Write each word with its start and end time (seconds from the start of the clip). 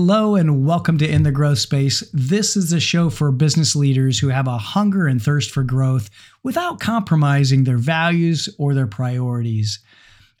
Hello 0.00 0.36
and 0.36 0.64
welcome 0.64 0.96
to 0.98 1.08
In 1.10 1.24
the 1.24 1.32
Growth 1.32 1.58
Space. 1.58 2.08
This 2.12 2.56
is 2.56 2.72
a 2.72 2.78
show 2.78 3.10
for 3.10 3.32
business 3.32 3.74
leaders 3.74 4.20
who 4.20 4.28
have 4.28 4.46
a 4.46 4.56
hunger 4.56 5.08
and 5.08 5.20
thirst 5.20 5.50
for 5.50 5.64
growth 5.64 6.08
without 6.44 6.78
compromising 6.78 7.64
their 7.64 7.78
values 7.78 8.48
or 8.60 8.74
their 8.74 8.86
priorities. 8.86 9.80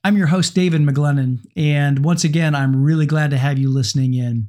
I'm 0.04 0.16
your 0.16 0.28
host, 0.28 0.54
David 0.54 0.82
McGlennon, 0.82 1.40
and 1.56 2.04
once 2.04 2.22
again, 2.22 2.54
I'm 2.54 2.84
really 2.84 3.04
glad 3.04 3.30
to 3.30 3.36
have 3.36 3.58
you 3.58 3.68
listening 3.68 4.14
in. 4.14 4.46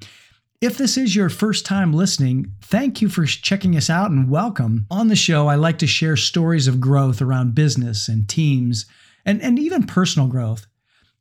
If 0.61 0.77
this 0.77 0.95
is 0.95 1.15
your 1.15 1.29
first 1.29 1.65
time 1.65 1.91
listening, 1.91 2.53
thank 2.61 3.01
you 3.01 3.09
for 3.09 3.25
checking 3.25 3.75
us 3.75 3.89
out 3.89 4.11
and 4.11 4.29
welcome. 4.29 4.85
On 4.91 5.07
the 5.07 5.15
show, 5.15 5.47
I 5.47 5.55
like 5.55 5.79
to 5.79 5.87
share 5.87 6.17
stories 6.17 6.67
of 6.67 6.79
growth 6.79 7.19
around 7.19 7.55
business 7.55 8.07
and 8.07 8.29
teams 8.29 8.85
and, 9.25 9.41
and 9.41 9.57
even 9.57 9.87
personal 9.87 10.27
growth. 10.27 10.67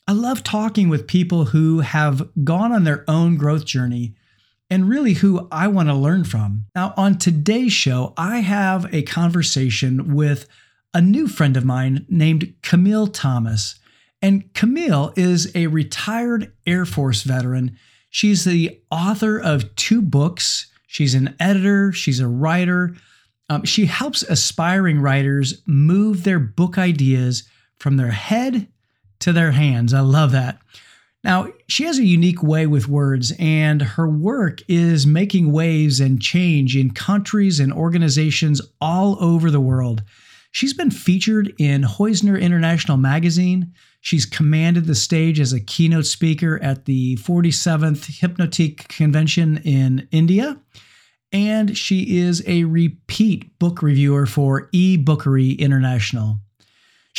I 0.08 0.12
love 0.12 0.42
talking 0.42 0.88
with 0.88 1.06
people 1.06 1.44
who 1.44 1.80
have 1.80 2.30
gone 2.42 2.72
on 2.72 2.84
their 2.84 3.04
own 3.06 3.36
growth 3.36 3.66
journey 3.66 4.14
and 4.70 4.88
really 4.88 5.12
who 5.12 5.46
I 5.52 5.68
want 5.68 5.90
to 5.90 5.94
learn 5.94 6.24
from. 6.24 6.64
Now, 6.74 6.94
on 6.96 7.18
today's 7.18 7.74
show, 7.74 8.14
I 8.16 8.38
have 8.38 8.92
a 8.94 9.02
conversation 9.02 10.14
with 10.14 10.48
a 10.94 11.02
new 11.02 11.28
friend 11.28 11.58
of 11.58 11.66
mine 11.66 12.06
named 12.08 12.54
Camille 12.62 13.08
Thomas. 13.08 13.78
And 14.22 14.50
Camille 14.54 15.12
is 15.14 15.54
a 15.54 15.66
retired 15.66 16.54
Air 16.66 16.86
Force 16.86 17.22
veteran. 17.22 17.76
She's 18.08 18.46
the 18.46 18.80
author 18.90 19.38
of 19.38 19.74
two 19.76 20.00
books. 20.00 20.72
She's 20.86 21.14
an 21.14 21.36
editor, 21.38 21.92
she's 21.92 22.20
a 22.20 22.28
writer. 22.28 22.96
Um, 23.50 23.64
she 23.64 23.84
helps 23.84 24.22
aspiring 24.22 25.00
writers 25.00 25.62
move 25.66 26.24
their 26.24 26.38
book 26.38 26.78
ideas 26.78 27.46
from 27.76 27.98
their 27.98 28.10
head 28.10 28.68
to 29.20 29.32
their 29.32 29.52
hands. 29.52 29.92
I 29.92 30.00
love 30.00 30.32
that. 30.32 30.58
Now, 31.24 31.48
she 31.68 31.84
has 31.84 31.98
a 31.98 32.04
unique 32.04 32.42
way 32.42 32.66
with 32.66 32.88
words, 32.88 33.32
and 33.38 33.82
her 33.82 34.08
work 34.08 34.60
is 34.68 35.06
making 35.06 35.50
waves 35.52 35.98
and 35.98 36.22
change 36.22 36.76
in 36.76 36.92
countries 36.92 37.58
and 37.58 37.72
organizations 37.72 38.60
all 38.80 39.22
over 39.22 39.50
the 39.50 39.60
world. 39.60 40.02
She's 40.52 40.72
been 40.72 40.90
featured 40.90 41.52
in 41.58 41.82
Hoisner 41.82 42.40
International 42.40 42.96
Magazine. 42.96 43.74
She's 44.00 44.26
commanded 44.26 44.86
the 44.86 44.94
stage 44.94 45.40
as 45.40 45.52
a 45.52 45.60
keynote 45.60 46.06
speaker 46.06 46.58
at 46.62 46.84
the 46.84 47.16
47th 47.16 48.20
Hypnotique 48.20 48.88
Convention 48.88 49.58
in 49.64 50.08
India. 50.12 50.60
And 51.32 51.76
she 51.76 52.18
is 52.18 52.42
a 52.46 52.64
repeat 52.64 53.58
book 53.58 53.82
reviewer 53.82 54.24
for 54.24 54.70
eBookery 54.70 55.58
International. 55.58 56.38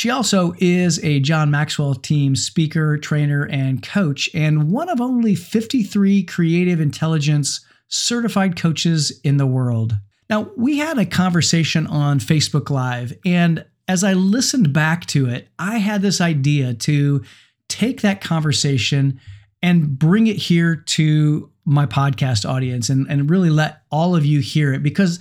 She 0.00 0.08
also 0.08 0.54
is 0.56 0.98
a 1.04 1.20
John 1.20 1.50
Maxwell 1.50 1.94
team 1.94 2.34
speaker, 2.34 2.96
trainer, 2.96 3.44
and 3.44 3.82
coach, 3.82 4.30
and 4.32 4.70
one 4.70 4.88
of 4.88 4.98
only 4.98 5.34
53 5.34 6.22
creative 6.22 6.80
intelligence 6.80 7.60
certified 7.88 8.56
coaches 8.56 9.20
in 9.24 9.36
the 9.36 9.46
world. 9.46 9.98
Now, 10.30 10.52
we 10.56 10.78
had 10.78 10.96
a 10.96 11.04
conversation 11.04 11.86
on 11.86 12.18
Facebook 12.18 12.70
Live, 12.70 13.12
and 13.26 13.66
as 13.88 14.02
I 14.02 14.14
listened 14.14 14.72
back 14.72 15.04
to 15.08 15.28
it, 15.28 15.48
I 15.58 15.76
had 15.76 16.00
this 16.00 16.22
idea 16.22 16.72
to 16.72 17.22
take 17.68 18.00
that 18.00 18.22
conversation 18.22 19.20
and 19.62 19.98
bring 19.98 20.28
it 20.28 20.36
here 20.36 20.76
to 20.76 21.52
my 21.66 21.84
podcast 21.84 22.48
audience 22.48 22.88
and, 22.88 23.06
and 23.10 23.28
really 23.28 23.50
let 23.50 23.82
all 23.90 24.16
of 24.16 24.24
you 24.24 24.40
hear 24.40 24.72
it 24.72 24.82
because 24.82 25.20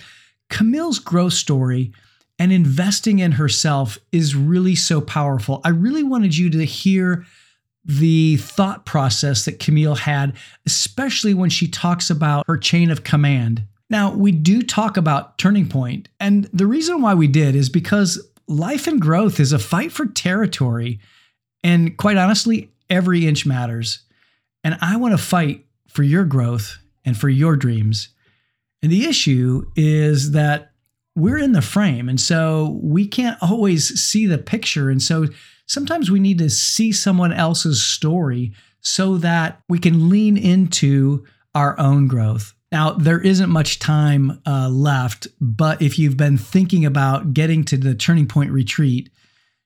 Camille's 0.49 0.99
growth 0.99 1.33
story 1.33 1.91
and 2.39 2.51
investing 2.53 3.19
in 3.19 3.33
herself 3.33 3.99
is 4.11 4.35
really 4.35 4.75
so 4.75 5.01
powerful. 5.01 5.61
I 5.63 5.69
really 5.69 6.03
wanted 6.03 6.35
you 6.35 6.49
to 6.51 6.65
hear 6.65 7.25
the 7.85 8.37
thought 8.37 8.85
process 8.85 9.45
that 9.45 9.59
Camille 9.59 9.95
had, 9.95 10.33
especially 10.65 11.33
when 11.33 11.49
she 11.49 11.67
talks 11.67 12.09
about 12.09 12.45
her 12.47 12.57
chain 12.57 12.89
of 12.89 13.03
command. 13.03 13.65
Now, 13.89 14.13
we 14.13 14.31
do 14.31 14.61
talk 14.61 14.97
about 14.97 15.37
turning 15.37 15.67
point, 15.67 16.09
and 16.19 16.45
the 16.53 16.67
reason 16.67 17.01
why 17.01 17.13
we 17.13 17.27
did 17.27 17.55
is 17.55 17.69
because 17.69 18.23
life 18.47 18.87
and 18.87 19.01
growth 19.01 19.39
is 19.39 19.51
a 19.51 19.59
fight 19.59 19.91
for 19.91 20.05
territory. 20.05 20.99
And 21.63 21.97
quite 21.97 22.17
honestly, 22.17 22.71
every 22.89 23.27
inch 23.27 23.45
matters. 23.45 23.99
And 24.63 24.77
I 24.81 24.97
want 24.97 25.13
to 25.13 25.17
fight 25.17 25.65
for 25.87 26.03
your 26.03 26.25
growth 26.25 26.77
and 27.05 27.17
for 27.17 27.29
your 27.29 27.55
dreams. 27.55 28.09
And 28.81 28.91
the 28.91 29.05
issue 29.05 29.69
is 29.75 30.31
that 30.31 30.68
we're 31.19 31.37
in 31.37 31.51
the 31.51 31.61
frame. 31.61 32.09
And 32.09 32.19
so 32.19 32.79
we 32.81 33.07
can't 33.07 33.37
always 33.41 33.87
see 33.99 34.25
the 34.25 34.37
picture. 34.37 34.89
And 34.89 35.01
so 35.01 35.27
sometimes 35.67 36.09
we 36.09 36.19
need 36.19 36.37
to 36.39 36.49
see 36.49 36.91
someone 36.91 37.33
else's 37.33 37.83
story 37.83 38.53
so 38.81 39.17
that 39.17 39.61
we 39.67 39.79
can 39.79 40.09
lean 40.09 40.37
into 40.37 41.25
our 41.53 41.77
own 41.79 42.07
growth. 42.07 42.53
Now, 42.71 42.91
there 42.91 43.19
isn't 43.19 43.49
much 43.49 43.79
time 43.79 44.41
uh, 44.45 44.69
left, 44.69 45.27
but 45.41 45.81
if 45.81 45.97
you've 45.97 46.17
been 46.17 46.37
thinking 46.37 46.85
about 46.85 47.33
getting 47.33 47.63
to 47.65 47.77
the 47.77 47.95
Turning 47.95 48.27
Point 48.27 48.51
retreat, 48.51 49.09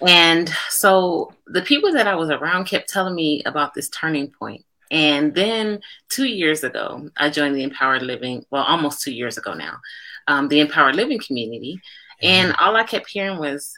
And 0.00 0.48
so 0.68 1.32
the 1.46 1.62
people 1.62 1.92
that 1.92 2.08
I 2.08 2.16
was 2.16 2.30
around 2.30 2.64
kept 2.64 2.88
telling 2.88 3.14
me 3.14 3.42
about 3.44 3.74
this 3.74 3.88
turning 3.88 4.30
point. 4.30 4.64
And 4.92 5.34
then 5.34 5.80
two 6.10 6.26
years 6.26 6.62
ago, 6.62 7.08
I 7.16 7.30
joined 7.30 7.56
the 7.56 7.64
Empowered 7.64 8.02
Living, 8.02 8.44
well, 8.50 8.62
almost 8.62 9.02
two 9.02 9.12
years 9.12 9.38
ago 9.38 9.54
now, 9.54 9.78
um, 10.28 10.48
the 10.48 10.60
Empowered 10.60 10.94
Living 10.94 11.18
community. 11.18 11.80
And 12.22 12.54
all 12.60 12.76
I 12.76 12.84
kept 12.84 13.08
hearing 13.08 13.38
was, 13.38 13.74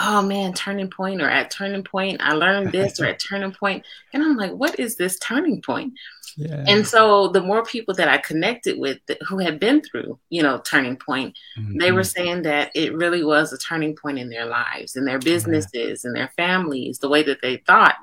oh 0.00 0.22
man, 0.22 0.52
turning 0.52 0.90
point 0.90 1.22
or 1.22 1.28
at 1.30 1.50
turning 1.50 1.84
point, 1.84 2.20
I 2.20 2.32
learned 2.32 2.72
this 2.72 3.00
or 3.00 3.06
at 3.06 3.20
turning 3.20 3.52
point. 3.52 3.86
And 4.12 4.22
I'm 4.22 4.36
like, 4.36 4.52
what 4.52 4.78
is 4.80 4.96
this 4.96 5.18
turning 5.20 5.62
point? 5.62 5.94
Yeah. 6.36 6.64
And 6.66 6.86
so 6.86 7.28
the 7.28 7.42
more 7.42 7.64
people 7.64 7.94
that 7.94 8.08
I 8.08 8.18
connected 8.18 8.78
with 8.78 8.98
that, 9.06 9.22
who 9.22 9.38
had 9.38 9.60
been 9.60 9.82
through, 9.82 10.18
you 10.30 10.42
know, 10.42 10.60
turning 10.64 10.96
point, 10.96 11.36
mm-hmm. 11.58 11.78
they 11.78 11.92
were 11.92 12.04
saying 12.04 12.42
that 12.42 12.70
it 12.74 12.94
really 12.94 13.22
was 13.22 13.52
a 13.52 13.58
turning 13.58 13.94
point 13.94 14.18
in 14.18 14.30
their 14.30 14.46
lives, 14.46 14.96
in 14.96 15.04
their 15.04 15.18
businesses, 15.18 16.04
and 16.04 16.16
their 16.16 16.32
families, 16.36 16.98
the 16.98 17.08
way 17.08 17.22
that 17.22 17.40
they 17.42 17.58
thought. 17.58 17.96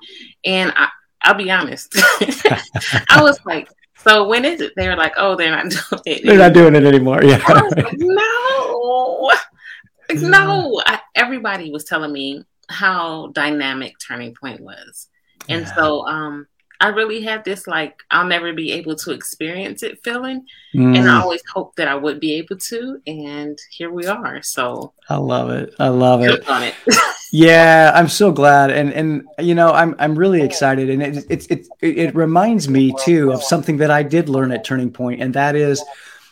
And 0.46 0.72
I, 0.76 0.90
I'll 1.22 1.34
be 1.34 1.52
honest. 1.52 1.94
I 3.10 3.22
was 3.22 3.40
like, 3.46 3.70
so 3.98 4.28
when 4.28 4.46
is 4.46 4.62
it? 4.62 4.74
They 4.76 4.88
were 4.88 4.96
like, 4.96 5.14
oh, 5.18 5.36
they're 5.36 5.52
not 5.52 5.70
doing 5.90 6.02
it. 6.06 6.26
They're 6.26 6.38
not 6.38 6.54
doing 6.54 6.76
it 6.76 6.86
anymore. 6.86 7.24
Yeah. 7.24 7.38
Like, 7.48 7.94
no, 7.98 9.32
no. 10.14 10.82
I, 10.86 11.00
everybody 11.16 11.72
was 11.72 11.84
telling 11.84 12.12
me 12.14 12.44
how 12.70 13.28
dynamic 13.28 13.96
Turning 14.06 14.36
Point 14.36 14.62
was, 14.62 15.08
and 15.50 15.64
yeah. 15.64 15.76
so 15.76 16.06
um, 16.08 16.48
I 16.80 16.90
really 16.90 17.22
had 17.22 17.44
this 17.44 17.68
like 17.68 18.02
I'll 18.12 18.28
never 18.28 18.54
be 18.54 18.72
able 18.74 18.96
to 18.98 19.12
experience 19.12 19.84
it 19.84 20.04
feeling, 20.04 20.46
mm. 20.74 20.98
and 20.98 21.10
I 21.10 21.22
always 21.22 21.42
hoped 21.54 21.78
that 21.78 21.88
I 21.88 21.96
would 21.96 22.20
be 22.20 22.34
able 22.36 22.58
to, 22.58 23.02
and 23.08 23.58
here 23.72 23.92
we 23.92 24.06
are. 24.06 24.42
So 24.44 24.94
I 25.10 25.18
love 25.18 25.50
it. 25.50 25.74
I 25.80 25.88
love 25.88 26.22
it. 26.22 26.44
It. 26.48 26.96
yeah, 27.32 27.92
I'm 27.96 28.10
so 28.10 28.32
glad, 28.32 28.72
and 28.72 28.94
and 28.94 29.28
you 29.40 29.56
know 29.56 29.72
I'm 29.72 29.96
I'm 29.98 30.18
really 30.18 30.42
excited, 30.42 30.90
and 30.90 31.02
it 31.02 31.26
it 31.30 31.48
it 31.50 31.68
it 31.82 32.16
reminds 32.16 32.70
me 32.70 32.94
too 33.04 33.32
of 33.32 33.44
something 33.44 33.78
that 33.78 33.92
I 33.92 34.04
did 34.04 34.30
learn 34.30 34.52
at 34.52 34.64
Turning 34.64 34.92
Point, 34.92 35.22
and 35.22 35.34
that 35.34 35.56
is 35.56 35.84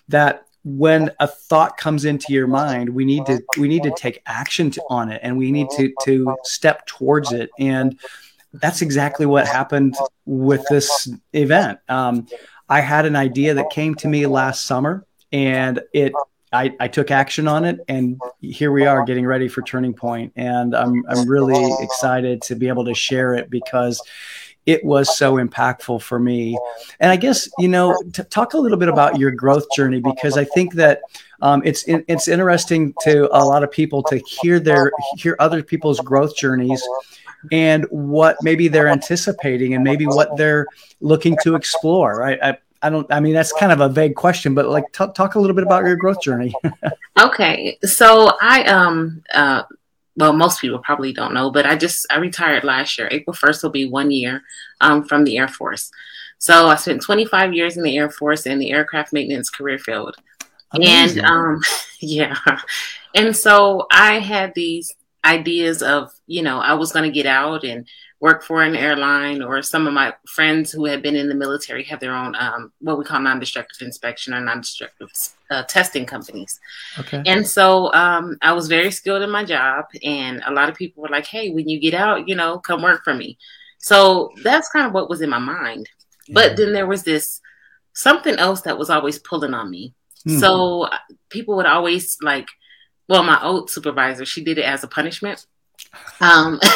that 0.09 0.45
when 0.65 1.11
a 1.19 1.27
thought 1.27 1.77
comes 1.77 2.05
into 2.05 2.33
your 2.33 2.47
mind 2.47 2.89
we 2.89 3.05
need 3.05 3.23
to 3.23 3.39
we 3.59 3.67
need 3.67 3.83
to 3.83 3.93
take 3.95 4.19
action 4.25 4.71
to, 4.71 4.81
on 4.89 5.11
it 5.11 5.19
and 5.23 5.37
we 5.37 5.51
need 5.51 5.67
to 5.69 5.93
to 6.01 6.35
step 6.43 6.83
towards 6.87 7.31
it 7.31 7.51
and 7.59 7.99
that's 8.61 8.81
exactly 8.81 9.25
what 9.25 9.47
happened 9.47 9.95
with 10.25 10.63
this 10.69 11.09
event 11.33 11.79
um, 11.89 12.27
i 12.69 12.79
had 12.79 13.05
an 13.05 13.15
idea 13.15 13.53
that 13.53 13.69
came 13.69 13.95
to 13.95 14.07
me 14.07 14.25
last 14.25 14.65
summer 14.65 15.05
and 15.31 15.81
it 15.93 16.13
I, 16.53 16.73
I, 16.79 16.87
took 16.87 17.11
action 17.11 17.49
on 17.49 17.65
it 17.65 17.79
and 17.89 18.17
here 18.39 18.71
we 18.71 18.85
are 18.85 19.03
getting 19.03 19.25
ready 19.25 19.49
for 19.49 19.61
turning 19.61 19.93
point 19.93 20.31
and 20.37 20.73
I'm, 20.73 21.03
I'm 21.09 21.27
really 21.27 21.69
excited 21.81 22.41
to 22.43 22.55
be 22.55 22.69
able 22.69 22.85
to 22.85 22.93
share 22.93 23.33
it 23.33 23.49
because 23.49 24.01
it 24.65 24.83
was 24.83 25.15
so 25.15 25.35
impactful 25.35 26.01
for 26.01 26.19
me. 26.19 26.57
And 26.99 27.11
I 27.11 27.15
guess 27.15 27.47
you 27.59 27.67
know, 27.67 27.95
t- 28.13 28.23
talk 28.23 28.53
a 28.53 28.57
little 28.57 28.77
bit 28.77 28.89
about 28.89 29.19
your 29.19 29.31
growth 29.31 29.65
journey 29.75 29.99
because 29.99 30.37
I 30.37 30.43
think 30.43 30.73
that 30.73 31.01
um, 31.41 31.61
it's 31.65 31.83
it's 31.87 32.27
interesting 32.27 32.93
to 33.01 33.29
a 33.35 33.43
lot 33.45 33.63
of 33.63 33.71
people 33.71 34.01
to 34.03 34.17
hear 34.17 34.59
their 34.59 34.91
hear 35.17 35.35
other 35.39 35.61
people's 35.61 35.99
growth 35.99 36.35
journeys 36.35 36.83
and 37.51 37.85
what 37.89 38.37
maybe 38.41 38.67
they're 38.67 38.87
anticipating 38.87 39.73
and 39.73 39.83
maybe 39.83 40.05
what 40.05 40.35
they're 40.37 40.65
looking 41.01 41.37
to 41.43 41.55
explore. 41.55 42.17
Right? 42.17 42.39
I, 42.41 42.57
I 42.81 42.89
don't. 42.89 43.11
I 43.11 43.19
mean, 43.19 43.33
that's 43.33 43.51
kind 43.53 43.71
of 43.71 43.81
a 43.81 43.89
vague 43.89 44.15
question, 44.15 44.53
but 44.53 44.67
like, 44.67 44.85
t- 44.91 45.05
talk 45.15 45.35
a 45.35 45.39
little 45.39 45.55
bit 45.55 45.63
about 45.63 45.85
your 45.85 45.95
growth 45.95 46.21
journey. 46.21 46.53
okay, 47.19 47.77
so 47.83 48.37
I 48.41 48.63
um 48.65 49.23
uh, 49.33 49.63
well, 50.17 50.33
most 50.33 50.61
people 50.61 50.79
probably 50.79 51.11
don't 51.11 51.33
know, 51.33 51.51
but 51.51 51.65
I 51.65 51.75
just 51.75 52.05
I 52.09 52.17
retired 52.17 52.63
last 52.63 52.97
year. 52.97 53.07
April 53.11 53.33
first 53.33 53.63
will 53.63 53.69
be 53.69 53.89
one 53.89 54.11
year 54.11 54.43
um, 54.81 55.03
from 55.03 55.23
the 55.23 55.37
Air 55.37 55.47
Force. 55.47 55.91
So 56.37 56.67
I 56.67 56.75
spent 56.75 57.01
25 57.01 57.53
years 57.53 57.77
in 57.77 57.83
the 57.83 57.97
Air 57.97 58.09
Force 58.09 58.45
in 58.45 58.59
the 58.59 58.71
aircraft 58.71 59.13
maintenance 59.13 59.49
career 59.49 59.79
field, 59.79 60.15
Amazing. 60.71 61.23
and 61.23 61.27
um, 61.27 61.61
yeah, 61.99 62.35
and 63.15 63.35
so 63.35 63.87
I 63.91 64.19
had 64.19 64.53
these 64.53 64.93
ideas 65.25 65.81
of 65.81 66.13
you 66.27 66.43
know 66.43 66.59
I 66.59 66.73
was 66.73 66.91
going 66.91 67.09
to 67.09 67.13
get 67.13 67.25
out 67.25 67.63
and 67.63 67.87
work 68.21 68.43
for 68.43 68.63
an 68.63 68.75
airline 68.75 69.41
or 69.41 69.61
some 69.61 69.87
of 69.87 69.93
my 69.93 70.13
friends 70.27 70.71
who 70.71 70.85
have 70.85 71.01
been 71.01 71.15
in 71.15 71.27
the 71.27 71.35
military 71.35 71.83
have 71.83 71.99
their 71.99 72.15
own 72.15 72.33
um, 72.35 72.71
what 72.79 72.97
we 72.97 73.03
call 73.03 73.19
non-destructive 73.19 73.85
inspection 73.85 74.33
or 74.33 74.39
non-destructive 74.39 75.09
uh, 75.51 75.63
testing 75.63 76.05
companies. 76.05 76.59
Okay. 76.97 77.21
And 77.25 77.45
so 77.45 77.93
um, 77.93 78.37
i 78.41 78.53
was 78.53 78.67
very 78.67 78.91
skilled 78.91 79.21
in 79.21 79.29
my 79.29 79.43
job 79.43 79.85
and 80.03 80.41
a 80.45 80.53
lot 80.53 80.69
of 80.69 80.75
people 80.75 81.03
were 81.03 81.09
like 81.09 81.27
hey 81.27 81.51
when 81.51 81.67
you 81.67 81.79
get 81.79 81.93
out 81.93 82.27
you 82.27 82.35
know 82.35 82.59
come 82.59 82.81
work 82.81 83.03
for 83.03 83.13
me. 83.13 83.37
So 83.79 84.31
that's 84.43 84.69
kind 84.69 84.87
of 84.87 84.93
what 84.93 85.09
was 85.09 85.21
in 85.21 85.29
my 85.29 85.39
mind. 85.39 85.89
Yeah. 86.27 86.33
but 86.33 86.57
then 86.57 86.73
there 86.73 86.87
was 86.87 87.03
this 87.03 87.41
something 87.93 88.35
else 88.35 88.61
that 88.61 88.79
was 88.79 88.89
always 88.89 89.19
pulling 89.19 89.53
on 89.53 89.69
me. 89.69 89.93
Mm-hmm. 90.27 90.39
so 90.39 90.83
uh, 90.85 90.97
people 91.29 91.55
would 91.55 91.67
always 91.67 92.17
like 92.19 92.47
well 93.07 93.23
my 93.23 93.41
old 93.43 93.69
supervisor 93.69 94.25
she 94.25 94.43
did 94.43 94.57
it 94.57 94.65
as 94.65 94.83
a 94.83 94.87
punishment 94.87 95.45
um 96.21 96.59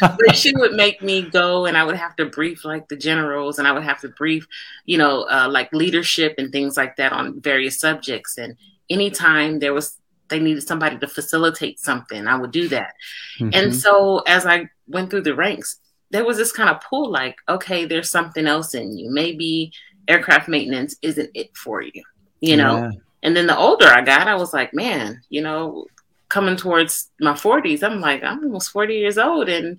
but 0.00 0.36
she 0.36 0.54
would 0.56 0.72
make 0.72 1.02
me 1.02 1.22
go 1.22 1.66
and 1.66 1.76
I 1.76 1.84
would 1.84 1.96
have 1.96 2.16
to 2.16 2.26
brief 2.26 2.64
like 2.64 2.88
the 2.88 2.96
generals 2.96 3.58
and 3.58 3.66
I 3.66 3.72
would 3.72 3.84
have 3.84 4.00
to 4.00 4.08
brief, 4.08 4.46
you 4.84 4.98
know, 4.98 5.22
uh, 5.22 5.48
like 5.50 5.72
leadership 5.72 6.34
and 6.38 6.50
things 6.50 6.76
like 6.76 6.96
that 6.96 7.12
on 7.12 7.40
various 7.40 7.78
subjects. 7.78 8.38
And 8.38 8.56
anytime 8.90 9.58
there 9.58 9.74
was, 9.74 9.98
they 10.28 10.40
needed 10.40 10.62
somebody 10.62 10.98
to 10.98 11.08
facilitate 11.08 11.78
something, 11.78 12.26
I 12.26 12.36
would 12.36 12.52
do 12.52 12.68
that. 12.68 12.94
Mm-hmm. 13.38 13.50
And 13.52 13.74
so 13.74 14.20
as 14.20 14.46
I 14.46 14.68
went 14.86 15.10
through 15.10 15.22
the 15.22 15.34
ranks, 15.34 15.78
there 16.10 16.24
was 16.24 16.36
this 16.36 16.52
kind 16.52 16.68
of 16.68 16.80
pull 16.80 17.10
like, 17.10 17.36
okay, 17.48 17.86
there's 17.86 18.10
something 18.10 18.46
else 18.46 18.74
in 18.74 18.96
you. 18.96 19.10
Maybe 19.10 19.72
aircraft 20.08 20.48
maintenance 20.48 20.96
isn't 21.02 21.30
it 21.34 21.56
for 21.56 21.82
you, 21.82 22.02
you 22.40 22.56
know? 22.56 22.76
Yeah. 22.76 22.90
And 23.22 23.36
then 23.36 23.46
the 23.46 23.56
older 23.56 23.86
I 23.86 24.02
got, 24.02 24.28
I 24.28 24.34
was 24.34 24.52
like, 24.52 24.74
man, 24.74 25.22
you 25.28 25.42
know, 25.42 25.86
coming 26.28 26.56
towards 26.56 27.10
my 27.20 27.32
40s, 27.32 27.82
I'm 27.82 28.00
like, 28.00 28.22
I'm 28.22 28.42
almost 28.44 28.70
40 28.70 28.94
years 28.94 29.18
old 29.18 29.48
and 29.48 29.78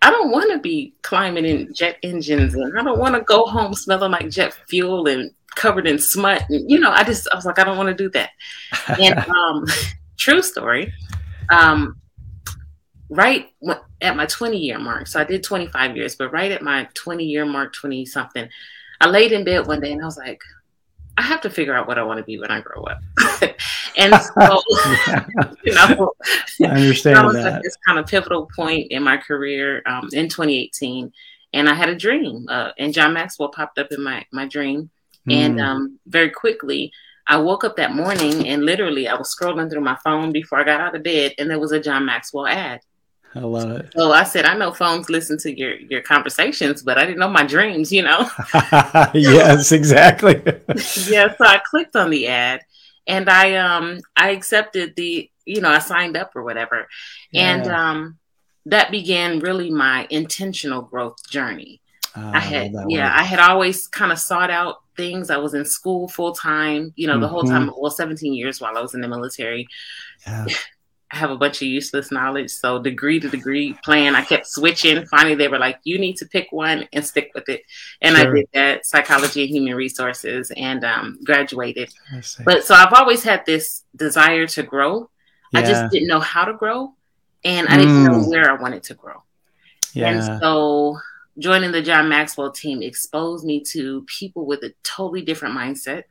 I 0.00 0.10
don't 0.10 0.30
want 0.30 0.52
to 0.52 0.58
be 0.58 0.94
climbing 1.02 1.44
in 1.44 1.74
jet 1.74 1.98
engines 2.02 2.54
and 2.54 2.78
I 2.78 2.82
don't 2.82 2.98
want 2.98 3.16
to 3.16 3.22
go 3.22 3.44
home 3.44 3.74
smelling 3.74 4.12
like 4.12 4.30
jet 4.30 4.54
fuel 4.68 5.08
and 5.08 5.32
covered 5.56 5.86
in 5.86 5.98
smut. 5.98 6.44
And, 6.48 6.70
you 6.70 6.78
know, 6.78 6.90
I 6.90 7.02
just, 7.02 7.28
I 7.32 7.34
was 7.34 7.44
like, 7.44 7.58
I 7.58 7.64
don't 7.64 7.76
want 7.76 7.88
to 7.88 8.04
do 8.04 8.08
that. 8.10 8.30
and 9.00 9.18
um, 9.28 9.66
true 10.16 10.42
story, 10.42 10.92
um, 11.50 11.96
right 13.08 13.48
at 14.00 14.16
my 14.16 14.26
20 14.26 14.56
year 14.56 14.78
mark, 14.78 15.06
so 15.06 15.20
I 15.20 15.24
did 15.24 15.42
25 15.42 15.96
years, 15.96 16.16
but 16.16 16.32
right 16.32 16.52
at 16.52 16.62
my 16.62 16.88
20 16.94 17.24
year 17.24 17.44
mark, 17.44 17.72
20 17.74 18.06
something, 18.06 18.48
I 19.00 19.08
laid 19.08 19.32
in 19.32 19.44
bed 19.44 19.66
one 19.66 19.80
day 19.80 19.92
and 19.92 20.02
I 20.02 20.04
was 20.04 20.16
like, 20.16 20.40
I 21.18 21.22
have 21.22 21.40
to 21.42 21.50
figure 21.50 21.74
out 21.74 21.88
what 21.88 21.98
I 21.98 22.02
want 22.02 22.18
to 22.18 22.24
be 22.24 22.38
when 22.38 22.50
I 22.50 22.60
grow 22.60 22.82
up. 22.82 23.00
and 23.96 24.14
so, 24.14 24.62
you 25.64 25.74
know, 25.74 26.12
I 26.60 26.66
understand 26.66 27.16
that. 27.16 27.24
Was 27.24 27.34
that. 27.36 27.52
Like 27.54 27.62
this 27.62 27.76
kind 27.86 27.98
of 27.98 28.06
pivotal 28.06 28.48
point 28.54 28.90
in 28.90 29.02
my 29.02 29.16
career 29.16 29.82
um, 29.86 30.08
in 30.12 30.28
2018. 30.28 31.12
And 31.54 31.68
I 31.68 31.74
had 31.74 31.88
a 31.88 31.94
dream, 31.94 32.46
uh, 32.50 32.72
and 32.78 32.92
John 32.92 33.14
Maxwell 33.14 33.48
popped 33.48 33.78
up 33.78 33.90
in 33.90 34.02
my, 34.02 34.26
my 34.30 34.46
dream. 34.46 34.90
Mm. 35.26 35.34
And 35.34 35.54
hmm. 35.54 35.60
um, 35.60 35.98
very 36.06 36.30
quickly, 36.30 36.92
I 37.26 37.38
woke 37.38 37.64
up 37.64 37.76
that 37.76 37.94
morning 37.94 38.46
and 38.46 38.64
literally 38.64 39.08
I 39.08 39.14
was 39.14 39.34
scrolling 39.34 39.70
through 39.70 39.80
my 39.80 39.96
phone 40.04 40.32
before 40.32 40.60
I 40.60 40.64
got 40.64 40.80
out 40.80 40.94
of 40.94 41.02
bed, 41.02 41.32
and 41.38 41.48
there 41.50 41.58
was 41.58 41.72
a 41.72 41.80
John 41.80 42.04
Maxwell 42.04 42.46
ad. 42.46 42.80
I 43.36 43.40
love 43.40 43.70
it. 43.72 43.92
So 43.94 44.12
I 44.12 44.24
said, 44.24 44.46
I 44.46 44.56
know 44.56 44.72
phones 44.72 45.10
listen 45.10 45.36
to 45.38 45.56
your 45.56 45.74
your 45.76 46.00
conversations, 46.00 46.82
but 46.82 46.96
I 46.96 47.04
didn't 47.04 47.18
know 47.18 47.28
my 47.28 47.44
dreams, 47.44 47.92
you 47.92 48.02
know? 48.02 48.28
yes, 49.14 49.72
exactly. 49.72 50.42
yeah, 51.08 51.34
so 51.36 51.44
I 51.44 51.60
clicked 51.64 51.96
on 51.96 52.10
the 52.10 52.28
ad 52.28 52.62
and 53.06 53.28
I 53.28 53.56
um 53.56 54.00
I 54.16 54.30
accepted 54.30 54.96
the, 54.96 55.30
you 55.44 55.60
know, 55.60 55.70
I 55.70 55.80
signed 55.80 56.16
up 56.16 56.34
or 56.34 56.42
whatever. 56.44 56.88
Yeah. 57.30 57.54
And 57.54 57.66
um 57.66 58.18
that 58.66 58.90
began 58.90 59.40
really 59.40 59.70
my 59.70 60.06
intentional 60.10 60.82
growth 60.82 61.28
journey. 61.28 61.80
Uh, 62.16 62.32
I 62.34 62.40
had 62.40 62.72
yeah, 62.88 63.12
I 63.14 63.22
had 63.22 63.38
always 63.38 63.86
kind 63.86 64.12
of 64.12 64.18
sought 64.18 64.50
out 64.50 64.76
things. 64.96 65.28
I 65.28 65.36
was 65.36 65.52
in 65.52 65.66
school 65.66 66.08
full 66.08 66.32
time, 66.32 66.94
you 66.96 67.06
know, 67.06 67.14
mm-hmm. 67.14 67.22
the 67.22 67.28
whole 67.28 67.42
time, 67.42 67.68
mm-hmm. 67.68 67.78
well, 67.78 67.90
17 67.90 68.32
years 68.32 68.60
while 68.60 68.76
I 68.76 68.80
was 68.80 68.94
in 68.94 69.02
the 69.02 69.08
military. 69.08 69.68
Yeah. 70.26 70.46
I 71.12 71.16
have 71.18 71.30
a 71.30 71.36
bunch 71.36 71.62
of 71.62 71.68
useless 71.68 72.10
knowledge. 72.10 72.50
So 72.50 72.80
degree 72.80 73.20
to 73.20 73.28
degree 73.28 73.74
plan, 73.84 74.16
I 74.16 74.22
kept 74.22 74.46
switching. 74.46 75.06
Finally, 75.06 75.36
they 75.36 75.48
were 75.48 75.58
like, 75.58 75.78
"You 75.84 75.98
need 75.98 76.16
to 76.16 76.26
pick 76.26 76.48
one 76.50 76.88
and 76.92 77.04
stick 77.04 77.30
with 77.34 77.48
it." 77.48 77.62
And 78.02 78.16
sure. 78.16 78.28
I 78.28 78.34
did 78.34 78.48
that, 78.54 78.86
psychology 78.86 79.42
and 79.42 79.50
human 79.50 79.74
resources, 79.74 80.50
and 80.56 80.84
um, 80.84 81.18
graduated. 81.24 81.92
But 82.44 82.64
so 82.64 82.74
I've 82.74 82.92
always 82.92 83.22
had 83.22 83.46
this 83.46 83.84
desire 83.94 84.46
to 84.48 84.62
grow. 84.64 85.08
Yeah. 85.52 85.60
I 85.60 85.62
just 85.62 85.92
didn't 85.92 86.08
know 86.08 86.20
how 86.20 86.44
to 86.44 86.54
grow, 86.54 86.94
and 87.44 87.68
I 87.68 87.76
didn't 87.76 88.04
mm. 88.04 88.10
know 88.10 88.28
where 88.28 88.50
I 88.50 88.60
wanted 88.60 88.82
to 88.84 88.94
grow. 88.94 89.22
Yeah. 89.92 90.10
And 90.10 90.40
so 90.40 90.98
joining 91.38 91.72
the 91.72 91.82
John 91.82 92.08
Maxwell 92.08 92.50
team 92.50 92.82
exposed 92.82 93.44
me 93.44 93.60
to 93.60 94.02
people 94.06 94.44
with 94.44 94.62
a 94.64 94.74
totally 94.82 95.22
different 95.22 95.56
mindset 95.56 96.04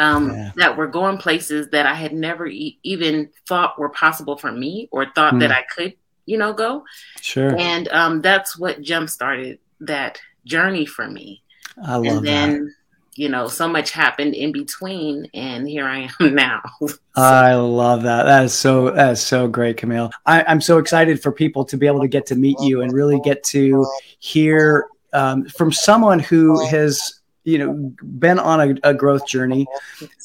um, 0.00 0.30
yeah. 0.30 0.52
that 0.56 0.76
were 0.76 0.86
going 0.86 1.18
places 1.18 1.68
that 1.70 1.86
I 1.86 1.94
had 1.94 2.12
never 2.12 2.46
e- 2.46 2.78
even 2.82 3.28
thought 3.46 3.78
were 3.78 3.90
possible 3.90 4.36
for 4.36 4.50
me 4.50 4.88
or 4.90 5.06
thought 5.14 5.34
mm. 5.34 5.40
that 5.40 5.50
hmm. 5.50 5.56
I 5.56 5.62
could, 5.74 5.94
you 6.24 6.38
know, 6.38 6.52
go. 6.52 6.84
Sure. 7.20 7.54
And 7.58 7.86
um, 7.88 8.22
that's 8.22 8.58
what 8.58 8.80
jump 8.80 9.10
started 9.10 9.58
that 9.80 10.20
journey 10.44 10.86
for 10.86 11.08
me. 11.08 11.42
I 11.84 11.96
love 11.96 12.06
and 12.06 12.26
then, 12.26 12.64
that. 12.64 12.74
You 13.16 13.28
know, 13.28 13.48
so 13.48 13.68
much 13.68 13.90
happened 13.90 14.34
in 14.34 14.50
between, 14.52 15.28
and 15.34 15.68
here 15.68 15.84
I 15.84 16.08
am 16.20 16.34
now. 16.34 16.62
so. 16.80 16.94
I 17.16 17.54
love 17.54 18.04
that. 18.04 18.22
That 18.22 18.44
is 18.44 18.54
so. 18.54 18.92
That 18.92 19.10
is 19.10 19.20
so 19.22 19.46
great, 19.46 19.76
Camille. 19.76 20.10
I, 20.24 20.42
I'm 20.44 20.60
so 20.60 20.78
excited 20.78 21.20
for 21.20 21.30
people 21.30 21.64
to 21.66 21.76
be 21.76 21.86
able 21.86 22.00
to 22.00 22.08
get 22.08 22.24
to 22.26 22.36
meet 22.36 22.58
you 22.60 22.80
and 22.80 22.92
really 22.92 23.20
get 23.20 23.42
to 23.44 23.84
hear 24.20 24.86
um, 25.12 25.44
from 25.46 25.72
someone 25.72 26.20
who 26.20 26.64
has 26.68 27.19
you 27.50 27.58
know 27.58 27.72
been 28.18 28.38
on 28.38 28.60
a, 28.60 28.90
a, 28.90 28.94
growth 28.94 29.26
journey 29.26 29.66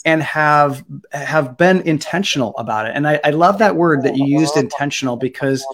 and 0.05 0.22
have 0.22 0.84
have 1.12 1.58
been 1.58 1.82
intentional 1.82 2.55
about 2.58 2.86
it. 2.88 2.94
And 2.96 3.08
I, 3.08 3.20
I, 3.24 3.32
love 3.32 3.58
that 3.60 3.75
word 3.75 4.03
that 4.03 4.15
you 4.15 4.25
used 4.25 4.58
intentional 4.58 5.17
because 5.17 5.65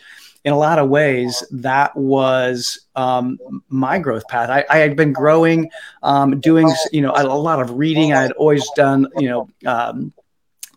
in 0.44 0.54
a 0.54 0.58
lot 0.58 0.80
of 0.80 0.90
ways 0.90 1.44
that 1.52 1.96
was 1.96 2.80
um, 2.96 3.38
my 3.70 4.00
growth 4.00 4.28
path. 4.28 4.50
I, 4.50 4.66
I, 4.70 4.78
had 4.80 4.96
been 4.96 5.14
growing 5.14 5.70
um, 6.04 6.40
doing 6.40 6.72
you 6.92 7.02
know 7.02 7.14
a 7.16 7.24
lot 7.26 7.62
of 7.62 7.72
reading. 7.72 8.14
I 8.14 8.22
had 8.22 8.32
always 8.34 8.68
done 8.76 9.08
you 9.18 9.30
know 9.30 9.50
um, 9.66 10.14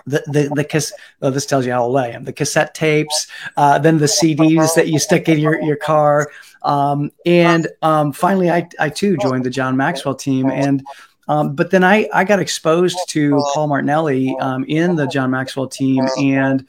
the 0.06 0.22
the, 0.26 0.50
the 0.54 0.64
cas- 0.64 0.92
oh, 1.22 1.30
this 1.30 1.46
tells 1.46 1.66
you 1.66 1.72
how 1.72 1.84
old 1.84 1.96
I 1.96 2.08
am. 2.08 2.24
The 2.24 2.32
cassette 2.32 2.74
tapes, 2.74 3.26
uh, 3.56 3.78
then 3.78 3.98
the 3.98 4.06
CDs 4.06 4.74
that 4.74 4.88
you 4.88 4.98
stick 4.98 5.28
in 5.28 5.38
your 5.38 5.60
your 5.62 5.76
car, 5.76 6.30
um, 6.62 7.10
and 7.24 7.68
um, 7.82 8.12
finally, 8.12 8.50
I 8.50 8.68
I 8.78 8.88
too 8.88 9.16
joined 9.16 9.44
the 9.44 9.50
John 9.50 9.76
Maxwell 9.76 10.14
team, 10.14 10.50
and 10.50 10.84
um, 11.28 11.54
but 11.54 11.70
then 11.70 11.84
I 11.84 12.08
I 12.12 12.24
got 12.24 12.38
exposed 12.38 12.98
to 13.10 13.42
Paul 13.54 13.68
Martinelli 13.68 14.36
um, 14.40 14.64
in 14.64 14.96
the 14.96 15.06
John 15.06 15.30
Maxwell 15.30 15.68
team, 15.68 16.06
and 16.18 16.66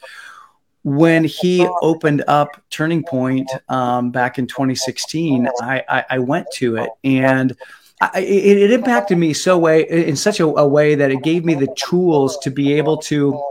when 0.82 1.24
he 1.24 1.66
opened 1.82 2.22
up 2.28 2.62
Turning 2.70 3.02
Point 3.02 3.50
um, 3.68 4.12
back 4.12 4.38
in 4.38 4.46
2016, 4.46 5.48
I, 5.60 5.82
I, 5.88 6.04
I 6.10 6.18
went 6.20 6.46
to 6.54 6.76
it 6.76 6.90
and. 7.04 7.56
I, 8.00 8.20
it, 8.20 8.58
it, 8.58 8.70
impacted 8.72 9.16
me 9.16 9.32
so 9.32 9.56
way 9.56 9.82
in 9.82 10.16
such 10.16 10.38
a, 10.40 10.44
a, 10.44 10.68
way 10.68 10.96
that 10.96 11.10
it 11.10 11.22
gave 11.22 11.46
me 11.46 11.54
the 11.54 11.74
tools 11.78 12.36
to 12.42 12.50
be 12.50 12.74
able 12.74 12.98
to 12.98 13.42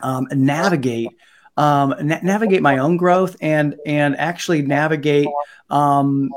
um, 0.00 0.26
navigate 0.32 1.10
um, 1.56 1.94
na- 2.02 2.18
navigate 2.22 2.62
my 2.62 2.78
own 2.78 2.96
growth 2.96 3.36
and 3.40 3.76
and 3.86 4.16
actually 4.16 4.62
navigate 4.62 5.28
um, 5.70 6.30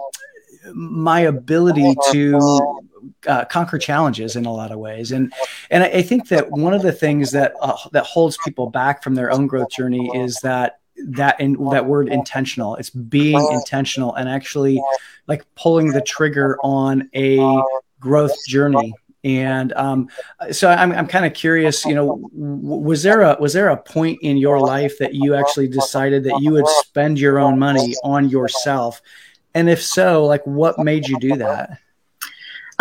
my 0.73 1.21
ability 1.21 1.95
to 2.11 2.81
uh, 3.27 3.45
conquer 3.45 3.77
challenges 3.77 4.35
in 4.35 4.45
a 4.45 4.53
lot 4.53 4.71
of 4.71 4.79
ways. 4.79 5.11
And 5.11 5.33
and 5.69 5.83
I, 5.83 5.87
I 5.87 6.01
think 6.01 6.29
that 6.29 6.51
one 6.51 6.73
of 6.73 6.81
the 6.81 6.91
things 6.91 7.31
that 7.31 7.53
uh, 7.61 7.77
that 7.91 8.05
holds 8.05 8.37
people 8.43 8.69
back 8.69 9.03
from 9.03 9.15
their 9.15 9.31
own 9.31 9.47
growth 9.47 9.71
journey 9.71 10.09
is 10.13 10.39
that 10.43 10.78
that 11.07 11.39
in 11.39 11.53
that 11.71 11.85
word 11.85 12.09
intentional. 12.09 12.75
It's 12.75 12.89
being 12.89 13.45
intentional 13.51 14.15
and 14.15 14.27
actually 14.29 14.81
like 15.27 15.45
pulling 15.55 15.89
the 15.89 16.01
trigger 16.01 16.57
on 16.63 17.09
a 17.15 17.61
growth 17.99 18.35
journey 18.47 18.93
and 19.23 19.73
um, 19.73 20.09
so 20.51 20.69
I'm, 20.69 20.91
I'm 20.93 21.07
kind 21.07 21.25
of 21.25 21.33
curious, 21.33 21.85
you 21.85 21.93
know, 21.93 22.21
was 22.31 23.03
there 23.03 23.21
a 23.21 23.37
was 23.39 23.51
there 23.53 23.69
a 23.69 23.77
point 23.77 24.19
in 24.21 24.37
your 24.37 24.59
life 24.59 24.97
that 24.99 25.13
you 25.13 25.35
actually 25.35 25.67
decided 25.67 26.23
that 26.23 26.39
you 26.41 26.51
would 26.53 26.67
spend 26.67 27.19
your 27.19 27.39
own 27.39 27.59
money 27.59 27.95
on 28.03 28.29
yourself, 28.29 29.01
and 29.53 29.69
if 29.69 29.83
so, 29.83 30.25
like 30.25 30.45
what 30.47 30.79
made 30.79 31.07
you 31.07 31.19
do 31.19 31.35
that? 31.35 31.79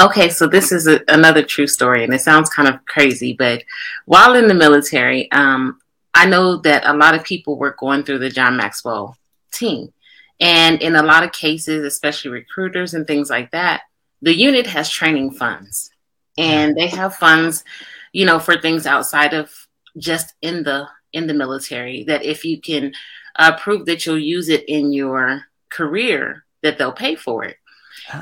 Okay, 0.00 0.28
so 0.28 0.46
this 0.46 0.70
is 0.70 0.86
a, 0.86 1.00
another 1.08 1.42
true 1.42 1.66
story, 1.66 2.04
and 2.04 2.14
it 2.14 2.20
sounds 2.20 2.48
kind 2.50 2.68
of 2.68 2.84
crazy, 2.84 3.32
but 3.32 3.64
while 4.04 4.36
in 4.36 4.46
the 4.46 4.54
military, 4.54 5.30
um, 5.32 5.80
I 6.14 6.26
know 6.26 6.56
that 6.58 6.84
a 6.84 6.96
lot 6.96 7.14
of 7.14 7.24
people 7.24 7.56
were 7.56 7.76
going 7.78 8.02
through 8.02 8.18
the 8.18 8.30
John 8.30 8.56
Maxwell 8.56 9.16
team. 9.52 9.92
And 10.40 10.80
in 10.80 10.96
a 10.96 11.02
lot 11.02 11.24
of 11.24 11.32
cases, 11.32 11.84
especially 11.84 12.30
recruiters 12.30 12.94
and 12.94 13.06
things 13.06 13.28
like 13.30 13.50
that, 13.50 13.82
the 14.22 14.34
unit 14.34 14.66
has 14.66 14.88
training 14.88 15.32
funds 15.32 15.90
and 16.36 16.76
they 16.76 16.86
have 16.88 17.16
funds, 17.16 17.64
you 18.12 18.24
know, 18.24 18.38
for 18.38 18.60
things 18.60 18.86
outside 18.86 19.34
of 19.34 19.52
just 19.96 20.34
in 20.42 20.62
the 20.62 20.88
in 21.12 21.26
the 21.26 21.34
military 21.34 22.04
that 22.04 22.24
if 22.24 22.44
you 22.44 22.60
can 22.60 22.92
uh, 23.36 23.56
prove 23.56 23.86
that 23.86 24.04
you'll 24.04 24.18
use 24.18 24.48
it 24.48 24.64
in 24.68 24.92
your 24.92 25.42
career 25.70 26.44
that 26.62 26.78
they'll 26.78 26.92
pay 26.92 27.14
for 27.14 27.44
it 27.44 27.56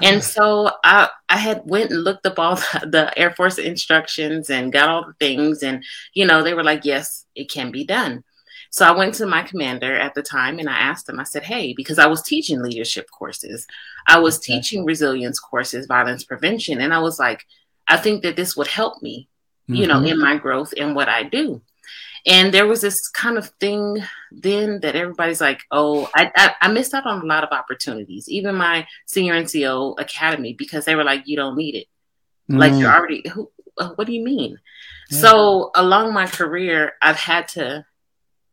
and 0.03 0.23
so 0.23 0.71
I, 0.85 1.09
I 1.29 1.37
had 1.37 1.63
went 1.65 1.91
and 1.91 2.03
looked 2.03 2.27
up 2.27 2.39
all 2.39 2.57
the, 2.73 2.89
the, 2.91 3.19
Air 3.19 3.33
Force 3.33 3.59
instructions 3.59 4.51
and 4.51 4.73
got 4.73 4.89
all 4.89 5.07
the 5.07 5.15
things. 5.15 5.63
And, 5.63 5.85
you 6.15 6.27
know, 6.27 6.43
they 6.43 6.55
were 6.55 6.65
like, 6.65 6.85
yes, 6.85 7.27
it 7.35 7.51
can 7.51 7.71
be 7.71 7.85
done. 7.85 8.25
So 8.71 8.85
I 8.85 8.91
went 8.91 9.15
to 9.15 9.27
my 9.27 9.43
commander 9.43 9.97
at 9.97 10.15
the 10.15 10.23
time 10.23 10.59
and 10.59 10.69
I 10.69 10.77
asked 10.77 11.09
him, 11.09 11.21
I 11.21 11.25
said, 11.25 11.45
hey, 11.45 11.73
because 11.73 11.99
I 11.99 12.07
was 12.07 12.23
teaching 12.23 12.61
leadership 12.61 13.07
courses, 13.11 13.67
I 14.07 14.19
was 14.19 14.39
okay. 14.39 14.55
teaching 14.55 14.85
resilience 14.85 15.39
courses, 15.39 15.87
violence 15.87 16.25
prevention. 16.25 16.81
And 16.81 16.93
I 16.93 16.99
was 16.99 17.19
like, 17.19 17.45
I 17.89 17.97
think 17.97 18.23
that 18.23 18.37
this 18.37 18.57
would 18.57 18.67
help 18.67 19.03
me, 19.03 19.29
mm-hmm. 19.69 19.77
you 19.77 19.87
know, 19.87 19.97
mm-hmm. 19.97 20.07
in 20.07 20.21
my 20.21 20.37
growth 20.37 20.75
and 20.77 20.95
what 20.95 21.09
I 21.09 21.23
do. 21.23 21.63
And 22.27 22.53
there 22.53 22.67
was 22.67 22.81
this 22.81 23.09
kind 23.09 23.39
of 23.39 23.51
thing 23.61 24.03
then 24.33 24.81
that 24.81 24.97
everybody's 24.97 25.41
like, 25.41 25.61
oh, 25.71 26.11
I, 26.15 26.33
I, 26.35 26.55
I, 26.63 26.69
missed 26.73 26.93
out 26.93 27.07
on 27.07 27.23
a 27.23 27.25
lot 27.25 27.45
of 27.45 27.51
opportunities, 27.53 28.29
even 28.29 28.57
my 28.57 28.85
senior 29.07 29.35
NCO 29.35 29.95
academy, 30.01 30.53
because 30.53 30.85
they 30.85 30.97
were 30.97 31.05
like, 31.05 31.23
you 31.27 31.37
don't 31.37 31.57
need 31.57 31.77
it. 31.77 31.87
Mm. 32.51 32.59
Like 32.59 32.73
you're 32.75 32.93
already, 32.93 33.23
who, 33.29 33.51
uh, 33.79 33.91
what 33.91 34.09
do 34.09 34.13
you 34.13 34.25
mean? 34.25 34.59
Yeah. 35.09 35.19
So 35.21 35.71
along 35.77 36.15
my 36.15 36.27
career, 36.27 36.95
I've 37.01 37.17
had 37.17 37.47
to 37.49 37.87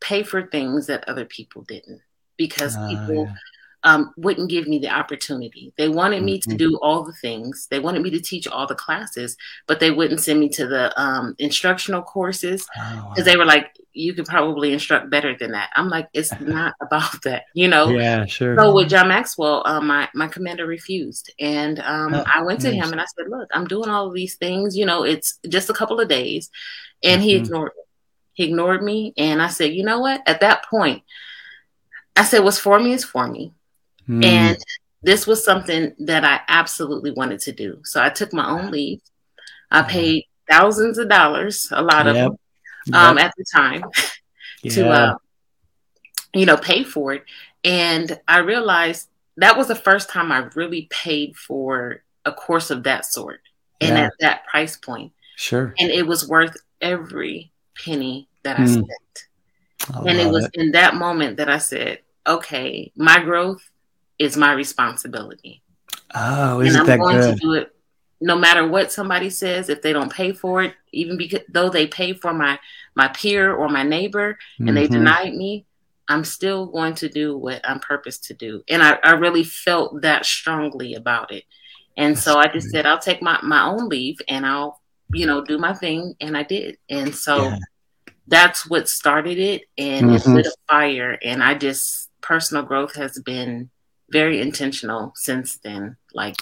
pay 0.00 0.22
for 0.22 0.46
things 0.46 0.86
that 0.86 1.08
other 1.08 1.24
people 1.24 1.62
didn't 1.62 2.00
because 2.36 2.76
uh, 2.76 2.88
people 2.88 3.24
yeah 3.24 3.34
um, 3.84 4.12
wouldn't 4.16 4.48
give 4.48 4.66
me 4.66 4.78
the 4.78 4.88
opportunity. 4.88 5.72
They 5.76 5.90
wanted 5.90 6.22
me 6.22 6.40
to 6.40 6.48
mm-hmm. 6.48 6.56
do 6.56 6.78
all 6.80 7.04
the 7.04 7.12
things. 7.12 7.68
They 7.70 7.78
wanted 7.78 8.02
me 8.02 8.10
to 8.10 8.20
teach 8.20 8.48
all 8.48 8.66
the 8.66 8.74
classes, 8.74 9.36
but 9.66 9.78
they 9.78 9.90
wouldn't 9.90 10.20
send 10.20 10.40
me 10.40 10.48
to 10.50 10.66
the 10.66 10.98
um, 11.00 11.36
instructional 11.38 12.02
courses 12.02 12.66
because 12.74 12.98
oh, 13.04 13.14
wow. 13.16 13.24
they 13.24 13.36
were 13.36 13.44
like, 13.44 13.76
"You 13.92 14.14
could 14.14 14.24
probably 14.24 14.72
instruct 14.72 15.10
better 15.10 15.36
than 15.36 15.52
that." 15.52 15.68
I'm 15.76 15.90
like, 15.90 16.08
"It's 16.14 16.32
not 16.40 16.74
about 16.80 17.22
that," 17.24 17.44
you 17.52 17.68
know. 17.68 17.90
Yeah, 17.90 18.24
sure. 18.24 18.56
So 18.56 18.74
with 18.74 18.88
John 18.88 19.08
Maxwell, 19.08 19.62
um, 19.66 19.86
my 19.86 20.08
my 20.14 20.28
commander 20.28 20.66
refused, 20.66 21.32
and 21.38 21.78
um, 21.80 22.14
oh, 22.14 22.24
I 22.26 22.42
went 22.42 22.62
to 22.62 22.72
nice. 22.72 22.82
him 22.82 22.92
and 22.92 23.00
I 23.02 23.06
said, 23.16 23.28
"Look, 23.28 23.50
I'm 23.52 23.66
doing 23.66 23.90
all 23.90 24.08
of 24.08 24.14
these 24.14 24.36
things. 24.36 24.76
You 24.76 24.86
know, 24.86 25.02
it's 25.02 25.38
just 25.46 25.68
a 25.68 25.74
couple 25.74 26.00
of 26.00 26.08
days," 26.08 26.50
and 27.02 27.20
mm-hmm. 27.20 27.28
he 27.28 27.36
ignored 27.36 27.72
me. 27.76 27.82
He 28.32 28.44
ignored 28.44 28.82
me, 28.82 29.12
and 29.18 29.42
I 29.42 29.48
said, 29.48 29.74
"You 29.74 29.84
know 29.84 30.00
what?" 30.00 30.22
At 30.26 30.40
that 30.40 30.64
point. 30.64 31.02
I 32.16 32.22
said, 32.22 32.44
"What's 32.44 32.60
for 32.60 32.78
me 32.78 32.92
is 32.92 33.04
for 33.04 33.26
me. 33.26 33.52
Mm. 34.08 34.24
And 34.24 34.58
this 35.02 35.26
was 35.26 35.44
something 35.44 35.94
that 36.00 36.24
I 36.24 36.40
absolutely 36.48 37.10
wanted 37.10 37.40
to 37.40 37.52
do. 37.52 37.80
So 37.84 38.02
I 38.02 38.08
took 38.08 38.32
my 38.32 38.48
own 38.48 38.70
leave. 38.70 39.00
I 39.70 39.82
paid 39.82 40.24
thousands 40.48 40.98
of 40.98 41.08
dollars, 41.08 41.68
a 41.72 41.82
lot 41.82 42.06
of 42.06 42.14
them, 42.14 42.38
um, 42.92 43.16
yep. 43.16 43.26
at 43.26 43.34
the 43.36 43.44
time, 43.52 43.84
yeah. 44.62 44.72
to 44.72 44.88
uh, 44.88 45.14
you 46.34 46.46
know 46.46 46.56
pay 46.56 46.84
for 46.84 47.12
it. 47.14 47.24
And 47.64 48.20
I 48.28 48.38
realized 48.38 49.08
that 49.36 49.56
was 49.56 49.68
the 49.68 49.74
first 49.74 50.10
time 50.10 50.30
I 50.30 50.48
really 50.54 50.86
paid 50.90 51.36
for 51.36 52.02
a 52.24 52.32
course 52.32 52.70
of 52.70 52.84
that 52.84 53.04
sort 53.04 53.40
and 53.80 53.96
yeah. 53.96 54.04
at 54.06 54.12
that 54.20 54.46
price 54.46 54.76
point. 54.76 55.12
Sure. 55.36 55.74
And 55.78 55.90
it 55.90 56.06
was 56.06 56.28
worth 56.28 56.56
every 56.80 57.52
penny 57.84 58.28
that 58.44 58.58
I 58.58 58.62
mm. 58.62 58.72
spent. 58.72 59.26
I 59.92 59.98
and 60.00 60.18
it 60.18 60.30
was 60.30 60.44
it. 60.44 60.50
in 60.54 60.72
that 60.72 60.94
moment 60.94 61.38
that 61.38 61.48
I 61.48 61.58
said, 61.58 61.98
okay, 62.26 62.92
my 62.96 63.22
growth 63.22 63.68
is 64.18 64.36
my 64.36 64.52
responsibility. 64.52 65.62
Oh, 66.14 66.60
I'm 66.60 66.86
going 66.86 67.16
good? 67.16 67.34
to 67.34 67.40
do 67.40 67.52
it 67.54 67.70
no 68.20 68.36
matter 68.36 68.66
what 68.66 68.92
somebody 68.92 69.30
says. 69.30 69.68
If 69.68 69.82
they 69.82 69.92
don't 69.92 70.12
pay 70.12 70.32
for 70.32 70.62
it, 70.62 70.74
even 70.92 71.16
because 71.16 71.40
though 71.48 71.70
they 71.70 71.86
pay 71.86 72.12
for 72.12 72.32
my 72.32 72.58
my 72.94 73.08
peer 73.08 73.52
or 73.54 73.68
my 73.68 73.82
neighbor 73.82 74.38
and 74.58 74.68
mm-hmm. 74.68 74.76
they 74.76 74.86
denied 74.86 75.34
me, 75.34 75.66
I'm 76.08 76.24
still 76.24 76.66
going 76.66 76.94
to 76.96 77.08
do 77.08 77.36
what 77.36 77.60
I'm 77.68 77.80
purposed 77.80 78.24
to 78.24 78.34
do. 78.34 78.62
And 78.68 78.82
I, 78.82 78.98
I 79.02 79.12
really 79.12 79.44
felt 79.44 80.02
that 80.02 80.26
strongly 80.26 80.94
about 80.94 81.32
it. 81.32 81.44
And 81.96 82.14
That's 82.14 82.24
so 82.24 82.38
I 82.38 82.46
just 82.48 82.70
said, 82.70 82.86
I'll 82.86 82.98
take 82.98 83.22
my, 83.22 83.38
my 83.42 83.64
own 83.64 83.88
leave 83.88 84.18
and 84.28 84.44
I'll, 84.44 84.80
you 85.12 85.26
know, 85.26 85.44
do 85.44 85.58
my 85.58 85.72
thing. 85.74 86.14
And 86.20 86.36
I 86.36 86.42
did. 86.42 86.78
And 86.90 87.14
so 87.14 87.44
yeah. 87.44 87.58
that's 88.26 88.68
what 88.68 88.88
started 88.88 89.38
it. 89.38 89.62
And 89.78 90.06
mm-hmm. 90.06 90.30
it 90.30 90.34
lit 90.34 90.46
a 90.46 90.54
fire. 90.68 91.18
And 91.22 91.42
I 91.42 91.54
just, 91.54 92.10
personal 92.20 92.64
growth 92.64 92.94
has 92.96 93.18
been 93.20 93.70
very 94.10 94.40
intentional 94.40 95.12
since 95.16 95.56
then. 95.58 95.96
Like, 96.12 96.36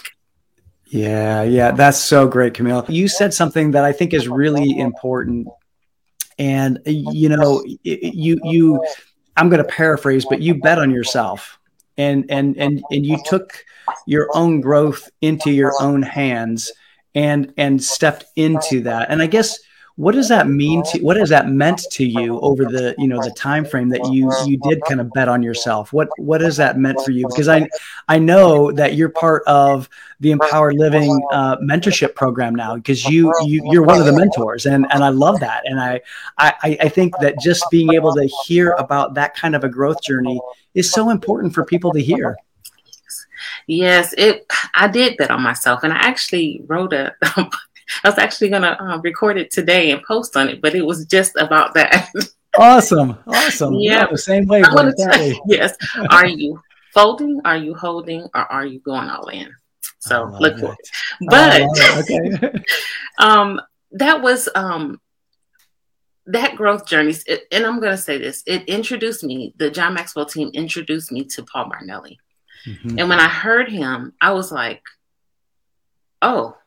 yeah, 0.87 1.43
yeah, 1.43 1.71
that's 1.71 1.97
so 1.97 2.27
great, 2.27 2.53
Camille. 2.53 2.85
You 2.87 3.07
said 3.07 3.33
something 3.33 3.71
that 3.71 3.83
I 3.83 3.91
think 3.91 4.13
is 4.13 4.27
really 4.27 4.77
important, 4.77 5.47
and 6.37 6.79
you 6.85 7.29
know, 7.29 7.63
you 7.83 8.39
you, 8.43 8.85
I'm 9.35 9.49
going 9.49 9.63
to 9.63 9.67
paraphrase, 9.67 10.25
but 10.29 10.41
you 10.41 10.55
bet 10.55 10.77
on 10.77 10.91
yourself, 10.91 11.57
and 11.97 12.25
and 12.29 12.55
and 12.57 12.83
and 12.91 13.05
you 13.05 13.17
took 13.25 13.65
your 14.05 14.29
own 14.35 14.61
growth 14.61 15.09
into 15.21 15.51
your 15.51 15.73
own 15.81 16.03
hands, 16.03 16.71
and 17.15 17.53
and 17.57 17.83
stepped 17.83 18.25
into 18.35 18.81
that, 18.81 19.09
and 19.09 19.21
I 19.21 19.27
guess 19.27 19.59
what 19.95 20.15
does 20.15 20.27
that 20.29 20.47
mean 20.47 20.83
to 20.83 20.99
what 20.99 21.17
has 21.17 21.29
that 21.29 21.47
meant 21.47 21.79
to 21.91 22.05
you 22.05 22.39
over 22.39 22.65
the 22.65 22.95
you 22.97 23.07
know 23.07 23.21
the 23.21 23.31
time 23.31 23.63
frame 23.63 23.89
that 23.89 24.03
you 24.11 24.31
you 24.45 24.57
did 24.67 24.81
kind 24.87 24.99
of 24.99 25.11
bet 25.11 25.27
on 25.27 25.43
yourself? 25.43 25.93
What 25.93 26.09
what 26.17 26.41
has 26.41 26.57
that 26.57 26.77
meant 26.77 26.99
for 27.05 27.11
you? 27.11 27.27
Because 27.27 27.47
i 27.47 27.67
i 28.07 28.17
know 28.17 28.71
that 28.71 28.95
you're 28.95 29.09
part 29.09 29.43
of 29.45 29.87
the 30.19 30.31
empowered 30.31 30.75
living 30.75 31.21
uh, 31.31 31.57
mentorship 31.57 32.15
program 32.15 32.55
now 32.55 32.75
because 32.75 33.03
you, 33.05 33.33
you 33.43 33.61
you're 33.69 33.83
one 33.83 33.99
of 33.99 34.05
the 34.05 34.13
mentors 34.13 34.65
and 34.65 34.87
and 34.91 35.03
i 35.03 35.09
love 35.09 35.41
that 35.41 35.63
and 35.65 35.81
I, 35.81 35.99
I 36.37 36.77
i 36.79 36.87
think 36.87 37.13
that 37.19 37.37
just 37.41 37.65
being 37.69 37.93
able 37.93 38.13
to 38.13 38.25
hear 38.45 38.71
about 38.79 39.15
that 39.15 39.35
kind 39.35 39.53
of 39.53 39.65
a 39.65 39.69
growth 39.69 40.01
journey 40.01 40.39
is 40.73 40.91
so 40.91 41.09
important 41.09 41.53
for 41.53 41.63
people 41.63 41.91
to 41.93 42.01
hear. 42.01 42.35
Yes, 43.67 44.13
it. 44.17 44.45
I 44.75 44.87
did 44.87 45.17
bet 45.17 45.31
on 45.31 45.41
myself, 45.41 45.83
and 45.83 45.93
I 45.93 45.97
actually 45.97 46.61
wrote 46.67 46.93
a 46.93 47.15
I 48.03 48.09
was 48.09 48.17
actually 48.17 48.49
going 48.49 48.61
to 48.61 48.81
uh, 48.81 48.97
record 48.99 49.37
it 49.37 49.51
today 49.51 49.91
and 49.91 50.01
post 50.03 50.35
on 50.37 50.49
it, 50.49 50.61
but 50.61 50.75
it 50.75 50.85
was 50.85 51.05
just 51.05 51.33
about 51.37 51.73
that. 51.75 52.09
awesome. 52.57 53.17
Awesome. 53.27 53.75
Yeah. 53.75 54.07
the 54.07 54.17
same 54.17 54.45
way. 54.47 54.63
Yes. 55.47 55.75
Are 56.09 56.27
you 56.27 56.61
folding? 56.93 57.41
Are 57.45 57.57
you 57.57 57.73
holding? 57.75 58.27
Or 58.33 58.51
are 58.51 58.65
you 58.65 58.79
going 58.79 59.09
all 59.09 59.27
in? 59.27 59.53
So 59.99 60.35
look 60.39 60.59
for 60.59 60.73
it. 60.73 60.89
But 61.29 61.61
okay. 61.99 62.63
um, 63.19 63.61
that 63.91 64.21
was 64.21 64.49
um, 64.55 64.99
that 66.25 66.55
growth 66.55 66.85
journey, 66.85 67.15
it, 67.25 67.43
and 67.51 67.65
I'm 67.65 67.79
going 67.79 67.91
to 67.91 67.97
say 67.97 68.17
this, 68.17 68.43
it 68.45 68.63
introduced 68.67 69.23
me, 69.23 69.53
the 69.57 69.69
John 69.69 69.93
Maxwell 69.93 70.25
team 70.25 70.49
introduced 70.53 71.11
me 71.11 71.25
to 71.25 71.43
Paul 71.43 71.67
Martinelli. 71.67 72.19
Mm-hmm. 72.67 72.99
And 72.99 73.09
when 73.09 73.19
I 73.19 73.27
heard 73.27 73.69
him, 73.69 74.13
I 74.21 74.31
was 74.31 74.51
like, 74.51 74.81
oh. 76.21 76.57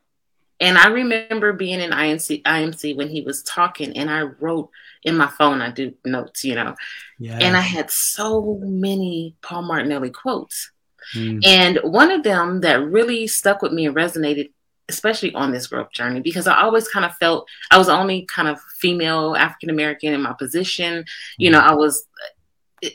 And 0.59 0.79
I 0.79 0.89
remember 0.89 1.53
being 1.53 1.81
in 1.81 1.91
IMC, 1.91 2.43
IMC 2.43 2.97
when 2.97 3.09
he 3.09 3.21
was 3.21 3.43
talking, 3.43 3.97
and 3.97 4.11
I 4.11 4.23
wrote 4.23 4.71
in 5.03 5.17
my 5.17 5.27
phone, 5.27 5.61
I 5.61 5.71
do 5.71 5.95
notes, 6.05 6.45
you 6.45 6.55
know, 6.55 6.75
yeah. 7.19 7.39
and 7.41 7.57
I 7.57 7.61
had 7.61 7.91
so 7.91 8.59
many 8.63 9.37
Paul 9.43 9.63
Martinelli 9.63 10.11
quotes. 10.11 10.71
Mm. 11.15 11.47
And 11.47 11.79
one 11.85 12.11
of 12.11 12.23
them 12.23 12.63
that 12.63 12.83
really 12.83 13.27
stuck 13.27 13.63
with 13.63 13.73
me 13.73 13.87
and 13.87 13.95
resonated 13.95 14.51
especially 14.89 15.35
on 15.35 15.51
this 15.51 15.67
growth 15.67 15.91
journey 15.91 16.21
because 16.21 16.47
I 16.47 16.63
always 16.63 16.89
kind 16.89 17.05
of 17.05 17.15
felt 17.17 17.49
I 17.71 17.79
was 17.79 17.89
only 17.89 18.25
kind 18.27 18.49
of 18.49 18.61
female 18.79 19.35
African 19.37 19.71
American 19.71 20.15
in 20.15 20.23
my 20.23 20.33
position. 20.33 21.05
You 21.39 21.51
know, 21.51 21.61
mm-hmm. 21.61 21.71
I 21.71 21.75
was 21.75 22.07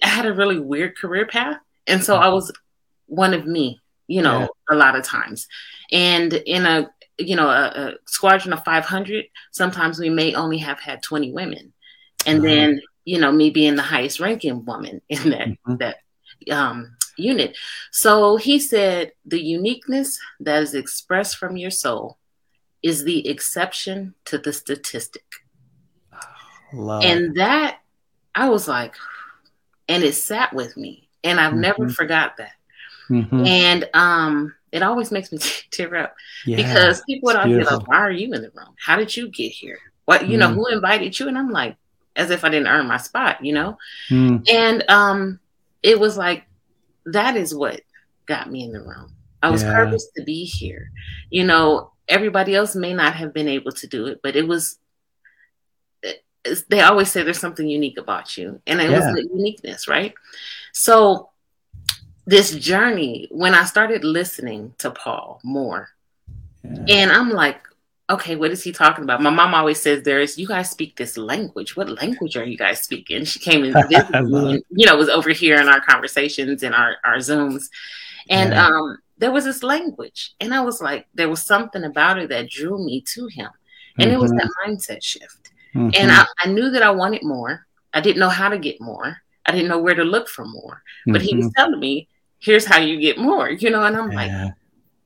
I 0.01 0.07
had 0.07 0.25
a 0.25 0.33
really 0.33 0.59
weird 0.59 0.97
career 0.97 1.25
path, 1.25 1.57
and 1.87 2.03
so 2.03 2.15
I 2.15 2.29
was 2.29 2.51
one 3.07 3.33
of 3.33 3.45
me. 3.45 3.79
You 4.07 4.21
know, 4.21 4.39
yeah. 4.39 4.47
a 4.69 4.75
lot 4.75 4.95
of 4.97 5.03
times, 5.03 5.47
and 5.91 6.33
in 6.33 6.65
a 6.65 6.89
you 7.21 7.35
know 7.35 7.49
a, 7.49 7.71
a, 7.75 7.93
squadron 8.05 8.53
of 8.53 8.63
500, 8.63 9.25
sometimes 9.51 9.99
we 9.99 10.09
may 10.09 10.33
only 10.33 10.57
have 10.59 10.79
had 10.79 11.03
20 11.03 11.31
women, 11.31 11.73
and 12.25 12.39
mm-hmm. 12.39 12.45
then 12.45 12.81
you 13.05 13.19
know 13.19 13.31
me 13.31 13.49
being 13.49 13.75
the 13.75 13.81
highest 13.81 14.19
ranking 14.19 14.65
woman 14.65 15.01
in 15.09 15.29
that 15.29 15.47
mm-hmm. 15.47 15.75
that 15.77 15.97
um 16.51 16.95
unit. 17.17 17.57
So 17.91 18.37
he 18.37 18.59
said, 18.59 19.11
the 19.25 19.41
uniqueness 19.41 20.19
that 20.39 20.63
is 20.63 20.73
expressed 20.73 21.37
from 21.37 21.57
your 21.57 21.71
soul 21.71 22.17
is 22.83 23.03
the 23.03 23.27
exception 23.27 24.15
to 24.25 24.37
the 24.37 24.53
statistic. 24.53 25.25
Love. 26.73 27.03
And 27.03 27.35
that, 27.35 27.79
I 28.33 28.49
was 28.49 28.67
like, 28.67 28.95
and 29.87 30.03
it 30.03 30.13
sat 30.13 30.53
with 30.53 30.75
me. 30.77 31.09
And 31.23 31.39
I've 31.39 31.51
mm-hmm. 31.51 31.61
never 31.61 31.89
forgot 31.89 32.37
that. 32.37 32.53
Mm-hmm. 33.09 33.45
And 33.45 33.89
um, 33.93 34.55
it 34.71 34.83
always 34.83 35.11
makes 35.11 35.31
me 35.31 35.37
tear 35.71 35.95
up 35.95 36.15
yeah, 36.45 36.57
because 36.57 37.01
people 37.03 37.27
would 37.27 37.35
always 37.35 37.57
be 37.57 37.63
like, 37.63 37.87
why 37.87 37.97
are 37.97 38.11
you 38.11 38.33
in 38.33 38.41
the 38.41 38.51
room? 38.55 38.73
How 38.83 38.95
did 38.95 39.15
you 39.15 39.29
get 39.29 39.51
here? 39.51 39.79
What, 40.05 40.27
you 40.27 40.37
mm. 40.37 40.39
know, 40.39 40.49
who 40.49 40.67
invited 40.67 41.19
you? 41.19 41.27
And 41.27 41.37
I'm 41.37 41.51
like, 41.51 41.75
as 42.15 42.29
if 42.29 42.43
I 42.43 42.49
didn't 42.49 42.67
earn 42.67 42.87
my 42.87 42.97
spot, 42.97 43.43
you 43.43 43.53
know? 43.53 43.77
Mm. 44.09 44.49
And 44.49 44.83
um, 44.89 45.39
it 45.83 45.99
was 45.99 46.17
like 46.17 46.45
that 47.05 47.35
is 47.35 47.53
what 47.53 47.81
got 48.25 48.51
me 48.51 48.63
in 48.63 48.71
the 48.71 48.81
room. 48.81 49.13
I 49.41 49.49
was 49.49 49.63
yeah. 49.63 49.73
purposed 49.73 50.13
to 50.15 50.23
be 50.23 50.45
here. 50.45 50.91
You 51.29 51.45
know, 51.45 51.91
everybody 52.07 52.55
else 52.55 52.75
may 52.75 52.93
not 52.93 53.15
have 53.15 53.33
been 53.33 53.47
able 53.47 53.71
to 53.71 53.87
do 53.87 54.07
it, 54.07 54.19
but 54.21 54.35
it 54.35 54.47
was. 54.47 54.77
They 56.69 56.81
always 56.81 57.11
say 57.11 57.21
there's 57.21 57.39
something 57.39 57.67
unique 57.67 57.99
about 57.99 58.35
you, 58.37 58.61
and 58.65 58.81
it 58.81 58.89
yeah. 58.89 58.97
was 58.97 59.15
the 59.15 59.29
uniqueness, 59.31 59.87
right? 59.87 60.13
So, 60.73 61.29
this 62.31 62.55
journey, 62.55 63.27
when 63.29 63.53
I 63.53 63.65
started 63.65 64.05
listening 64.05 64.73
to 64.77 64.89
Paul 64.89 65.41
more, 65.43 65.89
yeah. 66.63 66.85
and 66.87 67.11
I'm 67.11 67.29
like, 67.29 67.67
okay, 68.09 68.37
what 68.37 68.51
is 68.51 68.63
he 68.63 68.71
talking 68.71 69.03
about? 69.03 69.21
My 69.21 69.29
mom 69.29 69.53
always 69.53 69.81
says 69.81 70.03
there 70.03 70.21
is, 70.21 70.37
you 70.37 70.47
guys 70.47 70.69
speak 70.69 70.95
this 70.95 71.17
language. 71.17 71.75
What 71.75 71.89
language 71.89 72.37
are 72.37 72.45
you 72.45 72.57
guys 72.57 72.81
speaking? 72.81 73.25
She 73.25 73.39
came 73.39 73.65
and 73.65 73.73
visited 73.73 74.29
me 74.29 74.53
and, 74.53 74.63
you 74.69 74.85
know, 74.85 74.95
was 74.95 75.09
over 75.09 75.31
here 75.31 75.59
in 75.59 75.67
our 75.67 75.81
conversations 75.81 76.63
and 76.63 76.73
our, 76.73 76.95
our 77.03 77.17
Zooms. 77.17 77.65
And 78.29 78.53
yeah. 78.53 78.65
um, 78.65 78.97
there 79.17 79.31
was 79.33 79.43
this 79.43 79.61
language. 79.61 80.33
And 80.39 80.53
I 80.53 80.61
was 80.61 80.81
like, 80.81 81.07
there 81.13 81.29
was 81.29 81.43
something 81.43 81.83
about 81.83 82.17
it 82.17 82.29
that 82.29 82.49
drew 82.49 82.81
me 82.83 83.01
to 83.13 83.27
him. 83.27 83.49
And 83.97 84.07
mm-hmm. 84.07 84.15
it 84.15 84.21
was 84.21 84.31
mm-hmm. 84.31 84.47
that 84.47 84.51
mindset 84.65 85.03
shift. 85.03 85.51
Mm-hmm. 85.75 85.89
And 85.95 86.11
I, 86.13 86.25
I, 86.39 86.47
knew 86.47 86.69
that 86.69 86.83
I 86.83 86.91
wanted 86.91 87.23
more. 87.23 87.67
I 87.93 87.99
didn't 87.99 88.19
know 88.19 88.29
how 88.29 88.47
to 88.47 88.57
get 88.57 88.79
more. 88.79 89.17
I 89.45 89.51
didn't 89.51 89.67
know 89.67 89.79
where 89.79 89.95
to 89.95 90.03
look 90.05 90.29
for 90.29 90.45
more. 90.45 90.81
But 91.05 91.15
mm-hmm. 91.15 91.27
he 91.27 91.35
was 91.35 91.45
mm-hmm. 91.47 91.61
telling 91.61 91.79
me, 91.79 92.07
here's 92.41 92.65
how 92.65 92.79
you 92.79 92.99
get 92.99 93.17
more, 93.17 93.49
you 93.49 93.69
know, 93.69 93.83
and 93.83 93.95
I'm 93.95 94.11
yeah. 94.11 94.43
like, 94.45 94.53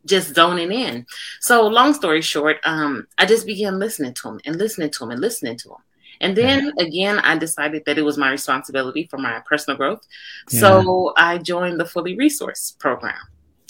just 0.05 0.35
zoning 0.35 0.71
in. 0.71 1.05
So 1.41 1.67
long 1.67 1.93
story 1.93 2.21
short, 2.21 2.57
um, 2.63 3.07
I 3.17 3.25
just 3.25 3.45
began 3.45 3.79
listening 3.79 4.13
to 4.15 4.29
him 4.29 4.39
and 4.45 4.57
listening 4.57 4.91
to 4.91 5.03
him 5.03 5.11
and 5.11 5.21
listening 5.21 5.57
to 5.57 5.69
him. 5.69 5.77
And 6.21 6.35
then 6.35 6.71
yeah. 6.77 6.85
again, 6.85 7.19
I 7.19 7.37
decided 7.37 7.83
that 7.85 7.97
it 7.97 8.03
was 8.03 8.17
my 8.17 8.31
responsibility 8.31 9.07
for 9.09 9.17
my 9.17 9.41
personal 9.45 9.77
growth. 9.77 10.05
Yeah. 10.49 10.59
So 10.59 11.13
I 11.17 11.39
joined 11.39 11.79
the 11.79 11.85
Fully 11.85 12.15
Resource 12.15 12.75
program. 12.79 13.15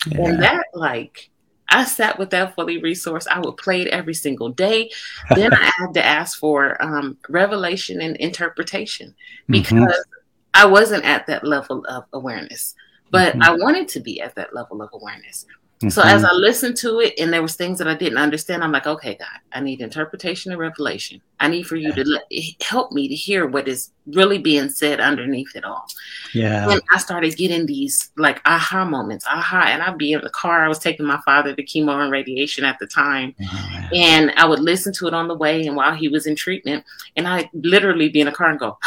Yeah. 0.07 0.27
And 0.27 0.43
that, 0.43 0.65
like, 0.73 1.31
I 1.69 1.83
sat 1.85 2.19
with 2.19 2.29
that 2.29 2.53
fully 2.55 2.81
resource. 2.81 3.25
I 3.27 3.39
would 3.39 3.57
play 3.57 3.81
it 3.81 3.87
every 3.87 4.13
single 4.13 4.49
day. 4.49 4.91
Then 5.35 5.53
I 5.53 5.71
had 5.77 5.93
to 5.95 6.05
ask 6.05 6.37
for 6.37 6.81
um, 6.81 7.17
revelation 7.27 8.01
and 8.01 8.15
interpretation 8.17 9.09
mm-hmm. 9.09 9.51
because 9.51 9.73
mm-hmm. 9.73 10.11
I 10.53 10.65
wasn't 10.65 11.03
at 11.05 11.27
that 11.27 11.43
level 11.43 11.83
of 11.89 12.05
awareness, 12.13 12.75
but 13.11 13.33
mm-hmm. 13.33 13.43
I 13.43 13.51
wanted 13.51 13.87
to 13.89 13.99
be 13.99 14.21
at 14.21 14.35
that 14.35 14.53
level 14.53 14.81
of 14.81 14.89
awareness. 14.93 15.45
Mm-hmm. 15.79 15.89
So 15.89 16.01
as 16.03 16.23
I 16.23 16.31
listened 16.31 16.77
to 16.77 16.99
it 17.01 17.13
and 17.19 17.33
there 17.33 17.41
was 17.41 17.55
things 17.55 17.77
that 17.79 17.87
I 17.87 17.95
didn't 17.95 18.17
understand, 18.17 18.63
I'm 18.63 18.71
like, 18.71 18.87
okay, 18.87 19.15
God, 19.15 19.27
I 19.51 19.59
need 19.59 19.81
interpretation 19.81 20.53
and 20.53 20.59
revelation. 20.59 21.21
I 21.41 21.49
need 21.49 21.63
for 21.67 21.75
you 21.75 21.89
yeah. 21.89 21.95
to 21.95 22.03
let, 22.05 22.23
help 22.61 22.93
me 22.93 23.09
to 23.09 23.13
hear 23.13 23.45
what 23.45 23.67
is 23.67 23.91
really 24.07 24.37
being 24.37 24.69
said 24.69 25.01
underneath 25.01 25.53
it 25.53 25.65
all. 25.65 25.85
Yeah. 26.33 26.69
And 26.69 26.81
I 26.93 26.97
started 26.97 27.35
getting 27.35 27.65
these 27.65 28.11
like 28.15 28.41
aha 28.45 28.85
moments, 28.85 29.25
aha. 29.27 29.65
And 29.67 29.83
I'd 29.83 29.97
be 29.97 30.13
in 30.13 30.21
the 30.21 30.29
car. 30.29 30.63
I 30.63 30.69
was 30.69 30.79
taking 30.79 31.05
my 31.05 31.19
father 31.25 31.53
to 31.53 31.63
chemo 31.63 32.01
and 32.01 32.09
radiation 32.09 32.63
at 32.63 32.79
the 32.79 32.87
time. 32.87 33.35
Oh, 33.43 33.89
and 33.93 34.31
I 34.37 34.45
would 34.45 34.59
listen 34.59 34.93
to 34.93 35.07
it 35.07 35.13
on 35.13 35.27
the 35.27 35.35
way 35.35 35.67
and 35.67 35.75
while 35.75 35.93
he 35.93 36.07
was 36.07 36.25
in 36.25 36.37
treatment. 36.37 36.85
And 37.17 37.27
I 37.27 37.49
literally 37.53 38.07
be 38.07 38.21
in 38.21 38.27
the 38.27 38.31
car 38.31 38.49
and 38.49 38.59
go, 38.59 38.77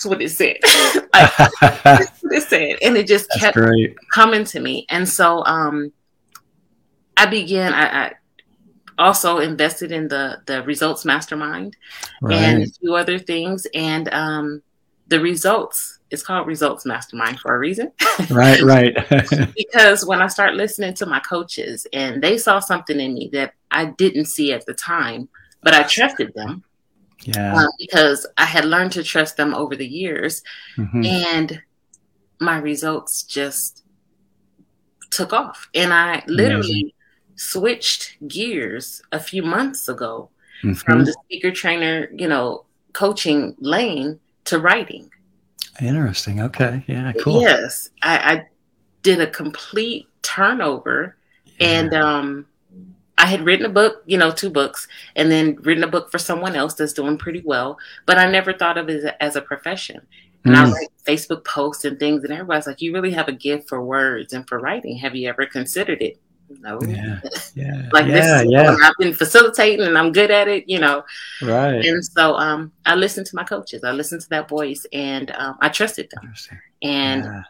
that's 0.00 0.06
what 0.06 0.22
it 0.22 0.30
said. 0.30 0.56
like, 1.12 1.82
that's 1.82 2.22
what 2.22 2.32
it 2.32 2.42
said. 2.42 2.76
And 2.82 2.96
it 2.96 3.06
just 3.06 3.28
that's 3.28 3.40
kept 3.40 3.56
great. 3.56 3.96
coming 4.12 4.44
to 4.44 4.60
me. 4.60 4.86
And 4.88 5.06
so 5.08 5.44
um, 5.44 5.92
I 7.16 7.26
began, 7.26 7.74
I, 7.74 8.06
I, 8.06 8.12
also 8.98 9.38
invested 9.38 9.92
in 9.92 10.08
the, 10.08 10.42
the 10.44 10.62
results 10.64 11.06
mastermind 11.06 11.74
right. 12.20 12.36
and 12.36 12.62
a 12.64 12.66
few 12.66 12.94
other 12.94 13.18
things. 13.18 13.66
And 13.72 14.12
um, 14.12 14.62
the 15.08 15.18
results, 15.20 16.00
it's 16.10 16.22
called 16.22 16.46
results 16.46 16.84
mastermind 16.84 17.40
for 17.40 17.54
a 17.54 17.58
reason. 17.58 17.92
right, 18.30 18.60
right. 18.60 18.94
because 19.56 20.04
when 20.04 20.20
I 20.20 20.26
start 20.26 20.54
listening 20.54 20.92
to 20.94 21.06
my 21.06 21.20
coaches 21.20 21.86
and 21.94 22.22
they 22.22 22.36
saw 22.36 22.60
something 22.60 23.00
in 23.00 23.14
me 23.14 23.30
that 23.32 23.54
I 23.70 23.86
didn't 23.86 24.26
see 24.26 24.52
at 24.52 24.66
the 24.66 24.74
time, 24.74 25.30
but 25.62 25.72
I 25.72 25.82
trusted 25.84 26.34
them 26.34 26.64
yeah. 27.22 27.54
Uh, 27.54 27.68
because 27.78 28.26
I 28.38 28.44
had 28.44 28.64
learned 28.64 28.92
to 28.92 29.04
trust 29.04 29.36
them 29.36 29.54
over 29.54 29.76
the 29.76 29.86
years. 29.86 30.42
Mm-hmm. 30.76 31.04
And 31.04 31.62
my 32.38 32.58
results 32.58 33.22
just 33.22 33.84
took 35.10 35.32
off. 35.32 35.68
And 35.74 35.92
I 35.92 36.22
literally 36.26 36.70
Amazing. 36.70 36.92
switched 37.36 38.16
gears 38.26 39.02
a 39.12 39.20
few 39.20 39.42
months 39.42 39.88
ago 39.88 40.30
mm-hmm. 40.62 40.74
from 40.74 41.04
the 41.04 41.12
speaker 41.24 41.50
trainer, 41.50 42.08
you 42.14 42.28
know, 42.28 42.64
coaching 42.92 43.54
lane 43.60 44.18
to 44.44 44.58
writing. 44.58 45.10
Interesting. 45.80 46.40
Okay. 46.40 46.84
Yeah. 46.86 47.12
Cool. 47.22 47.42
Yes. 47.42 47.90
I, 48.02 48.16
I 48.18 48.46
did 49.02 49.20
a 49.20 49.26
complete 49.26 50.08
turnover. 50.22 51.16
Yeah. 51.58 51.68
And 51.68 51.94
um, 51.94 52.46
I 53.20 53.26
had 53.26 53.42
written 53.42 53.66
a 53.66 53.70
book, 53.70 54.02
you 54.06 54.16
know, 54.16 54.30
two 54.30 54.48
books, 54.48 54.88
and 55.14 55.30
then 55.30 55.56
written 55.60 55.84
a 55.84 55.88
book 55.88 56.10
for 56.10 56.16
someone 56.16 56.56
else 56.56 56.72
that's 56.72 56.94
doing 56.94 57.18
pretty 57.18 57.42
well. 57.44 57.78
But 58.06 58.16
I 58.16 58.30
never 58.30 58.54
thought 58.54 58.78
of 58.78 58.88
it 58.88 58.96
as 58.96 59.04
a, 59.04 59.22
as 59.22 59.36
a 59.36 59.42
profession. 59.42 60.00
And 60.44 60.54
mm. 60.54 60.58
I 60.58 60.70
write 60.70 60.88
Facebook 61.06 61.44
posts 61.44 61.84
and 61.84 61.98
things, 61.98 62.24
and 62.24 62.32
everybody's 62.32 62.66
like, 62.66 62.80
"You 62.80 62.94
really 62.94 63.10
have 63.10 63.28
a 63.28 63.32
gift 63.32 63.68
for 63.68 63.84
words 63.84 64.32
and 64.32 64.48
for 64.48 64.58
writing. 64.58 64.96
Have 64.96 65.14
you 65.14 65.28
ever 65.28 65.44
considered 65.44 66.00
it?" 66.00 66.18
No. 66.48 66.80
Yeah. 66.80 67.20
Yeah. 67.54 67.88
like 67.92 68.06
yeah, 68.06 68.12
this 68.14 68.42
is 68.42 68.50
yeah. 68.50 68.76
I've 68.82 68.94
been 68.98 69.12
facilitating, 69.12 69.84
and 69.86 69.98
I'm 69.98 70.12
good 70.12 70.30
at 70.30 70.48
it. 70.48 70.66
You 70.66 70.78
know. 70.78 71.04
Right. 71.42 71.84
And 71.84 72.02
so, 72.02 72.36
um, 72.36 72.72
I 72.86 72.94
listened 72.94 73.26
to 73.26 73.36
my 73.36 73.44
coaches. 73.44 73.84
I 73.84 73.92
listened 73.92 74.22
to 74.22 74.28
that 74.30 74.48
voice, 74.48 74.86
and 74.94 75.30
um, 75.32 75.58
I 75.60 75.68
trusted 75.68 76.10
them. 76.10 76.32
And 76.80 77.24
yeah. 77.24 77.42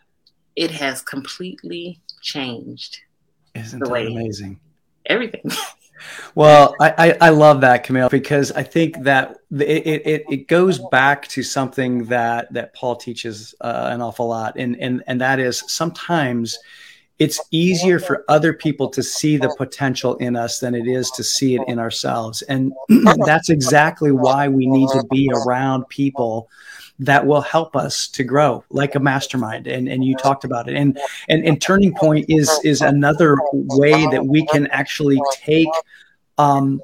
it 0.56 0.72
has 0.72 1.00
completely 1.00 2.00
changed. 2.22 2.98
Isn't 3.54 3.78
the 3.78 3.88
way 3.88 4.06
amazing? 4.06 4.58
Everything. 5.10 5.42
well, 6.34 6.74
I, 6.80 7.16
I, 7.20 7.28
love 7.30 7.60
that, 7.60 7.84
Camille, 7.84 8.08
because 8.08 8.52
I 8.52 8.62
think 8.62 9.02
that 9.02 9.38
it, 9.50 9.86
it, 10.06 10.24
it 10.30 10.48
goes 10.48 10.78
back 10.90 11.28
to 11.28 11.42
something 11.42 12.04
that, 12.06 12.52
that 12.52 12.74
Paul 12.74 12.96
teaches 12.96 13.54
uh, 13.60 13.88
an 13.90 14.00
awful 14.00 14.28
lot. 14.28 14.54
And, 14.56 14.76
and, 14.80 15.02
and 15.06 15.20
that 15.20 15.38
is 15.38 15.62
sometimes 15.66 16.58
it's 17.18 17.38
easier 17.50 17.98
for 17.98 18.24
other 18.28 18.54
people 18.54 18.88
to 18.88 19.02
see 19.02 19.36
the 19.36 19.54
potential 19.58 20.16
in 20.16 20.36
us 20.36 20.58
than 20.58 20.74
it 20.74 20.86
is 20.86 21.10
to 21.12 21.22
see 21.22 21.54
it 21.54 21.62
in 21.68 21.78
ourselves. 21.78 22.40
And 22.42 22.72
that's 23.26 23.50
exactly 23.50 24.10
why 24.10 24.48
we 24.48 24.66
need 24.66 24.88
to 24.88 25.04
be 25.10 25.30
around 25.34 25.86
people 25.90 26.48
that 27.00 27.26
will 27.26 27.40
help 27.40 27.76
us 27.76 28.08
to 28.08 28.22
grow 28.22 28.64
like 28.70 28.94
a 28.94 29.00
mastermind 29.00 29.66
and, 29.66 29.88
and 29.88 30.04
you 30.04 30.16
talked 30.16 30.44
about 30.44 30.68
it. 30.68 30.76
And, 30.76 30.98
and 31.28 31.44
and 31.44 31.60
turning 31.60 31.94
point 31.94 32.26
is 32.28 32.48
is 32.64 32.80
another 32.80 33.36
way 33.52 34.06
that 34.06 34.24
we 34.24 34.46
can 34.46 34.66
actually 34.68 35.20
take 35.34 35.68
um, 36.38 36.80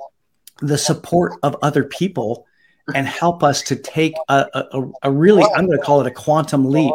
the 0.61 0.79
support 0.79 1.35
of 1.43 1.57
other 1.63 1.85
people 1.85 2.47
and 2.95 3.07
help 3.07 3.43
us 3.43 3.63
to 3.63 3.77
take 3.77 4.15
a, 4.29 4.47
a, 4.55 4.83
a 5.03 5.11
really 5.11 5.43
i'm 5.57 5.67
going 5.67 5.77
to 5.77 5.85
call 5.85 6.01
it 6.01 6.07
a 6.07 6.11
quantum 6.11 6.71
leap 6.71 6.95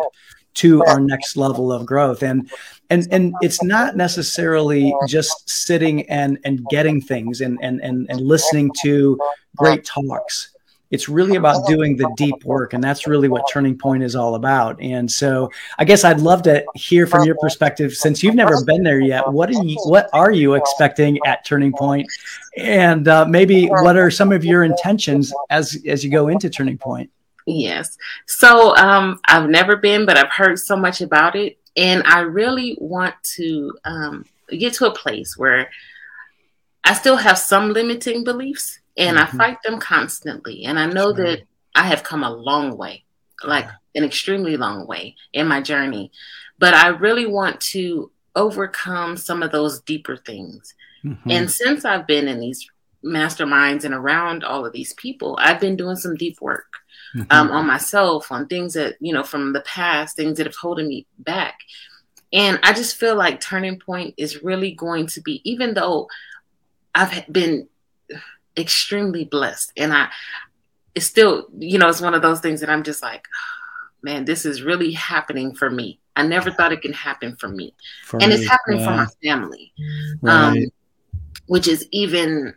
to 0.54 0.84
our 0.86 1.00
next 1.00 1.38
level 1.38 1.72
of 1.72 1.86
growth. 1.86 2.24
And 2.24 2.50
and 2.90 3.08
and 3.12 3.34
it's 3.42 3.64
not 3.64 3.96
necessarily 3.96 4.94
just 5.08 5.50
sitting 5.50 6.10
and 6.10 6.38
and 6.44 6.66
getting 6.70 7.02
things 7.02 7.42
and 7.42 7.58
and 7.62 7.82
and, 7.82 8.08
and 8.10 8.22
listening 8.22 8.72
to 8.82 9.20
great 9.56 9.86
talks 9.86 10.51
it's 10.92 11.08
really 11.10 11.38
about 11.38 11.66
doing 11.68 11.96
the 11.96 12.12
deep 12.18 12.44
work 12.44 12.74
and 12.74 12.84
that's 12.84 13.08
really 13.08 13.30
what 13.30 13.44
turning 13.52 13.78
point 13.78 14.04
is 14.04 14.16
all 14.16 14.36
about. 14.36 14.80
And 14.82 15.10
so 15.12 15.50
i 15.80 15.86
guess 15.86 16.04
i'd 16.04 16.20
love 16.20 16.42
to 16.44 16.64
hear 16.76 17.08
from 17.08 17.24
your 17.24 17.36
perspective 17.42 17.94
since 17.94 18.22
you've 18.22 18.36
never 18.36 18.64
been 18.66 18.84
there 18.84 19.00
yet 19.00 19.28
what 19.32 19.50
are 19.50 19.64
you 19.64 19.78
what 19.86 20.10
are 20.14 20.32
you 20.32 20.56
expecting 20.56 21.18
at 21.26 21.46
turning 21.46 21.74
point? 21.74 22.12
And 22.58 23.08
uh, 23.08 23.26
maybe 23.26 23.68
what 23.68 23.98
are 23.98 24.12
some 24.12 24.32
of 24.32 24.44
your 24.44 24.64
intentions 24.64 25.34
as 25.50 25.82
as 25.88 26.04
you 26.04 26.12
go 26.12 26.28
into 26.28 26.50
turning 26.50 26.78
point? 26.78 27.10
Yes. 27.46 27.98
So 28.28 28.76
um, 28.76 29.20
i've 29.28 29.50
never 29.50 29.76
been 29.76 30.06
but 30.06 30.18
i've 30.18 30.32
heard 30.32 30.60
so 30.60 30.76
much 30.76 31.02
about 31.02 31.36
it. 31.36 31.58
And 31.78 32.04
i 32.06 32.20
really 32.20 32.78
want 32.80 33.16
to 33.36 33.78
um, 33.86 34.26
get 34.50 34.74
to 34.74 34.88
a 34.88 34.94
place 34.94 35.38
where 35.38 35.70
i 36.84 36.94
still 36.94 37.16
have 37.16 37.38
some 37.38 37.72
limiting 37.72 38.24
beliefs 38.24 38.81
and 39.02 39.18
mm-hmm. 39.18 39.42
I 39.42 39.46
fight 39.46 39.58
them 39.64 39.80
constantly. 39.80 40.66
And 40.66 40.78
I 40.78 40.86
know 40.86 41.12
that 41.14 41.42
I 41.76 41.88
have 41.88 42.04
come 42.04 42.24
a 42.24 42.32
long 42.32 42.78
way, 42.78 43.04
like 43.44 43.68
an 43.96 44.04
extremely 44.04 44.58
long 44.58 44.88
way 44.88 45.16
in 45.34 45.48
my 45.48 45.62
journey. 45.62 46.12
But 46.60 46.76
I 46.76 46.90
really 46.90 47.26
want 47.26 47.60
to 47.62 48.12
overcome 48.36 49.18
some 49.18 49.42
of 49.42 49.52
those 49.52 49.82
deeper 49.82 50.16
things. 50.16 50.76
Mm-hmm. 51.04 51.32
And 51.32 51.52
since 51.52 51.84
I've 51.84 52.06
been 52.06 52.28
in 52.28 52.40
these 52.40 52.70
masterminds 53.04 53.84
and 53.84 53.96
around 53.96 54.44
all 54.44 54.66
of 54.66 54.74
these 54.74 54.94
people, 54.94 55.38
I've 55.42 55.60
been 55.60 55.76
doing 55.76 55.96
some 55.96 56.16
deep 56.16 56.40
work 56.40 56.72
mm-hmm. 57.16 57.26
um, 57.32 57.50
on 57.50 57.66
myself, 57.66 58.32
on 58.32 58.48
things 58.48 58.76
that, 58.76 58.96
you 59.00 59.14
know, 59.14 59.24
from 59.24 59.54
the 59.54 59.62
past, 59.62 60.16
things 60.16 60.38
that 60.38 60.46
have 60.46 60.56
holding 60.56 60.88
me 60.88 61.08
back. 61.18 61.58
And 62.32 62.60
I 62.62 62.74
just 62.74 62.96
feel 62.96 63.16
like 63.16 63.42
Turning 63.42 63.80
Point 63.80 64.14
is 64.18 64.44
really 64.44 64.72
going 64.74 65.08
to 65.08 65.22
be, 65.22 65.42
even 65.50 65.74
though 65.74 66.08
I've 66.94 67.26
been 67.32 67.68
extremely 68.58 69.26
blessed. 69.26 69.72
And 69.78 69.94
I, 69.94 70.10
it's 70.96 71.06
still, 71.06 71.48
you 71.58 71.78
know, 71.78 71.90
it's 71.90 72.02
one 72.02 72.14
of 72.14 72.22
those 72.22 72.40
things 72.40 72.60
that 72.62 72.70
I'm 72.70 72.84
just 72.84 73.02
like, 73.02 73.28
oh, 73.34 73.96
man, 74.04 74.26
this 74.26 74.46
is 74.46 74.62
really 74.62 74.92
happening 74.92 75.56
for 75.56 75.70
me. 75.70 76.00
I 76.16 76.28
never 76.28 76.52
thought 76.52 76.74
it 76.74 76.82
can 76.82 76.94
happen 76.94 77.36
for 77.38 77.48
me. 77.48 77.74
For 78.06 78.22
and 78.22 78.30
me, 78.30 78.36
it's 78.36 78.48
happening 78.48 78.80
yeah. 78.80 78.86
for 78.86 78.96
my 78.96 79.08
family, 79.24 79.74
right. 80.22 80.48
um, 80.48 80.58
which 81.48 81.68
is 81.68 81.88
even, 81.92 82.54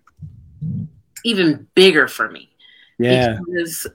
even 1.24 1.68
bigger 1.74 2.08
for 2.08 2.28
me. 2.30 2.50
Yeah. 2.98 3.38
Because 3.46 3.86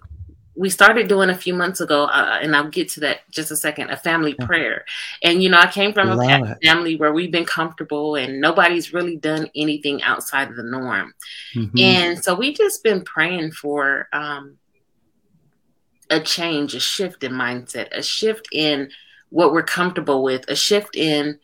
we 0.60 0.70
started 0.70 1.08
doing 1.08 1.30
a 1.30 1.38
few 1.38 1.54
months 1.54 1.80
ago, 1.80 2.04
uh, 2.04 2.38
and 2.42 2.54
I'll 2.54 2.68
get 2.68 2.90
to 2.90 3.00
that 3.00 3.22
just 3.32 3.50
a 3.50 3.56
second. 3.56 3.92
A 3.92 3.96
family 3.96 4.34
prayer, 4.34 4.84
and 5.24 5.42
you 5.42 5.50
know, 5.50 5.58
I 5.58 5.68
came 5.68 5.94
from 5.94 6.10
Love 6.10 6.20
a 6.20 6.52
it. 6.52 6.68
family 6.68 6.98
where 6.98 7.14
we've 7.14 7.32
been 7.32 7.46
comfortable, 7.46 8.16
and 8.16 8.42
nobody's 8.42 8.94
really 8.94 9.16
done 9.16 9.50
anything 9.56 10.04
outside 10.04 10.50
of 10.50 10.58
the 10.58 10.64
norm, 10.64 11.14
mm-hmm. 11.56 11.80
and 11.80 12.22
so 12.22 12.36
we've 12.36 12.58
just 12.58 12.84
been 12.84 13.06
praying 13.06 13.54
for 13.54 14.10
um, 14.12 14.58
a 16.10 16.20
change, 16.20 16.76
a 16.76 16.80
shift 16.82 17.24
in 17.24 17.32
mindset, 17.32 17.88
a 17.98 18.04
shift 18.04 18.50
in 18.52 18.90
what 19.30 19.54
we're 19.54 19.64
comfortable 19.64 20.24
with, 20.24 20.44
a 20.50 20.56
shift 20.58 20.98
in 20.98 21.40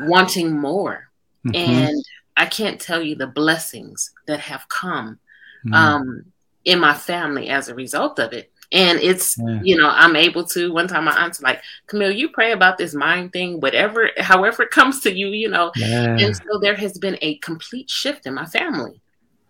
wanting 0.00 0.54
more, 0.60 1.08
mm-hmm. 1.46 1.56
and 1.56 2.04
I 2.36 2.44
can't 2.44 2.78
tell 2.78 3.00
you 3.00 3.14
the 3.14 3.26
blessings 3.26 4.12
that 4.26 4.40
have 4.40 4.68
come. 4.68 5.20
Mm-hmm. 5.64 5.74
Um, 5.74 6.32
in 6.68 6.78
my 6.78 6.92
family 6.92 7.48
as 7.48 7.68
a 7.68 7.74
result 7.74 8.18
of 8.18 8.34
it. 8.34 8.52
And 8.70 8.98
it's, 9.00 9.38
yeah. 9.38 9.60
you 9.62 9.76
know, 9.76 9.88
I'm 9.88 10.14
able 10.14 10.44
to. 10.48 10.72
One 10.72 10.88
time 10.88 11.04
my 11.04 11.16
aunt's 11.16 11.40
like, 11.40 11.62
Camille, 11.86 12.10
you 12.10 12.28
pray 12.28 12.52
about 12.52 12.76
this 12.76 12.94
mind 12.94 13.32
thing, 13.32 13.60
whatever, 13.60 14.10
however 14.18 14.64
it 14.64 14.70
comes 14.70 15.00
to 15.00 15.12
you, 15.12 15.28
you 15.28 15.48
know. 15.48 15.72
Yeah. 15.74 16.16
And 16.18 16.36
so 16.36 16.58
there 16.60 16.74
has 16.74 16.98
been 16.98 17.16
a 17.22 17.38
complete 17.38 17.88
shift 17.88 18.26
in 18.26 18.34
my 18.34 18.44
family. 18.44 19.00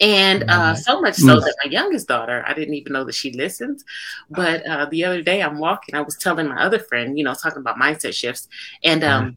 And 0.01 0.49
uh, 0.49 0.77
so 0.77 1.01
much 1.01 1.17
so 1.17 1.37
mm. 1.37 1.41
that 1.41 1.57
my 1.65 1.71
youngest 1.71 2.07
daughter, 2.07 2.45
I 2.47 2.55
didn't 2.55 2.75
even 2.75 2.93
know 2.93 3.03
that 3.05 3.17
she 3.17 3.33
listens. 3.33 3.85
But 4.31 4.65
uh, 4.65 4.87
the 4.87 5.05
other 5.05 5.23
day 5.23 5.43
I'm 5.43 5.59
walking, 5.59 5.97
I 5.97 6.03
was 6.03 6.17
telling 6.17 6.47
my 6.47 6.63
other 6.63 6.79
friend, 6.79 7.19
you 7.19 7.25
know, 7.25 7.35
talking 7.35 7.59
about 7.59 7.79
mindset 7.79 8.15
shifts. 8.15 8.47
And 8.85 9.03
um, 9.03 9.37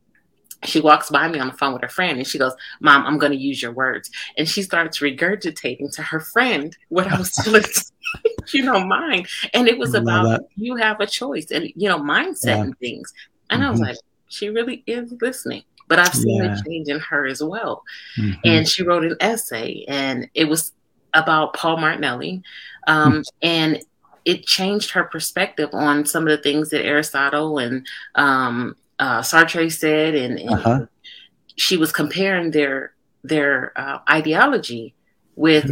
she 0.63 0.79
walks 0.79 1.09
by 1.09 1.27
me 1.27 1.39
on 1.39 1.47
the 1.47 1.53
phone 1.53 1.73
with 1.73 1.81
her 1.81 1.87
friend 1.87 2.17
and 2.17 2.27
she 2.27 2.37
goes, 2.37 2.53
Mom, 2.79 3.05
I'm 3.05 3.17
going 3.17 3.31
to 3.31 3.37
use 3.37 3.61
your 3.61 3.71
words. 3.71 4.11
And 4.37 4.47
she 4.47 4.61
starts 4.61 4.99
regurgitating 4.99 5.93
to 5.95 6.03
her 6.03 6.19
friend 6.19 6.77
what 6.89 7.07
I 7.07 7.17
was 7.17 7.31
telling, 7.43 7.63
you 8.53 8.63
know, 8.63 8.85
mine. 8.85 9.25
And 9.53 9.67
it 9.67 9.77
was 9.77 9.93
about 9.93 10.23
that. 10.23 10.47
you 10.55 10.75
have 10.75 10.99
a 10.99 11.07
choice 11.07 11.51
and, 11.51 11.71
you 11.75 11.89
know, 11.89 11.99
mindset 11.99 12.45
yeah. 12.45 12.61
and 12.61 12.79
things. 12.79 13.13
And 13.49 13.61
mm-hmm. 13.61 13.67
I 13.67 13.71
was 13.71 13.79
mm-hmm. 13.79 13.89
like, 13.89 13.97
she 14.27 14.49
really 14.49 14.83
is 14.87 15.13
listening. 15.21 15.63
But 15.87 15.99
I've 15.99 16.13
seen 16.13 16.43
yeah. 16.43 16.57
a 16.57 16.63
change 16.63 16.87
in 16.87 16.99
her 16.99 17.25
as 17.27 17.43
well. 17.43 17.83
Mm-hmm. 18.17 18.39
And 18.45 18.67
she 18.67 18.83
wrote 18.83 19.03
an 19.03 19.17
essay 19.19 19.83
and 19.89 20.29
it 20.33 20.45
was 20.45 20.71
about 21.13 21.53
Paul 21.53 21.77
Martinelli. 21.77 22.41
Um, 22.87 23.11
mm-hmm. 23.11 23.21
And 23.41 23.81
it 24.25 24.45
changed 24.45 24.91
her 24.91 25.03
perspective 25.03 25.69
on 25.73 26.05
some 26.05 26.27
of 26.27 26.29
the 26.29 26.41
things 26.41 26.69
that 26.69 26.85
Aristotle 26.85 27.57
and 27.57 27.85
um, 28.15 28.75
uh, 28.99 29.21
Sartre 29.21 29.71
said, 29.71 30.15
and, 30.15 30.39
and 30.39 30.49
uh-huh. 30.51 30.85
she 31.55 31.77
was 31.77 31.91
comparing 31.91 32.51
their 32.51 32.93
their 33.23 33.73
uh, 33.75 33.99
ideology 34.09 34.93
with. 35.35 35.69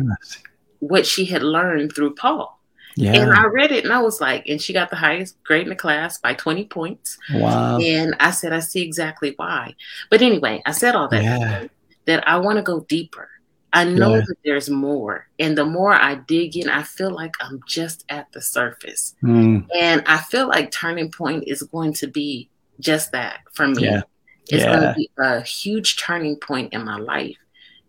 What 0.79 1.05
she 1.05 1.25
had 1.25 1.43
learned 1.43 1.93
through 1.95 2.15
Paul. 2.15 2.59
Yeah. 2.95 3.13
And 3.13 3.31
I 3.31 3.45
read 3.45 3.71
it 3.71 3.85
and 3.85 3.93
I 3.93 4.01
was 4.01 4.19
like, 4.19 4.47
and 4.47 4.61
she 4.61 4.73
got 4.73 4.89
the 4.89 4.95
highest 4.95 5.41
grade 5.43 5.63
in 5.63 5.69
the 5.69 5.75
class 5.75 6.17
by 6.17 6.33
20 6.33 6.65
points. 6.65 7.17
Wow. 7.33 7.77
And 7.79 8.15
I 8.19 8.31
said, 8.31 8.51
I 8.51 8.59
see 8.59 8.81
exactly 8.81 9.33
why. 9.37 9.75
But 10.09 10.21
anyway, 10.21 10.61
I 10.65 10.71
said 10.71 10.95
all 10.95 11.07
that 11.09 11.23
yeah. 11.23 11.67
that 12.05 12.27
I 12.27 12.37
want 12.37 12.57
to 12.57 12.63
go 12.63 12.81
deeper. 12.81 13.29
I 13.71 13.85
know 13.85 14.15
yeah. 14.15 14.21
that 14.21 14.35
there's 14.43 14.69
more. 14.69 15.27
And 15.37 15.57
the 15.57 15.65
more 15.65 15.93
I 15.93 16.15
dig 16.15 16.57
in, 16.57 16.69
I 16.69 16.83
feel 16.83 17.11
like 17.11 17.35
I'm 17.39 17.61
just 17.67 18.03
at 18.09 18.31
the 18.31 18.41
surface. 18.41 19.15
Mm. 19.23 19.67
And 19.79 20.03
I 20.07 20.17
feel 20.17 20.47
like 20.47 20.71
Turning 20.71 21.11
Point 21.11 21.43
is 21.47 21.61
going 21.63 21.93
to 21.93 22.07
be 22.07 22.49
just 22.79 23.11
that 23.11 23.41
for 23.53 23.67
me. 23.67 23.85
Yeah. 23.85 24.01
It's 24.49 24.63
yeah. 24.63 24.73
going 24.73 24.81
to 24.81 24.93
be 24.95 25.09
a 25.19 25.41
huge 25.41 25.97
turning 25.97 26.35
point 26.35 26.73
in 26.73 26.83
my 26.83 26.97
life. 26.97 27.37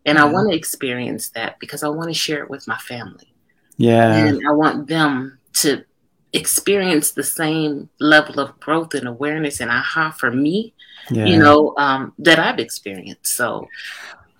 And 0.06 0.18
I 0.18 0.24
want 0.24 0.50
to 0.50 0.56
experience 0.56 1.30
that 1.30 1.58
because 1.60 1.82
I 1.82 1.88
want 1.88 2.08
to 2.08 2.14
share 2.14 2.42
it 2.42 2.50
with 2.50 2.66
my 2.66 2.76
family. 2.78 3.32
Yeah. 3.76 4.14
And 4.14 4.46
I 4.46 4.52
want 4.52 4.88
them 4.88 5.38
to 5.54 5.84
experience 6.32 7.10
the 7.12 7.22
same 7.22 7.88
level 7.98 8.40
of 8.40 8.58
growth 8.60 8.94
and 8.94 9.08
awareness 9.08 9.60
and 9.60 9.70
aha 9.70 10.10
for 10.10 10.30
me, 10.30 10.74
yeah. 11.10 11.26
you 11.26 11.38
know, 11.38 11.74
um, 11.76 12.12
that 12.18 12.38
I've 12.38 12.58
experienced. 12.58 13.34
So 13.34 13.68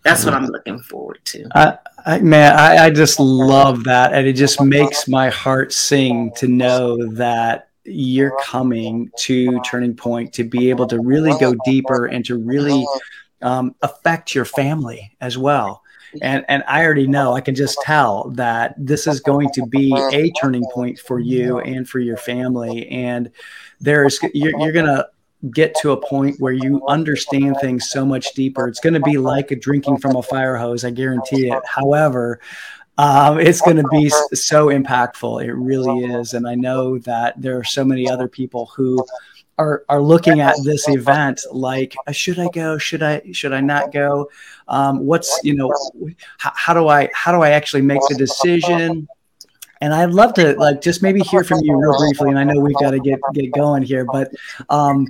that's 0.03 0.25
what 0.25 0.35
I'm 0.35 0.47
looking 0.47 0.81
forward 0.81 1.21
to. 1.27 1.47
I, 1.55 1.79
I, 2.07 2.19
man, 2.21 2.57
I, 2.57 2.87
I 2.87 2.91
just 2.91 3.21
love 3.21 3.85
that. 3.85 4.15
And 4.15 4.27
it 4.27 4.33
just 4.33 4.61
makes 4.61 5.09
my 5.09 5.29
heart 5.29 5.73
sing 5.73 6.33
to 6.37 6.49
know 6.49 7.07
that 7.13 7.69
you're 7.85 8.37
coming 8.43 9.11
to 9.19 9.61
Turning 9.61 9.95
Point 9.95 10.33
to 10.35 10.45
be 10.45 10.71
able 10.71 10.87
to 10.87 11.01
really 11.01 11.33
go 11.39 11.55
deeper 11.65 12.07
and 12.07 12.25
to 12.27 12.37
really 12.37 12.87
um, 13.43 13.75
affect 13.83 14.35
your 14.35 14.45
family 14.45 15.17
as 15.21 15.39
well. 15.39 15.83
And 16.23 16.45
and 16.49 16.65
I 16.67 16.85
already 16.85 17.07
know, 17.07 17.35
I 17.35 17.41
can 17.41 17.55
just 17.55 17.79
tell 17.83 18.31
that 18.31 18.75
this 18.77 19.07
is 19.07 19.21
going 19.21 19.51
to 19.55 19.65
be 19.67 19.95
a 20.13 20.31
turning 20.33 20.65
point 20.73 20.99
for 20.99 21.21
you 21.21 21.61
and 21.61 21.89
for 21.89 22.01
your 22.01 22.17
family. 22.17 22.89
And 22.89 23.31
there's 23.81 24.19
you're, 24.35 24.59
you're 24.59 24.73
gonna 24.73 25.07
get 25.53 25.75
to 25.77 25.93
a 25.93 25.97
point 25.97 26.39
where 26.39 26.53
you 26.53 26.87
understand 26.87 27.57
things 27.61 27.91
so 27.91 28.05
much 28.05 28.35
deeper. 28.35 28.69
It's 28.69 28.81
going 28.81 28.95
to 28.95 29.01
be 29.01 29.17
like 29.17 29.51
a 29.51 29.57
drinking 29.57 29.99
from 29.99 30.17
a 30.17 30.23
fire 30.23 30.57
hose, 30.57 30.85
I 30.85 30.91
guarantee 30.91 31.49
it. 31.49 31.63
However, 31.65 32.41
um, 32.99 33.41
it's 33.41 33.63
going 33.63 33.79
to 33.79 33.89
be 33.89 34.11
so 34.11 34.67
impactful. 34.67 35.43
It 35.43 35.55
really 35.55 36.05
is. 36.05 36.35
And 36.35 36.47
I 36.47 36.55
know 36.55 36.99
that 36.99 37.41
there 37.41 37.57
are 37.57 37.65
so 37.65 37.85
many 37.85 38.07
other 38.07 38.29
people 38.29 38.67
who 38.77 39.03
are, 39.61 39.85
are 39.89 40.01
looking 40.01 40.41
at 40.41 40.57
this 40.65 40.89
event 40.89 41.41
like, 41.53 41.95
uh, 42.07 42.13
should 42.13 42.39
I 42.39 42.49
go? 42.49 42.79
Should 42.79 43.03
I, 43.03 43.23
should 43.33 43.53
I 43.53 43.61
not 43.61 43.93
go? 43.93 44.31
Um, 44.69 45.01
what's, 45.01 45.41
you 45.43 45.55
know, 45.55 45.73
how, 46.39 46.53
how 46.55 46.75
do 46.75 46.89
I, 46.89 47.11
how 47.13 47.33
do 47.33 47.43
I 47.43 47.51
actually 47.51 47.83
make 47.83 48.01
the 48.09 48.15
decision? 48.15 49.07
And 49.83 49.95
I'd 49.95 50.11
love 50.11 50.35
to 50.35 50.55
like 50.55 50.81
just 50.81 51.03
maybe 51.03 51.21
hear 51.21 51.45
from 51.45 51.61
you 51.63 51.77
real 51.77 51.97
briefly. 51.99 52.31
And 52.31 52.39
I 52.39 52.45
know 52.45 52.61
we've 52.61 52.77
got 52.77 52.91
to 52.91 53.01
get 53.01 53.19
get 53.33 53.51
going 53.53 53.83
here, 53.83 54.05
but 54.05 54.31
um, 54.69 55.07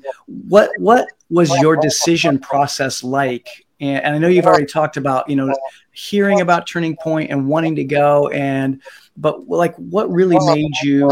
what 0.48 0.70
what 0.78 1.08
was 1.28 1.50
your 1.60 1.74
decision 1.74 2.38
process 2.38 3.02
like 3.02 3.48
and, 3.80 4.04
and 4.04 4.14
I 4.14 4.18
know 4.18 4.28
you've 4.28 4.46
already 4.46 4.66
talked 4.66 4.96
about, 4.96 5.28
you 5.28 5.36
know, 5.36 5.52
hearing 5.92 6.40
about 6.40 6.66
Turning 6.66 6.96
Point 6.96 7.30
and 7.30 7.48
wanting 7.48 7.76
to 7.76 7.84
go. 7.84 8.28
And, 8.28 8.80
but 9.16 9.48
like, 9.48 9.74
what 9.76 10.10
really 10.10 10.38
made 10.38 10.70
you 10.82 11.08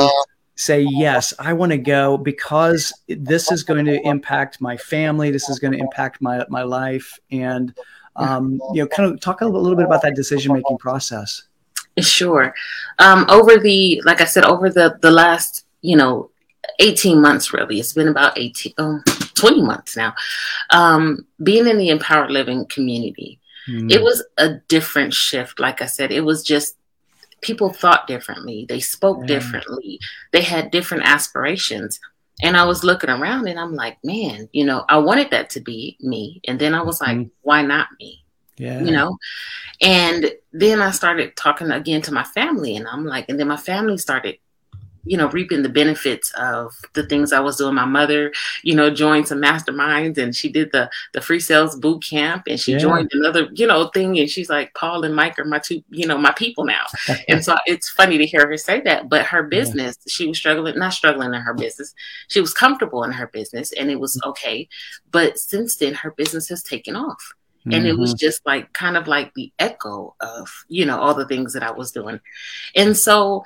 say, 0.59 0.81
yes, 0.91 1.33
I 1.39 1.53
want 1.53 1.71
to 1.71 1.79
go 1.79 2.19
because 2.19 2.93
this 3.07 3.53
is 3.53 3.63
going 3.63 3.85
to 3.87 4.01
impact 4.03 4.61
my 4.61 4.77
family. 4.77 5.31
This 5.31 5.49
is 5.49 5.61
going 5.61 5.73
to 5.73 5.79
impact 5.79 6.21
my, 6.21 6.45
my 6.49 6.63
life. 6.63 7.19
And, 7.31 7.73
um, 8.17 8.61
you 8.73 8.83
know, 8.83 8.89
kind 8.89 9.13
of 9.13 9.21
talk 9.21 9.41
a 9.41 9.47
little 9.47 9.77
bit 9.77 9.87
about 9.87 10.03
that 10.03 10.17
decision 10.17 10.53
making 10.53 10.79
process. 10.79 11.45
Sure. 12.01 12.55
Um, 12.99 13.25
over 13.29 13.59
the, 13.59 14.03
like 14.05 14.21
I 14.21 14.25
said, 14.25 14.45
over 14.45 14.69
the 14.69 14.99
the 15.01 15.11
last, 15.11 15.65
you 15.81 15.97
know, 15.97 16.31
18 16.81 17.21
months 17.21 17.53
really. 17.53 17.79
It's 17.79 17.93
been 17.93 18.09
about 18.09 18.37
18, 18.37 18.75
um, 18.79 19.03
20 19.35 19.63
months 19.63 19.97
now. 19.97 20.15
Um, 20.71 21.27
being 21.43 21.67
in 21.67 21.79
the 21.79 21.89
empowered 21.89 22.31
living 22.31 22.67
community, 22.67 23.41
mm. 23.69 23.91
it 23.91 24.03
was 24.03 24.25
a 24.37 24.55
different 24.69 25.15
shift. 25.15 25.59
Like 25.59 25.83
I 25.83 25.87
said, 25.87 26.13
it 26.13 26.23
was 26.23 26.43
just 26.43 26.77
people 27.41 27.73
thought 27.73 28.07
differently, 28.07 28.67
they 28.69 28.81
spoke 28.81 29.19
yeah. 29.21 29.27
differently, 29.27 30.01
they 30.33 30.43
had 30.43 30.71
different 30.71 31.05
aspirations. 31.05 32.01
And 32.41 32.57
I 32.57 32.65
was 32.67 32.85
looking 32.85 33.11
around 33.11 33.49
and 33.49 33.59
I'm 33.59 33.75
like, 33.75 33.99
man, 34.05 34.49
you 34.53 34.65
know, 34.65 34.85
I 34.89 34.99
wanted 34.99 35.31
that 35.33 35.51
to 35.51 35.61
be 35.61 35.97
me. 36.01 36.41
And 36.47 36.59
then 36.59 36.75
I 36.75 36.83
was 36.83 37.01
mm-hmm. 37.01 37.19
like, 37.19 37.29
why 37.43 37.63
not 37.63 37.89
me? 37.99 38.25
Yeah. 38.57 38.81
You 38.81 38.93
know? 38.93 39.19
And 39.81 40.33
then 40.53 40.81
I 40.81 40.91
started 40.93 41.37
talking 41.37 41.71
again 41.71 42.03
to 42.03 42.13
my 42.13 42.25
family 42.25 42.77
and 42.77 42.87
I'm 42.87 43.05
like, 43.05 43.29
and 43.29 43.39
then 43.39 43.49
my 43.49 43.57
family 43.57 43.99
started 43.99 44.39
you 45.09 45.17
know, 45.17 45.29
reaping 45.29 45.63
the 45.63 45.69
benefits 45.69 46.31
of 46.33 46.77
the 46.93 47.07
things 47.07 47.33
I 47.33 47.41
was 47.41 47.57
doing. 47.57 47.75
My 47.75 47.87
mother, 47.87 48.33
you 48.63 48.75
know, 48.75 48.91
joined 48.91 49.29
some 49.29 49.41
masterminds 49.41 50.19
and 50.19 50.37
she 50.37 50.51
did 50.51 50.71
the 50.73 50.91
the 51.15 51.21
free 51.21 51.41
sales 51.41 51.75
boot 51.77 52.05
camp 52.05 52.45
and 52.47 52.61
she 52.61 52.73
yeah. 52.73 52.79
joined 52.79 53.11
another, 53.13 53.49
you 53.55 53.67
know, 53.67 53.89
thing. 53.89 54.19
And 54.19 54.29
she's 54.29 54.51
like, 54.51 54.75
Paul 54.75 55.05
and 55.05 55.17
Mike 55.17 55.39
are 55.39 55.45
my 55.45 55.59
two, 55.59 55.83
you 55.89 56.07
know, 56.07 56.19
my 56.19 56.33
people 56.33 56.65
now. 56.65 56.85
and 57.29 57.43
so 57.43 57.57
it's 57.67 57.89
funny 57.89 58.19
to 58.19 58.27
hear 58.27 58.47
her 58.47 58.57
say 58.57 58.81
that. 58.83 59.09
But 59.09 59.25
her 59.27 59.43
business, 59.43 59.97
yeah. 60.05 60.11
she 60.11 60.27
was 60.27 60.39
struggling, 60.39 60.79
not 60.79 60.93
struggling 60.93 61.33
in 61.33 61.41
her 61.41 61.55
business. 61.55 61.95
She 62.29 62.41
was 62.41 62.53
comfortable 62.53 63.03
in 63.05 63.13
her 63.13 63.29
business 63.29 63.73
and 63.73 63.91
it 63.91 63.99
was 63.99 64.17
mm-hmm. 64.17 64.31
okay. 64.31 64.69
But 65.11 65.39
since 65.39 65.77
then, 65.77 65.95
her 65.95 66.11
business 66.11 66.49
has 66.51 66.63
taken 66.63 66.97
off. 66.97 67.33
And 67.71 67.87
it 67.87 67.99
was 67.99 68.11
mm-hmm. 68.11 68.27
just 68.27 68.47
like 68.47 68.73
kind 68.73 68.97
of 68.97 69.07
like 69.07 69.35
the 69.35 69.53
echo 69.59 70.15
of, 70.21 70.65
you 70.69 70.87
know, 70.87 70.99
all 70.99 71.15
the 71.15 71.27
things 71.27 71.53
that 71.53 71.63
I 71.63 71.71
was 71.71 71.93
doing. 71.93 72.21
And 72.75 72.97
so 72.97 73.45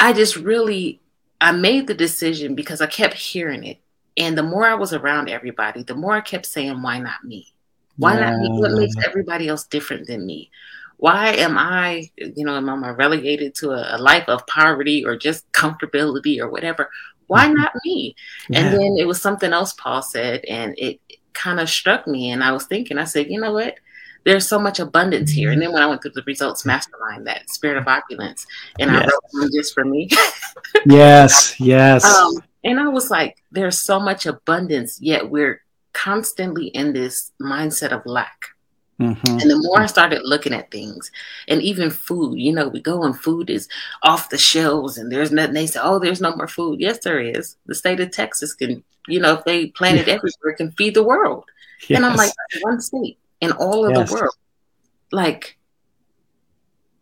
I 0.00 0.12
just 0.12 0.36
really 0.36 1.00
I 1.40 1.52
made 1.52 1.86
the 1.86 1.94
decision 1.94 2.54
because 2.54 2.80
I 2.80 2.86
kept 2.86 3.14
hearing 3.14 3.64
it. 3.64 3.78
And 4.16 4.36
the 4.36 4.42
more 4.42 4.66
I 4.66 4.74
was 4.74 4.92
around 4.92 5.30
everybody, 5.30 5.82
the 5.82 5.94
more 5.94 6.14
I 6.14 6.20
kept 6.20 6.46
saying, 6.46 6.82
why 6.82 6.98
not 6.98 7.24
me? 7.24 7.54
Why 7.96 8.14
yeah. 8.14 8.30
not 8.30 8.40
me? 8.40 8.48
What 8.50 8.72
makes 8.72 8.94
everybody 9.04 9.48
else 9.48 9.64
different 9.64 10.06
than 10.06 10.26
me? 10.26 10.50
Why 10.98 11.28
am 11.28 11.56
I, 11.56 12.10
you 12.16 12.44
know, 12.44 12.56
am 12.56 12.84
I 12.84 12.90
relegated 12.90 13.54
to 13.56 13.70
a, 13.70 13.96
a 13.96 13.98
life 13.98 14.28
of 14.28 14.46
poverty 14.46 15.04
or 15.04 15.16
just 15.16 15.50
comfortability 15.52 16.40
or 16.40 16.50
whatever? 16.50 16.90
Why 17.28 17.46
mm-hmm. 17.46 17.54
not 17.54 17.72
me? 17.84 18.14
Yeah. 18.48 18.60
And 18.60 18.74
then 18.74 18.96
it 18.98 19.06
was 19.06 19.22
something 19.22 19.52
else 19.52 19.72
Paul 19.72 20.02
said, 20.02 20.44
and 20.44 20.74
it, 20.76 21.00
it 21.08 21.20
kind 21.32 21.60
of 21.60 21.70
struck 21.70 22.06
me. 22.06 22.30
And 22.30 22.44
I 22.44 22.52
was 22.52 22.66
thinking, 22.66 22.98
I 22.98 23.04
said, 23.04 23.30
you 23.30 23.40
know 23.40 23.52
what? 23.52 23.76
There's 24.24 24.46
so 24.46 24.58
much 24.58 24.80
abundance 24.80 25.30
here. 25.30 25.50
And 25.50 25.60
then 25.60 25.72
when 25.72 25.82
I 25.82 25.86
went 25.86 26.02
through 26.02 26.12
the 26.12 26.22
results 26.26 26.64
mastermind, 26.64 27.26
that 27.26 27.48
spirit 27.50 27.76
of 27.76 27.88
opulence, 27.88 28.46
and 28.78 28.90
yes. 28.90 29.02
I 29.02 29.04
wrote 29.04 29.22
one 29.30 29.50
just 29.54 29.74
for 29.74 29.84
me. 29.84 30.08
yes, 30.86 31.58
yes. 31.58 32.04
Um, 32.04 32.42
and 32.64 32.78
I 32.78 32.88
was 32.88 33.10
like, 33.10 33.42
there's 33.50 33.80
so 33.80 33.98
much 33.98 34.26
abundance, 34.26 35.00
yet 35.00 35.30
we're 35.30 35.62
constantly 35.92 36.66
in 36.68 36.92
this 36.92 37.32
mindset 37.40 37.92
of 37.92 38.04
lack. 38.04 38.48
Mm-hmm. 39.00 39.38
And 39.40 39.50
the 39.50 39.56
more 39.56 39.80
I 39.80 39.86
started 39.86 40.20
looking 40.24 40.52
at 40.52 40.70
things, 40.70 41.10
and 41.48 41.62
even 41.62 41.88
food, 41.88 42.38
you 42.38 42.52
know, 42.52 42.68
we 42.68 42.82
go 42.82 43.02
and 43.02 43.18
food 43.18 43.48
is 43.48 43.66
off 44.02 44.28
the 44.28 44.36
shelves, 44.36 44.98
and 44.98 45.10
there's 45.10 45.32
nothing. 45.32 45.54
They 45.54 45.66
say, 45.66 45.80
"Oh, 45.82 45.98
there's 45.98 46.20
no 46.20 46.36
more 46.36 46.46
food." 46.46 46.80
Yes, 46.80 46.98
there 46.98 47.18
is. 47.18 47.56
The 47.64 47.74
state 47.74 48.00
of 48.00 48.10
Texas 48.10 48.52
can, 48.52 48.84
you 49.08 49.18
know, 49.18 49.36
if 49.36 49.44
they 49.46 49.68
planted 49.68 50.06
it 50.06 50.08
everywhere, 50.08 50.54
can 50.54 50.72
feed 50.72 50.94
the 50.94 51.02
world. 51.02 51.46
Yes. 51.88 51.96
And 51.96 52.04
I'm 52.04 52.14
like, 52.14 52.30
one 52.60 52.78
state 52.82 53.18
in 53.40 53.52
all 53.52 53.84
of 53.84 53.92
yes. 53.92 54.08
the 54.08 54.14
world. 54.14 54.34
Like, 55.12 55.58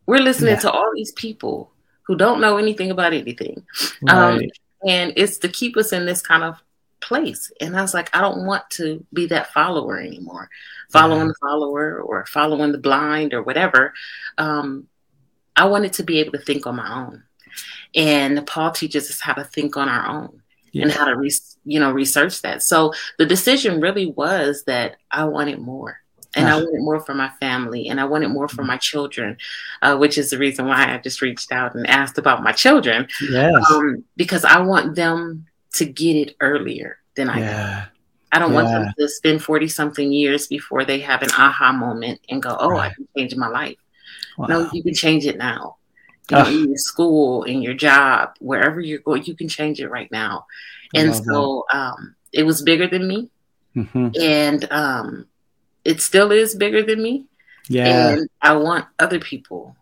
we're 0.07 0.19
listening 0.19 0.55
yeah. 0.55 0.61
to 0.61 0.71
all 0.71 0.91
these 0.95 1.13
people 1.13 1.73
who 2.03 2.17
don't 2.17 2.41
know 2.41 2.57
anything 2.57 2.91
about 2.91 3.13
anything. 3.13 3.65
Um, 4.09 4.19
right. 4.19 4.43
Um, 4.43 4.51
and 4.89 5.13
it's 5.17 5.39
to 5.39 5.49
keep 5.49 5.77
us 5.77 5.93
in 5.93 6.07
this 6.07 6.23
kind 6.23 6.43
of 6.43 6.63
place. 7.01 7.53
And 7.61 7.77
I 7.77 7.83
was 7.83 7.95
like, 7.95 8.15
I 8.17 8.21
don't 8.21 8.47
want 8.47 8.69
to 8.71 9.05
be 9.13 9.27
that 9.27 9.53
follower 9.53 10.01
anymore, 10.01 10.49
following 10.91 11.27
yeah. 11.27 11.29
the 11.29 11.35
follower 11.41 12.01
or 12.01 12.25
following 12.27 12.73
the 12.73 12.79
blind 12.79 13.35
or 13.35 13.43
whatever. 13.43 13.93
Um, 14.39 14.89
I 15.57 15.67
wanted 15.67 15.93
to 15.95 16.03
be 16.03 16.21
able 16.21 16.33
to 16.33 16.39
think 16.39 16.67
on 16.67 16.77
my 16.77 17.07
own. 17.07 17.25
And 17.95 18.47
Paul 18.47 18.71
teaches 18.71 19.11
us 19.11 19.21
how 19.21 19.35
to 19.35 19.45
think 19.45 19.77
on 19.77 19.89
our 19.89 20.09
own 20.09 20.43
yeah. 20.73 20.85
and 20.85 20.93
how 20.93 21.05
to, 21.05 21.17
re- 21.17 21.31
you 21.65 21.81
know, 21.81 21.91
research 21.91 22.43
that. 22.43 22.63
So 22.63 22.95
the 23.19 23.27
decision 23.27 23.81
really 23.81 24.07
was 24.07 24.65
that 24.65 24.97
I 25.11 25.25
wanted 25.25 25.59
more 25.59 26.01
and 26.39 26.49
I 26.49 26.57
wanted 26.57 26.81
more 26.81 27.01
for 27.01 27.15
my 27.15 27.29
family 27.41 27.89
and 27.89 28.01
I 28.01 28.05
wanted 28.05 28.29
more 28.29 28.49
for 28.49 28.63
mm. 28.63 28.67
my 28.67 28.77
children, 28.77 29.37
uh, 29.83 29.97
which 29.97 30.19
is 30.19 30.31
the 30.31 30.39
reason 30.39 30.67
why 30.67 30.95
I 30.95 30.99
just 30.99 31.21
reached 31.23 31.53
out 31.53 31.75
and 31.75 31.87
asked 31.87 32.19
about 32.19 32.43
my 32.43 32.53
children. 32.53 33.09
Yes. 33.31 33.53
Um, 33.71 34.05
because 34.17 34.45
I 34.45 34.61
want 34.61 34.95
them 34.97 35.47
to 35.75 35.85
get 35.85 36.17
it 36.17 36.37
earlier 36.41 36.99
than 37.15 37.29
I 37.29 37.41
yeah. 37.41 37.85
I 38.31 38.39
don't 38.39 38.53
yeah. 38.53 38.63
want 38.63 38.69
them 38.69 38.95
to 38.99 39.09
spend 39.09 39.43
40 39.43 39.69
something 39.69 40.13
years 40.13 40.47
before 40.47 40.85
they 40.85 41.01
have 41.01 41.23
an 41.23 41.31
aha 41.31 41.73
moment 41.73 42.21
and 42.29 42.43
go, 42.43 42.57
oh, 42.59 42.71
right. 42.71 42.91
I 42.91 42.95
can 42.95 43.09
change 43.17 43.35
my 43.37 43.49
life. 43.49 43.79
Wow. 44.37 44.47
No, 44.47 44.71
you 44.73 44.83
can 44.83 44.95
change 44.95 45.27
it 45.27 45.39
now. 45.39 45.77
You 46.31 46.37
know, 46.37 46.47
in 46.47 46.69
your 46.69 46.77
school, 46.77 47.45
in 47.45 47.63
your 47.63 47.73
job, 47.73 48.35
wherever 48.39 48.81
you're 48.81 48.99
going, 48.99 49.25
you 49.25 49.35
can 49.35 49.49
change 49.49 49.81
it 49.81 49.89
right 49.89 50.13
now. 50.13 50.45
And 50.95 51.15
so 51.15 51.65
um, 51.73 52.15
it 52.33 52.43
was 52.43 52.61
bigger 52.61 52.87
than 52.87 53.09
me. 53.09 53.31
Mm-hmm. 53.75 54.09
And 54.21 54.71
um, 54.71 55.27
it 55.89 56.03
still 56.03 56.31
is 56.31 56.55
bigger 56.55 56.83
than 56.83 57.03
me. 57.03 57.25
Yeah. 57.67 58.11
And 58.11 58.29
I 58.43 58.55
want 58.57 58.85
other 58.99 59.19
people 59.19 59.75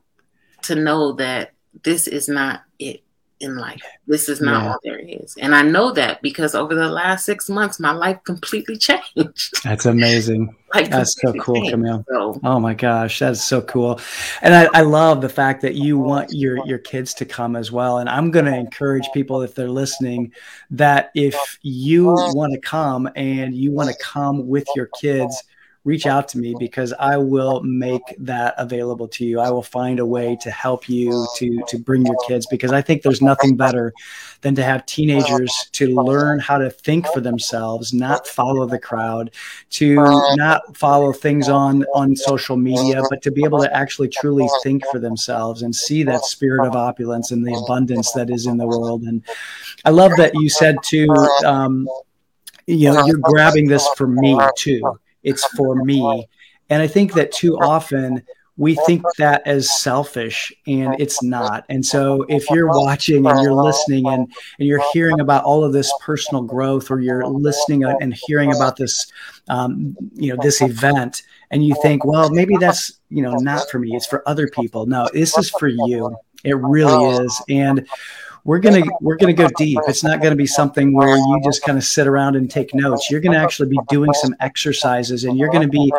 to 0.62 0.76
know 0.76 1.14
that 1.14 1.52
this 1.82 2.06
is 2.06 2.28
not 2.28 2.62
it 2.78 3.02
in 3.40 3.56
life. 3.56 3.82
This 4.06 4.28
is 4.28 4.40
not 4.40 4.62
yeah. 4.62 4.70
all 4.70 4.78
there 4.84 5.00
is. 5.00 5.34
And 5.40 5.52
I 5.52 5.62
know 5.62 5.90
that 5.92 6.22
because 6.22 6.54
over 6.54 6.76
the 6.76 6.88
last 6.88 7.24
six 7.24 7.50
months, 7.50 7.80
my 7.80 7.90
life 7.90 8.22
completely 8.22 8.76
changed. 8.78 9.64
That's 9.64 9.84
amazing. 9.84 10.54
like 10.74 10.90
that's 10.90 11.20
so 11.20 11.32
cool, 11.40 11.56
changed. 11.56 11.72
Camille. 11.72 12.04
So, 12.08 12.40
oh 12.44 12.60
my 12.60 12.72
gosh, 12.72 13.18
that's 13.18 13.42
so 13.42 13.60
cool. 13.62 14.00
And 14.42 14.54
I, 14.54 14.68
I 14.74 14.82
love 14.82 15.20
the 15.20 15.28
fact 15.28 15.60
that 15.62 15.74
you 15.74 15.98
want 15.98 16.32
your 16.32 16.64
your 16.66 16.78
kids 16.78 17.14
to 17.14 17.24
come 17.24 17.56
as 17.56 17.72
well. 17.72 17.98
And 17.98 18.08
I'm 18.08 18.30
gonna 18.30 18.56
encourage 18.56 19.08
people 19.12 19.42
if 19.42 19.56
they're 19.56 19.68
listening 19.68 20.32
that 20.70 21.10
if 21.16 21.58
you 21.62 22.06
want 22.06 22.52
to 22.52 22.60
come 22.60 23.10
and 23.16 23.56
you 23.56 23.72
want 23.72 23.90
to 23.90 23.96
come 24.00 24.46
with 24.46 24.66
your 24.76 24.88
kids 25.00 25.42
reach 25.86 26.04
out 26.04 26.26
to 26.26 26.38
me 26.38 26.52
because 26.58 26.92
I 26.98 27.16
will 27.16 27.62
make 27.62 28.02
that 28.18 28.54
available 28.58 29.06
to 29.06 29.24
you. 29.24 29.38
I 29.38 29.50
will 29.50 29.62
find 29.62 30.00
a 30.00 30.04
way 30.04 30.36
to 30.42 30.50
help 30.50 30.88
you 30.88 31.26
to 31.36 31.62
to 31.68 31.78
bring 31.78 32.04
your 32.04 32.16
kids 32.26 32.46
because 32.48 32.72
I 32.72 32.82
think 32.82 33.02
there's 33.02 33.22
nothing 33.22 33.56
better 33.56 33.92
than 34.40 34.56
to 34.56 34.64
have 34.64 34.84
teenagers 34.86 35.52
to 35.72 35.94
learn 35.94 36.40
how 36.40 36.58
to 36.58 36.70
think 36.70 37.06
for 37.06 37.20
themselves, 37.20 37.94
not 37.94 38.26
follow 38.26 38.66
the 38.66 38.80
crowd, 38.80 39.30
to 39.70 39.94
not 40.34 40.76
follow 40.76 41.12
things 41.12 41.48
on 41.48 41.84
on 41.94 42.16
social 42.16 42.56
media, 42.56 43.00
but 43.08 43.22
to 43.22 43.30
be 43.30 43.44
able 43.44 43.62
to 43.62 43.74
actually 43.74 44.08
truly 44.08 44.48
think 44.64 44.84
for 44.90 44.98
themselves 44.98 45.62
and 45.62 45.74
see 45.74 46.02
that 46.02 46.24
spirit 46.24 46.66
of 46.66 46.74
opulence 46.74 47.30
and 47.30 47.46
the 47.46 47.54
abundance 47.54 48.10
that 48.12 48.28
is 48.28 48.46
in 48.46 48.56
the 48.56 48.66
world. 48.66 49.02
And 49.04 49.22
I 49.84 49.90
love 49.90 50.10
that 50.16 50.32
you 50.34 50.48
said 50.48 50.78
too. 50.82 51.08
Um, 51.44 51.88
you 52.66 52.92
know, 52.92 53.06
you're 53.06 53.18
grabbing 53.18 53.68
this 53.68 53.88
for 53.96 54.08
me 54.08 54.36
too 54.58 54.98
it's 55.26 55.44
for 55.56 55.74
me. 55.84 56.26
And 56.70 56.80
I 56.80 56.86
think 56.86 57.12
that 57.14 57.32
too 57.32 57.58
often 57.58 58.22
we 58.56 58.74
think 58.86 59.02
that 59.18 59.42
as 59.46 59.78
selfish 59.82 60.52
and 60.66 60.96
it's 60.98 61.22
not. 61.22 61.66
And 61.68 61.84
so 61.84 62.24
if 62.28 62.48
you're 62.50 62.68
watching 62.68 63.26
and 63.26 63.42
you're 63.42 63.52
listening 63.52 64.08
and, 64.08 64.20
and 64.58 64.66
you're 64.66 64.82
hearing 64.92 65.20
about 65.20 65.44
all 65.44 65.62
of 65.62 65.74
this 65.74 65.92
personal 66.00 66.42
growth 66.42 66.90
or 66.90 67.00
you're 67.00 67.26
listening 67.26 67.84
and 67.84 68.14
hearing 68.26 68.54
about 68.54 68.76
this, 68.76 69.12
um, 69.48 69.94
you 70.14 70.34
know, 70.34 70.42
this 70.42 70.62
event 70.62 71.22
and 71.50 71.66
you 71.66 71.76
think, 71.82 72.06
well, 72.06 72.30
maybe 72.30 72.56
that's, 72.56 72.98
you 73.10 73.22
know, 73.22 73.34
not 73.34 73.68
for 73.70 73.78
me. 73.78 73.94
It's 73.94 74.06
for 74.06 74.26
other 74.26 74.48
people. 74.48 74.86
No, 74.86 75.06
this 75.12 75.36
is 75.36 75.50
for 75.50 75.68
you. 75.68 76.16
It 76.42 76.56
really 76.56 77.24
is. 77.24 77.42
And 77.50 77.86
we're 78.46 78.60
gonna 78.60 78.82
we're 79.00 79.16
gonna 79.16 79.32
go 79.32 79.48
deep. 79.56 79.78
It's 79.88 80.04
not 80.04 80.22
gonna 80.22 80.36
be 80.36 80.46
something 80.46 80.92
where 80.92 81.16
you 81.16 81.40
just 81.44 81.62
kind 81.62 81.76
of 81.76 81.84
sit 81.84 82.06
around 82.06 82.36
and 82.36 82.50
take 82.50 82.74
notes. 82.74 83.10
You're 83.10 83.20
gonna 83.20 83.38
actually 83.38 83.68
be 83.68 83.78
doing 83.88 84.12
some 84.12 84.34
exercises, 84.40 85.24
and 85.24 85.36
you're 85.36 85.50
gonna 85.50 85.68
be 85.68 85.92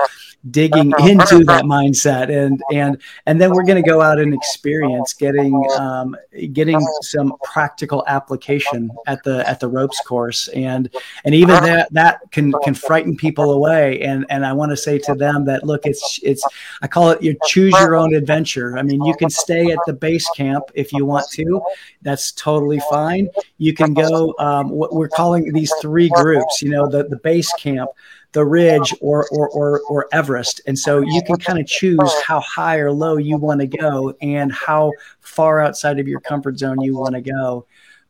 digging 0.52 0.94
into 1.00 1.44
that 1.44 1.64
mindset 1.64 2.30
and 2.30 2.62
and 2.72 3.02
and 3.26 3.42
then 3.42 3.52
we're 3.52 3.64
going 3.64 3.82
to 3.82 3.88
go 3.88 4.02
out 4.02 4.20
and 4.20 4.34
experience 4.34 5.14
getting 5.14 5.66
um, 5.78 6.16
getting 6.54 6.80
some 7.02 7.34
practical 7.44 8.04
application 8.08 8.90
at 9.08 9.24
the 9.24 9.48
at 9.48 9.60
the 9.60 9.68
ropes 9.68 10.00
course. 10.02 10.48
And 10.50 10.94
and 11.26 11.34
even 11.34 11.56
that 11.64 11.92
that 11.94 12.20
can 12.32 12.54
can 12.64 12.74
frighten 12.74 13.16
people 13.18 13.52
away. 13.52 14.02
And 14.02 14.26
and 14.30 14.46
I 14.46 14.54
want 14.54 14.72
to 14.72 14.78
say 14.78 15.00
to 15.00 15.16
them 15.16 15.46
that 15.46 15.64
look 15.64 15.86
it's 15.86 16.20
it's 16.24 16.44
I 16.82 16.88
call 16.88 17.10
it 17.12 17.22
you 17.22 17.36
choose 17.46 17.74
your 17.80 17.96
own 17.96 18.16
adventure. 18.16 18.78
I 18.78 18.84
mean 18.84 19.04
you 19.04 19.16
can 19.16 19.30
stay 19.30 19.72
at 19.72 19.80
the 19.86 19.94
base 19.94 20.30
camp 20.36 20.66
if 20.74 20.94
you 20.94 21.06
want 21.06 21.30
to. 21.32 21.62
That's 22.02 22.32
totally 22.38 22.80
fine. 22.90 23.28
You 23.58 23.74
can 23.74 23.94
go, 23.94 24.34
um, 24.40 24.70
what 24.70 24.94
we're 24.94 25.10
calling 25.10 25.52
these 25.52 25.74
three 25.82 26.10
groups, 26.10 26.62
you 26.62 26.70
know, 26.70 26.88
the, 26.88 27.04
the 27.04 27.18
base 27.18 27.52
camp, 27.54 27.90
the 28.32 28.46
ridge 28.46 28.94
or, 29.02 29.28
or, 29.32 29.50
or, 29.50 29.82
or 29.90 30.08
Everest. 30.12 30.62
And 30.68 30.78
so 30.78 31.02
you 31.02 31.22
can 31.24 31.38
kind 31.38 31.60
of 31.60 31.66
choose 31.66 32.14
how 32.24 32.40
high 32.42 32.78
or 32.78 32.92
low 32.92 33.18
you 33.18 33.38
want 33.38 33.62
to 33.62 33.68
go 33.68 34.16
and 34.22 34.52
how 34.52 34.92
far 35.20 35.60
outside 35.60 36.00
of 36.00 36.08
your 36.08 36.20
comfort 36.20 36.58
zone 36.58 36.80
you 36.82 36.96
want 36.96 37.16
to 37.16 37.22
go. 37.22 37.66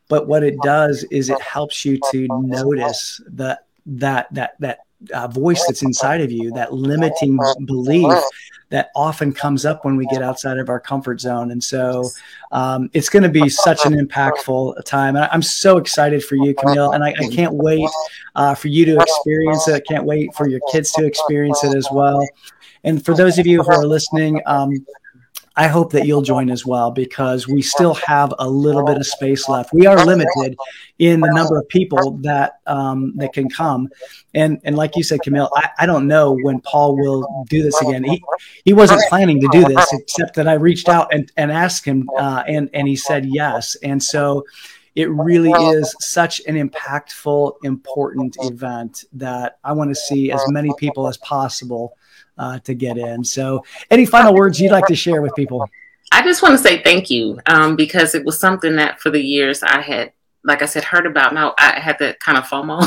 But 0.08 0.26
what 0.28 0.42
it 0.42 0.56
does 0.62 1.04
is 1.10 1.30
it 1.30 1.40
helps 1.40 1.84
you 1.84 1.98
to 2.12 2.26
notice 2.28 3.20
the, 3.26 3.60
that, 3.86 4.32
that, 4.34 4.52
that 4.60 4.80
uh, 5.12 5.28
voice 5.28 5.64
that's 5.66 5.82
inside 5.82 6.20
of 6.20 6.32
you, 6.32 6.50
that 6.52 6.72
limiting 6.72 7.38
belief 7.64 8.12
that 8.70 8.90
often 8.94 9.32
comes 9.32 9.64
up 9.64 9.84
when 9.84 9.96
we 9.96 10.06
get 10.06 10.22
outside 10.22 10.58
of 10.58 10.68
our 10.68 10.78
comfort 10.78 11.20
zone. 11.20 11.50
And 11.50 11.62
so 11.62 12.04
um, 12.52 12.90
it's 12.92 13.08
going 13.08 13.22
to 13.22 13.28
be 13.28 13.48
such 13.48 13.86
an 13.86 13.94
impactful 13.94 14.84
time. 14.84 15.16
And 15.16 15.26
I'm 15.32 15.42
so 15.42 15.78
excited 15.78 16.22
for 16.22 16.36
you, 16.36 16.54
Camille. 16.54 16.92
And 16.92 17.02
I, 17.02 17.14
I 17.18 17.28
can't 17.28 17.54
wait 17.54 17.88
uh, 18.34 18.54
for 18.54 18.68
you 18.68 18.84
to 18.84 18.96
experience 19.00 19.66
it. 19.68 19.74
I 19.74 19.80
can't 19.80 20.04
wait 20.04 20.34
for 20.34 20.48
your 20.48 20.60
kids 20.70 20.90
to 20.92 21.06
experience 21.06 21.64
it 21.64 21.74
as 21.74 21.88
well. 21.90 22.26
And 22.84 23.04
for 23.04 23.14
those 23.14 23.38
of 23.38 23.46
you 23.46 23.62
who 23.62 23.70
are 23.70 23.86
listening, 23.86 24.42
um, 24.46 24.72
I 25.58 25.66
hope 25.66 25.90
that 25.90 26.06
you'll 26.06 26.22
join 26.22 26.50
as 26.50 26.64
well 26.64 26.92
because 26.92 27.48
we 27.48 27.62
still 27.62 27.94
have 27.94 28.32
a 28.38 28.48
little 28.48 28.84
bit 28.84 28.96
of 28.96 29.04
space 29.04 29.48
left. 29.48 29.72
We 29.72 29.86
are 29.86 30.06
limited 30.06 30.56
in 31.00 31.18
the 31.18 31.32
number 31.32 31.58
of 31.58 31.68
people 31.68 32.12
that 32.18 32.60
um, 32.68 33.12
that 33.16 33.32
can 33.32 33.50
come, 33.50 33.88
and 34.34 34.60
and 34.62 34.76
like 34.76 34.94
you 34.94 35.02
said, 35.02 35.20
Camille, 35.24 35.50
I, 35.56 35.70
I 35.80 35.86
don't 35.86 36.06
know 36.06 36.38
when 36.42 36.60
Paul 36.60 36.96
will 36.96 37.44
do 37.50 37.60
this 37.60 37.80
again. 37.82 38.04
He 38.04 38.22
he 38.64 38.72
wasn't 38.72 39.02
planning 39.08 39.40
to 39.40 39.48
do 39.50 39.64
this, 39.64 39.84
except 39.92 40.36
that 40.36 40.46
I 40.46 40.52
reached 40.52 40.88
out 40.88 41.12
and, 41.12 41.30
and 41.36 41.50
asked 41.50 41.84
him, 41.84 42.08
uh, 42.16 42.44
and 42.46 42.70
and 42.72 42.86
he 42.86 42.94
said 42.94 43.26
yes, 43.26 43.74
and 43.82 44.00
so 44.00 44.44
it 44.94 45.10
really 45.10 45.50
is 45.50 45.92
such 45.98 46.40
an 46.46 46.54
impactful, 46.54 47.54
important 47.64 48.36
event 48.40 49.04
that 49.12 49.58
I 49.64 49.72
want 49.72 49.90
to 49.90 49.96
see 49.96 50.30
as 50.30 50.40
many 50.48 50.72
people 50.78 51.08
as 51.08 51.16
possible 51.18 51.96
uh, 52.38 52.58
to 52.60 52.74
get 52.74 52.98
in. 52.98 53.24
So, 53.24 53.64
any 53.90 54.06
final 54.06 54.34
words 54.34 54.60
you'd 54.60 54.72
like 54.72 54.86
to 54.86 54.96
share 54.96 55.22
with 55.22 55.34
people? 55.34 55.68
I 56.12 56.22
just 56.22 56.42
want 56.42 56.56
to 56.56 56.62
say 56.62 56.82
thank 56.82 57.10
you 57.10 57.38
um, 57.46 57.76
because 57.76 58.14
it 58.14 58.24
was 58.24 58.38
something 58.38 58.76
that 58.76 59.00
for 59.00 59.10
the 59.10 59.20
years 59.20 59.62
I 59.62 59.80
had, 59.80 60.12
like 60.44 60.62
I 60.62 60.66
said, 60.66 60.84
heard 60.84 61.06
about. 61.06 61.34
Now 61.34 61.54
I 61.58 61.78
had 61.78 61.98
that 61.98 62.20
kind 62.20 62.38
of 62.38 62.44
FOMO. 62.44 62.86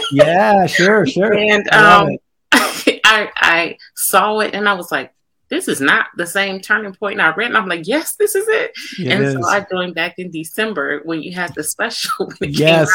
yeah, 0.12 0.66
sure, 0.66 1.06
sure. 1.06 1.34
And 1.34 1.68
um, 1.72 2.16
I, 2.52 3.30
I 3.36 3.78
saw 3.94 4.40
it 4.40 4.54
and 4.54 4.68
I 4.68 4.74
was 4.74 4.90
like, 4.90 5.12
this 5.52 5.68
is 5.68 5.82
not 5.82 6.06
the 6.16 6.26
same 6.26 6.60
turning 6.60 6.94
point. 6.94 7.20
And 7.20 7.22
I 7.22 7.34
read 7.34 7.48
and 7.48 7.58
I'm 7.58 7.68
like, 7.68 7.86
yes, 7.86 8.16
this 8.16 8.34
is 8.34 8.48
it. 8.48 8.72
it 8.98 9.12
and 9.12 9.22
is. 9.22 9.34
so 9.34 9.46
I 9.46 9.66
joined 9.70 9.94
back 9.94 10.18
in 10.18 10.30
December 10.30 11.02
when 11.04 11.22
you 11.22 11.34
had 11.34 11.54
the 11.54 11.62
special. 11.62 12.32
yes. 12.40 12.90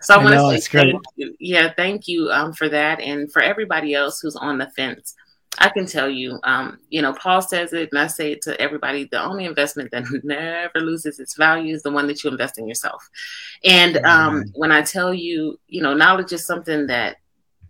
So 0.00 0.14
I, 0.14 0.18
I 0.18 0.24
want 0.24 0.34
to 0.34 0.60
say 0.60 0.90
thank 0.90 1.02
you. 1.14 1.36
Yeah, 1.38 1.72
thank 1.76 2.08
you 2.08 2.28
um, 2.32 2.54
for 2.54 2.68
that. 2.68 3.00
And 3.00 3.32
for 3.32 3.40
everybody 3.40 3.94
else 3.94 4.18
who's 4.18 4.34
on 4.34 4.58
the 4.58 4.68
fence. 4.70 5.14
I 5.58 5.68
can 5.68 5.86
tell 5.86 6.08
you, 6.08 6.38
um, 6.44 6.78
you 6.88 7.02
know, 7.02 7.12
Paul 7.12 7.42
says 7.42 7.72
it, 7.72 7.90
and 7.92 8.00
I 8.00 8.06
say 8.06 8.32
it 8.32 8.42
to 8.42 8.60
everybody 8.60 9.04
the 9.04 9.22
only 9.22 9.44
investment 9.44 9.90
that 9.92 10.04
never 10.24 10.80
loses 10.80 11.20
its 11.20 11.36
value 11.36 11.74
is 11.74 11.82
the 11.82 11.90
one 11.90 12.06
that 12.06 12.24
you 12.24 12.30
invest 12.30 12.58
in 12.58 12.66
yourself. 12.66 13.08
And 13.64 13.98
um, 13.98 14.44
when 14.54 14.72
I 14.72 14.82
tell 14.82 15.12
you, 15.12 15.60
you 15.68 15.82
know, 15.82 15.94
knowledge 15.94 16.32
is 16.32 16.46
something 16.46 16.86
that 16.86 17.16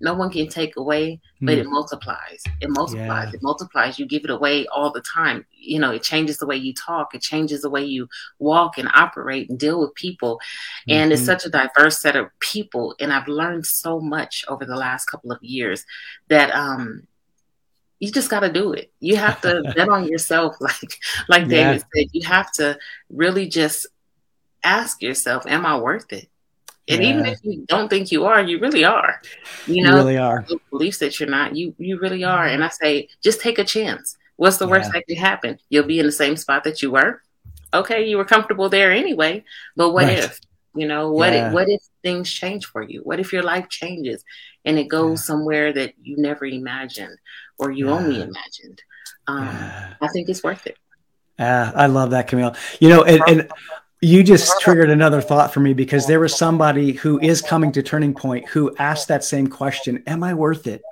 no 0.02 0.14
one 0.14 0.30
can 0.30 0.48
take 0.48 0.76
away, 0.76 1.20
but 1.40 1.56
mm. 1.56 1.60
it 1.60 1.66
multiplies. 1.68 2.42
It 2.60 2.70
multiplies. 2.70 3.28
Yeah. 3.28 3.34
It 3.34 3.42
multiplies. 3.42 4.00
You 4.00 4.06
give 4.06 4.24
it 4.24 4.30
away 4.30 4.66
all 4.66 4.90
the 4.90 5.02
time. 5.14 5.46
You 5.52 5.78
know, 5.78 5.92
it 5.92 6.02
changes 6.02 6.38
the 6.38 6.46
way 6.46 6.56
you 6.56 6.74
talk. 6.74 7.14
It 7.14 7.22
changes 7.22 7.62
the 7.62 7.70
way 7.70 7.84
you 7.84 8.08
walk 8.40 8.78
and 8.78 8.90
operate 8.94 9.48
and 9.48 9.60
deal 9.60 9.80
with 9.80 9.94
people. 9.94 10.40
Mm-hmm. 10.88 10.90
And 10.90 11.12
it's 11.12 11.22
mm-hmm. 11.22 11.26
such 11.26 11.46
a 11.46 11.50
diverse 11.50 12.00
set 12.00 12.16
of 12.16 12.26
people. 12.40 12.96
And 12.98 13.12
I've 13.12 13.28
learned 13.28 13.64
so 13.64 14.00
much 14.00 14.44
over 14.48 14.64
the 14.64 14.76
last 14.76 15.04
couple 15.04 15.30
of 15.30 15.38
years 15.40 15.84
that 16.28 16.50
um, 16.50 17.06
you 18.02 18.10
just 18.10 18.28
got 18.28 18.40
to 18.40 18.52
do 18.52 18.72
it. 18.72 18.92
You 18.98 19.14
have 19.14 19.40
to 19.42 19.62
bet 19.76 19.88
on 19.88 20.08
yourself, 20.08 20.56
like 20.60 20.98
like 21.28 21.42
yeah. 21.42 21.72
David 21.72 21.84
said. 21.94 22.06
You 22.12 22.26
have 22.26 22.50
to 22.54 22.76
really 23.08 23.48
just 23.48 23.86
ask 24.64 25.00
yourself, 25.00 25.46
"Am 25.46 25.64
I 25.64 25.78
worth 25.78 26.12
it?" 26.12 26.28
And 26.88 27.00
yeah. 27.00 27.10
even 27.10 27.26
if 27.26 27.38
you 27.44 27.64
don't 27.68 27.88
think 27.88 28.10
you 28.10 28.24
are, 28.24 28.42
you 28.42 28.58
really 28.58 28.84
are. 28.84 29.22
You 29.68 29.84
know, 29.84 29.90
you 29.90 29.96
really 29.96 30.18
are. 30.18 30.44
Beliefs 30.70 30.98
that 30.98 31.20
you're 31.20 31.28
not, 31.28 31.54
you 31.54 31.76
you 31.78 31.96
really 32.00 32.22
mm-hmm. 32.22 32.36
are. 32.36 32.46
And 32.46 32.64
I 32.64 32.68
say, 32.70 33.08
just 33.22 33.40
take 33.40 33.60
a 33.60 33.64
chance. 33.64 34.16
What's 34.34 34.56
the 34.56 34.66
worst 34.66 34.92
that 34.92 35.06
could 35.06 35.18
happen? 35.18 35.60
You'll 35.68 35.86
be 35.86 36.00
in 36.00 36.06
the 36.06 36.10
same 36.10 36.36
spot 36.36 36.64
that 36.64 36.82
you 36.82 36.90
were. 36.90 37.22
Okay, 37.72 38.08
you 38.08 38.16
were 38.16 38.24
comfortable 38.24 38.68
there 38.68 38.90
anyway. 38.90 39.44
But 39.76 39.92
what 39.92 40.06
right. 40.06 40.18
if? 40.18 40.40
You 40.74 40.88
know, 40.88 41.12
what 41.12 41.32
yeah. 41.32 41.48
if, 41.48 41.54
what 41.54 41.68
if 41.68 41.82
things 42.02 42.32
change 42.32 42.66
for 42.66 42.82
you? 42.82 43.02
What 43.04 43.20
if 43.20 43.32
your 43.32 43.42
life 43.42 43.68
changes 43.68 44.24
and 44.64 44.78
it 44.78 44.88
goes 44.88 45.20
yeah. 45.20 45.24
somewhere 45.24 45.72
that 45.72 45.94
you 46.02 46.16
never 46.16 46.46
imagined 46.46 47.18
or 47.62 47.70
you 47.70 47.86
yeah. 47.86 47.92
only 47.92 48.16
imagined? 48.20 48.82
Um, 49.26 49.48
I 50.00 50.08
think 50.12 50.28
it's 50.28 50.42
worth 50.42 50.66
it. 50.66 50.76
Yeah, 51.38 51.72
I 51.74 51.86
love 51.86 52.10
that, 52.10 52.28
Camille. 52.28 52.56
You 52.80 52.88
know, 52.88 53.04
and, 53.04 53.22
and 53.26 53.50
you 54.00 54.22
just 54.22 54.60
triggered 54.60 54.90
another 54.90 55.20
thought 55.20 55.54
for 55.54 55.60
me 55.60 55.74
because 55.74 56.06
there 56.06 56.20
was 56.20 56.36
somebody 56.36 56.92
who 56.92 57.20
is 57.20 57.40
coming 57.40 57.72
to 57.72 57.82
Turning 57.82 58.14
Point 58.14 58.48
who 58.48 58.74
asked 58.76 59.08
that 59.08 59.24
same 59.24 59.46
question: 59.46 60.02
"Am 60.06 60.22
I 60.22 60.34
worth 60.34 60.66
it?" 60.66 60.82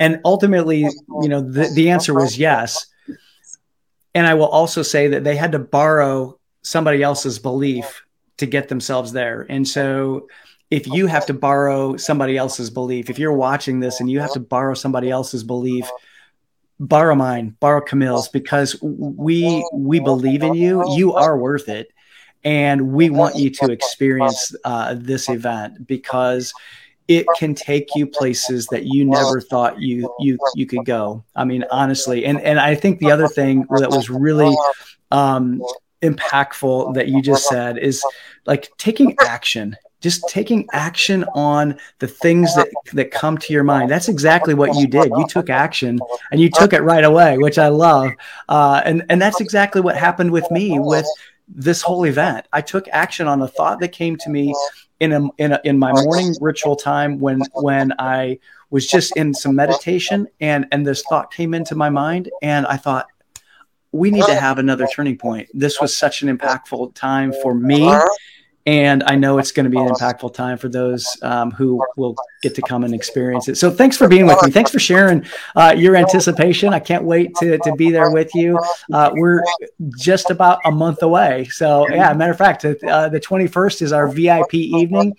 And 0.00 0.20
ultimately, 0.24 0.80
you 0.80 1.28
know, 1.28 1.40
the, 1.40 1.70
the 1.74 1.90
answer 1.90 2.14
was 2.14 2.38
yes. 2.38 2.86
And 4.14 4.26
I 4.26 4.34
will 4.34 4.46
also 4.46 4.82
say 4.82 5.08
that 5.08 5.24
they 5.24 5.36
had 5.36 5.52
to 5.52 5.58
borrow 5.58 6.38
somebody 6.62 7.02
else's 7.02 7.38
belief 7.38 8.04
to 8.38 8.46
get 8.46 8.68
themselves 8.68 9.12
there. 9.12 9.46
And 9.48 9.66
so 9.66 10.28
if 10.72 10.86
you 10.86 11.06
have 11.06 11.26
to 11.26 11.34
borrow 11.34 11.98
somebody 11.98 12.38
else's 12.38 12.70
belief, 12.70 13.10
if 13.10 13.18
you're 13.18 13.34
watching 13.34 13.78
this 13.78 14.00
and 14.00 14.10
you 14.10 14.20
have 14.20 14.32
to 14.32 14.40
borrow 14.40 14.72
somebody 14.72 15.10
else's 15.10 15.44
belief, 15.44 15.86
borrow 16.80 17.14
mine, 17.14 17.54
borrow 17.60 17.82
Camille's 17.82 18.28
because 18.28 18.80
we 18.80 19.62
we 19.74 20.00
believe 20.00 20.42
in 20.42 20.54
you. 20.54 20.82
You 20.96 21.12
are 21.12 21.36
worth 21.36 21.68
it. 21.68 21.92
And 22.42 22.94
we 22.94 23.10
want 23.10 23.36
you 23.36 23.50
to 23.50 23.70
experience 23.70 24.56
uh, 24.64 24.94
this 24.96 25.28
event 25.28 25.86
because 25.86 26.54
it 27.06 27.26
can 27.36 27.54
take 27.54 27.94
you 27.94 28.06
places 28.06 28.66
that 28.68 28.84
you 28.84 29.04
never 29.04 29.42
thought 29.42 29.78
you 29.78 30.10
you 30.20 30.38
you 30.54 30.64
could 30.64 30.86
go. 30.86 31.22
I 31.36 31.44
mean, 31.44 31.66
honestly, 31.70 32.24
and 32.24 32.40
and 32.40 32.58
I 32.58 32.76
think 32.76 32.98
the 32.98 33.10
other 33.10 33.28
thing 33.28 33.66
that 33.78 33.90
was 33.90 34.08
really 34.08 34.56
um, 35.10 35.62
impactful 36.00 36.94
that 36.94 37.08
you 37.08 37.20
just 37.20 37.46
said 37.46 37.76
is 37.76 38.02
like 38.46 38.72
taking 38.78 39.14
action 39.20 39.76
just 40.02 40.28
taking 40.28 40.68
action 40.72 41.24
on 41.34 41.78
the 42.00 42.06
things 42.06 42.54
that 42.54 42.68
that 42.92 43.10
come 43.10 43.38
to 43.38 43.52
your 43.52 43.64
mind 43.64 43.90
that's 43.90 44.08
exactly 44.08 44.52
what 44.52 44.74
you 44.76 44.86
did 44.86 45.10
you 45.16 45.26
took 45.28 45.48
action 45.48 45.98
and 46.30 46.40
you 46.40 46.50
took 46.50 46.72
it 46.72 46.82
right 46.82 47.04
away 47.04 47.38
which 47.38 47.58
i 47.58 47.68
love 47.68 48.10
uh, 48.48 48.82
and 48.84 49.04
and 49.08 49.22
that's 49.22 49.40
exactly 49.40 49.80
what 49.80 49.96
happened 49.96 50.30
with 50.30 50.48
me 50.50 50.78
with 50.78 51.06
this 51.48 51.80
whole 51.80 52.04
event 52.04 52.46
i 52.52 52.60
took 52.60 52.86
action 52.92 53.26
on 53.26 53.40
a 53.40 53.48
thought 53.48 53.80
that 53.80 53.88
came 53.88 54.16
to 54.16 54.28
me 54.28 54.54
in 55.00 55.12
a, 55.12 55.28
in, 55.38 55.52
a, 55.52 55.60
in 55.64 55.78
my 55.78 55.92
morning 55.92 56.34
ritual 56.40 56.76
time 56.76 57.18
when 57.18 57.40
when 57.54 57.92
i 57.98 58.38
was 58.70 58.86
just 58.86 59.16
in 59.16 59.32
some 59.32 59.54
meditation 59.54 60.26
and 60.40 60.66
and 60.72 60.86
this 60.86 61.02
thought 61.08 61.32
came 61.32 61.54
into 61.54 61.74
my 61.74 61.88
mind 61.88 62.30
and 62.42 62.66
i 62.66 62.76
thought 62.76 63.06
we 63.92 64.10
need 64.10 64.24
to 64.24 64.34
have 64.34 64.58
another 64.58 64.86
turning 64.86 65.18
point. 65.18 65.50
This 65.52 65.78
was 65.78 65.94
such 65.94 66.22
an 66.22 66.34
impactful 66.34 66.94
time 66.94 67.32
for 67.42 67.54
me. 67.54 67.84
And 68.64 69.02
I 69.04 69.16
know 69.16 69.38
it's 69.38 69.50
going 69.50 69.64
to 69.64 69.70
be 69.70 69.78
an 69.78 69.88
impactful 69.88 70.34
time 70.34 70.56
for 70.56 70.68
those 70.68 71.16
um, 71.22 71.50
who 71.50 71.84
will 71.96 72.14
get 72.42 72.54
to 72.54 72.62
come 72.62 72.84
and 72.84 72.94
experience 72.94 73.48
it. 73.48 73.56
So 73.56 73.70
thanks 73.70 73.96
for 73.96 74.06
being 74.06 74.26
with 74.26 74.40
me. 74.42 74.52
Thanks 74.52 74.70
for 74.70 74.78
sharing 74.78 75.24
uh, 75.56 75.74
your 75.76 75.96
anticipation. 75.96 76.72
I 76.72 76.78
can't 76.78 77.02
wait 77.02 77.34
to, 77.40 77.58
to 77.58 77.74
be 77.74 77.90
there 77.90 78.12
with 78.12 78.32
you. 78.34 78.60
Uh, 78.92 79.10
we're 79.14 79.42
just 79.98 80.30
about 80.30 80.60
a 80.64 80.70
month 80.70 81.02
away. 81.02 81.48
So, 81.50 81.88
yeah, 81.88 82.12
matter 82.12 82.30
of 82.30 82.38
fact, 82.38 82.64
uh, 82.64 83.08
the 83.08 83.20
21st 83.20 83.82
is 83.82 83.92
our 83.92 84.06
VIP 84.06 84.54
evening. 84.54 85.16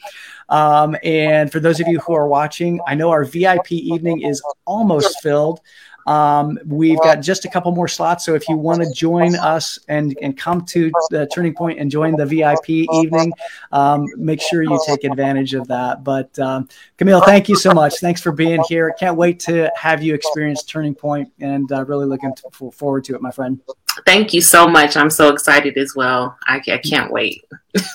Um, 0.47 0.95
and 1.03 1.51
for 1.51 1.60
those 1.60 1.79
of 1.79 1.88
you 1.88 1.99
who 1.99 2.13
are 2.13 2.27
watching, 2.27 2.79
I 2.88 2.95
know 2.95 3.10
our 3.10 3.25
VIP 3.25 3.73
evening 3.73 4.21
is 4.21 4.41
almost 4.65 5.21
filled. 5.21 5.60
Um, 6.06 6.60
we've 6.66 7.00
got 7.00 7.16
just 7.16 7.46
a 7.46 7.50
couple 7.50 7.72
more 7.72 7.88
slots. 7.88 8.26
So 8.26 8.36
if 8.36 8.48
you 8.50 8.58
want 8.58 8.82
to 8.82 8.92
join 8.92 9.36
us 9.36 9.80
and, 9.88 10.18
and 10.22 10.38
come 10.38 10.66
to 10.68 10.92
the 11.10 11.28
Turning 11.34 11.54
Point 11.54 11.80
and 11.80 11.89
join 11.89 12.16
the 12.16 12.26
VIP 12.26 12.70
evening, 12.70 13.32
um, 13.72 14.06
make 14.18 14.42
sure 14.42 14.63
you 14.63 14.80
take 14.86 15.04
advantage 15.04 15.54
of 15.54 15.68
that. 15.68 16.04
But 16.04 16.38
um, 16.39 16.68
Camille, 16.98 17.22
thank 17.22 17.50
you 17.50 17.56
so 17.56 17.71
much. 17.71 18.00
Thanks 18.00 18.21
for 18.21 18.32
being 18.32 18.63
here. 18.67 18.94
Can't 19.00 19.17
wait 19.17 19.40
to 19.42 19.71
have 19.75 20.04
you 20.04 20.13
experience 20.13 20.63
Turning 20.63 20.96
Point 20.96 21.32
and 21.40 21.71
uh, 21.71 21.86
really 21.86 22.06
looking 22.06 22.34
to, 22.36 22.71
forward 22.71 23.04
to 23.06 23.15
it, 23.15 23.21
my 23.21 23.32
friend. 23.32 23.60
Thank 24.06 24.33
you 24.33 24.41
so 24.41 24.67
much. 24.67 24.98
I'm 24.98 25.10
so 25.10 25.29
excited 25.29 25.77
as 25.77 25.94
well. 25.96 26.37
I, 26.48 26.62
I 26.67 26.77
can't 26.79 27.12
wait. 27.12 27.44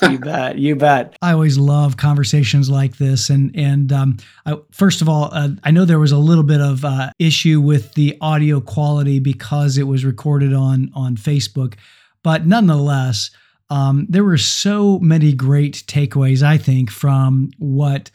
you 0.03 0.19
bet. 0.19 0.57
You 0.57 0.75
bet. 0.75 1.15
I 1.21 1.33
always 1.33 1.57
love 1.57 1.97
conversations 1.97 2.69
like 2.69 2.97
this. 2.97 3.29
And 3.29 3.55
and 3.55 3.91
um, 3.91 4.17
I, 4.45 4.57
first 4.71 5.01
of 5.01 5.09
all, 5.09 5.29
uh, 5.31 5.49
I 5.63 5.71
know 5.71 5.85
there 5.85 5.99
was 5.99 6.11
a 6.11 6.17
little 6.17 6.43
bit 6.43 6.61
of 6.61 6.85
uh, 6.85 7.11
issue 7.19 7.59
with 7.61 7.93
the 7.93 8.17
audio 8.21 8.61
quality 8.61 9.19
because 9.19 9.77
it 9.77 9.87
was 9.87 10.05
recorded 10.05 10.53
on 10.53 10.91
on 10.93 11.17
Facebook, 11.17 11.75
but 12.23 12.45
nonetheless. 12.45 13.31
um, 13.69 14.07
there 14.09 14.23
were 14.23 14.37
so 14.37 14.99
many 14.99 15.33
great 15.33 15.83
takeaways, 15.87 16.41
I 16.41 16.57
think, 16.57 16.89
from 16.89 17.51
what 17.59 18.09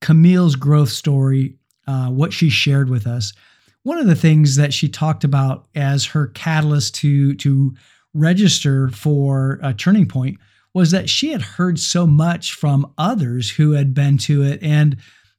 Camille's 0.00 0.56
growth 0.56 0.90
story, 0.90 1.56
uh, 1.86 2.08
what 2.08 2.32
she 2.32 2.48
shared 2.48 2.88
with 2.88 3.06
us. 3.06 3.32
One 3.82 3.98
of 3.98 4.06
the 4.06 4.14
things 4.14 4.56
that 4.56 4.74
she 4.74 4.88
talked 4.88 5.24
about 5.24 5.66
as 5.74 6.06
her 6.06 6.26
catalyst 6.28 6.94
to 6.96 7.34
to 7.36 7.74
register 8.12 8.88
for 8.88 9.58
a 9.62 9.72
turning 9.72 10.06
point 10.06 10.38
was 10.74 10.90
that 10.90 11.08
she 11.08 11.32
had 11.32 11.42
heard 11.42 11.78
so 11.78 12.06
much 12.06 12.52
from 12.52 12.92
others 12.98 13.50
who 13.50 13.72
had 13.72 13.94
been 13.94 14.18
to 14.18 14.42
it 14.42 14.62
and 14.62 14.96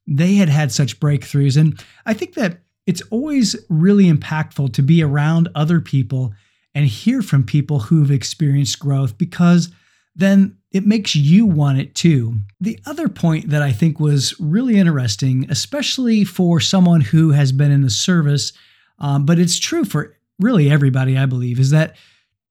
they 0.08 0.36
had 0.36 0.50
had 0.50 0.72
such 0.72 1.00
breakthroughs. 1.00 1.58
And 1.58 1.82
I 2.06 2.14
think 2.14 2.34
that 2.34 2.60
it's 2.88 3.02
always 3.12 3.56
really 3.70 4.12
impactful 4.12 4.74
to 4.74 4.82
be 4.82 5.04
around 5.04 5.48
other 5.56 5.80
people 5.80 6.34
and 6.74 6.86
hear 6.86 7.22
from 7.22 7.44
people 7.44 7.80
who've 7.80 8.12
experienced 8.12 8.80
growth 8.80 9.18
because 9.18 9.70
then 10.16 10.57
it 10.72 10.86
makes 10.86 11.16
you 11.16 11.45
want 11.45 11.80
it 11.80 11.95
too. 11.95 12.36
The 12.59 12.80
other 12.86 13.09
point 13.09 13.49
that 13.49 13.62
I 13.62 13.72
think 13.72 13.99
was 13.99 14.34
really 14.39 14.78
interesting, 14.78 15.45
especially 15.49 16.24
for 16.24 16.59
someone 16.59 17.01
who 17.01 17.32
has 17.32 17.51
been 17.51 17.72
in 17.72 17.82
the 17.82 17.89
service, 17.89 18.53
um, 18.99 19.26
but 19.26 19.39
it's 19.39 19.59
true 19.59 19.84
for 19.84 20.18
really 20.39 20.70
everybody, 20.70 21.18
I 21.18 21.26
believe, 21.26 21.59
is 21.59 21.72
that 21.72 21.95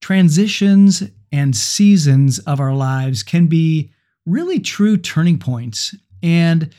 transitions 0.00 1.02
and 1.32 1.56
seasons 1.56 2.38
of 2.40 2.60
our 2.60 2.74
lives 2.74 3.22
can 3.22 3.46
be 3.46 3.92
really 4.26 4.58
true 4.60 4.96
turning 4.96 5.38
points. 5.38 5.94
And 6.22 6.74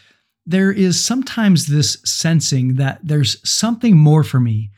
there 0.45 0.71
is 0.71 1.03
sometimes 1.03 1.67
this 1.67 1.97
sensing 2.03 2.75
that 2.75 2.99
there's 3.03 3.37
something 3.47 3.97
more 3.97 4.23
for 4.23 4.39
me. 4.39 4.71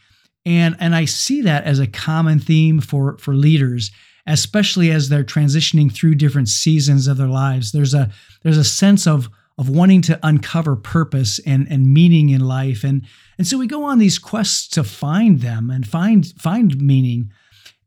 And, 0.45 0.75
and 0.79 0.93
I 0.93 1.05
see 1.05 1.41
that 1.41 1.63
as 1.63 1.79
a 1.79 1.87
common 1.87 2.39
theme 2.39 2.81
for, 2.81 3.17
for 3.17 3.33
leaders, 3.33 3.91
especially 4.25 4.91
as 4.91 5.09
they're 5.09 5.23
transitioning 5.23 5.91
through 5.91 6.15
different 6.15 6.49
seasons 6.49 7.07
of 7.07 7.17
their 7.17 7.27
lives. 7.27 7.71
There's 7.71 7.93
a 7.93 8.09
there's 8.43 8.57
a 8.57 8.63
sense 8.63 9.05
of 9.07 9.29
of 9.57 9.69
wanting 9.69 10.01
to 10.01 10.19
uncover 10.23 10.75
purpose 10.75 11.39
and, 11.45 11.67
and 11.69 11.93
meaning 11.93 12.29
in 12.29 12.41
life. 12.41 12.83
And, 12.83 13.05
and 13.37 13.45
so 13.45 13.57
we 13.57 13.67
go 13.67 13.83
on 13.83 13.99
these 13.99 14.17
quests 14.17 14.67
to 14.69 14.83
find 14.83 15.41
them 15.41 15.69
and 15.69 15.87
find 15.87 16.25
find 16.39 16.81
meaning. 16.81 17.31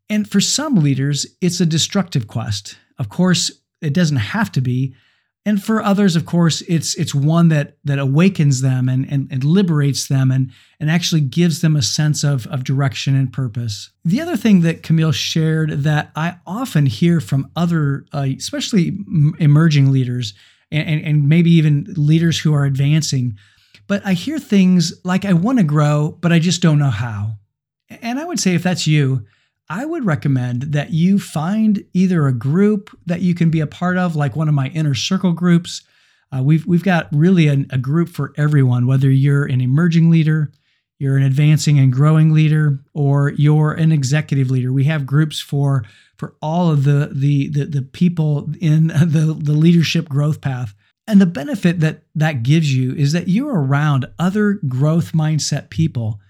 And 0.08 0.30
for 0.30 0.40
some 0.40 0.76
leaders, 0.76 1.26
it's 1.40 1.60
a 1.60 1.66
destructive 1.66 2.28
quest. 2.28 2.78
Of 2.98 3.08
course, 3.08 3.50
it 3.82 3.92
doesn't 3.92 4.16
have 4.16 4.52
to 4.52 4.60
be. 4.60 4.94
And 5.46 5.62
for 5.62 5.80
others, 5.80 6.16
of 6.16 6.26
course, 6.26 6.60
it's 6.62 6.96
it's 6.96 7.14
one 7.14 7.48
that 7.48 7.76
that 7.84 8.00
awakens 8.00 8.62
them 8.62 8.88
and, 8.88 9.10
and, 9.10 9.28
and 9.30 9.44
liberates 9.44 10.08
them 10.08 10.32
and, 10.32 10.50
and 10.80 10.90
actually 10.90 11.20
gives 11.20 11.60
them 11.60 11.76
a 11.76 11.82
sense 11.82 12.24
of, 12.24 12.48
of 12.48 12.64
direction 12.64 13.14
and 13.14 13.32
purpose. 13.32 13.90
The 14.04 14.20
other 14.20 14.36
thing 14.36 14.62
that 14.62 14.82
Camille 14.82 15.12
shared 15.12 15.70
that 15.84 16.10
I 16.16 16.38
often 16.46 16.86
hear 16.86 17.20
from 17.20 17.48
other, 17.54 18.06
uh, 18.12 18.26
especially 18.36 18.98
emerging 19.38 19.92
leaders 19.92 20.34
and, 20.72 20.88
and, 20.88 21.04
and 21.04 21.28
maybe 21.28 21.52
even 21.52 21.86
leaders 21.96 22.40
who 22.40 22.52
are 22.52 22.64
advancing, 22.64 23.38
but 23.86 24.04
I 24.04 24.14
hear 24.14 24.40
things 24.40 24.92
like, 25.04 25.24
I 25.24 25.32
want 25.32 25.58
to 25.58 25.64
grow, 25.64 26.18
but 26.20 26.32
I 26.32 26.40
just 26.40 26.60
don't 26.60 26.80
know 26.80 26.90
how. 26.90 27.36
And 27.88 28.18
I 28.18 28.24
would 28.24 28.40
say 28.40 28.56
if 28.56 28.64
that's 28.64 28.88
you, 28.88 29.24
I 29.68 29.84
would 29.84 30.04
recommend 30.04 30.62
that 30.62 30.90
you 30.90 31.18
find 31.18 31.84
either 31.92 32.26
a 32.26 32.32
group 32.32 32.96
that 33.06 33.20
you 33.20 33.34
can 33.34 33.50
be 33.50 33.60
a 33.60 33.66
part 33.66 33.96
of, 33.96 34.14
like 34.14 34.36
one 34.36 34.48
of 34.48 34.54
my 34.54 34.68
inner 34.68 34.94
circle 34.94 35.32
groups. 35.32 35.82
Uh, 36.32 36.42
we've 36.42 36.66
we've 36.66 36.84
got 36.84 37.08
really 37.12 37.48
a, 37.48 37.64
a 37.70 37.78
group 37.78 38.08
for 38.08 38.32
everyone, 38.36 38.86
whether 38.86 39.10
you're 39.10 39.44
an 39.44 39.60
emerging 39.60 40.10
leader, 40.10 40.52
you're 40.98 41.16
an 41.16 41.22
advancing 41.22 41.78
and 41.78 41.92
growing 41.92 42.32
leader, 42.32 42.80
or 42.94 43.30
you're 43.30 43.72
an 43.72 43.90
executive 43.90 44.50
leader. 44.50 44.72
We 44.72 44.84
have 44.84 45.06
groups 45.06 45.40
for 45.40 45.84
for 46.16 46.36
all 46.40 46.70
of 46.70 46.84
the 46.84 47.10
the 47.12 47.48
the, 47.48 47.64
the 47.64 47.82
people 47.82 48.48
in 48.60 48.86
the 48.88 49.36
the 49.38 49.52
leadership 49.52 50.08
growth 50.08 50.40
path. 50.40 50.74
And 51.08 51.20
the 51.20 51.26
benefit 51.26 51.80
that 51.80 52.02
that 52.14 52.42
gives 52.42 52.74
you 52.74 52.92
is 52.94 53.12
that 53.12 53.28
you're 53.28 53.54
around 53.54 54.06
other 54.18 54.60
growth 54.68 55.12
mindset 55.12 55.70
people 55.70 56.20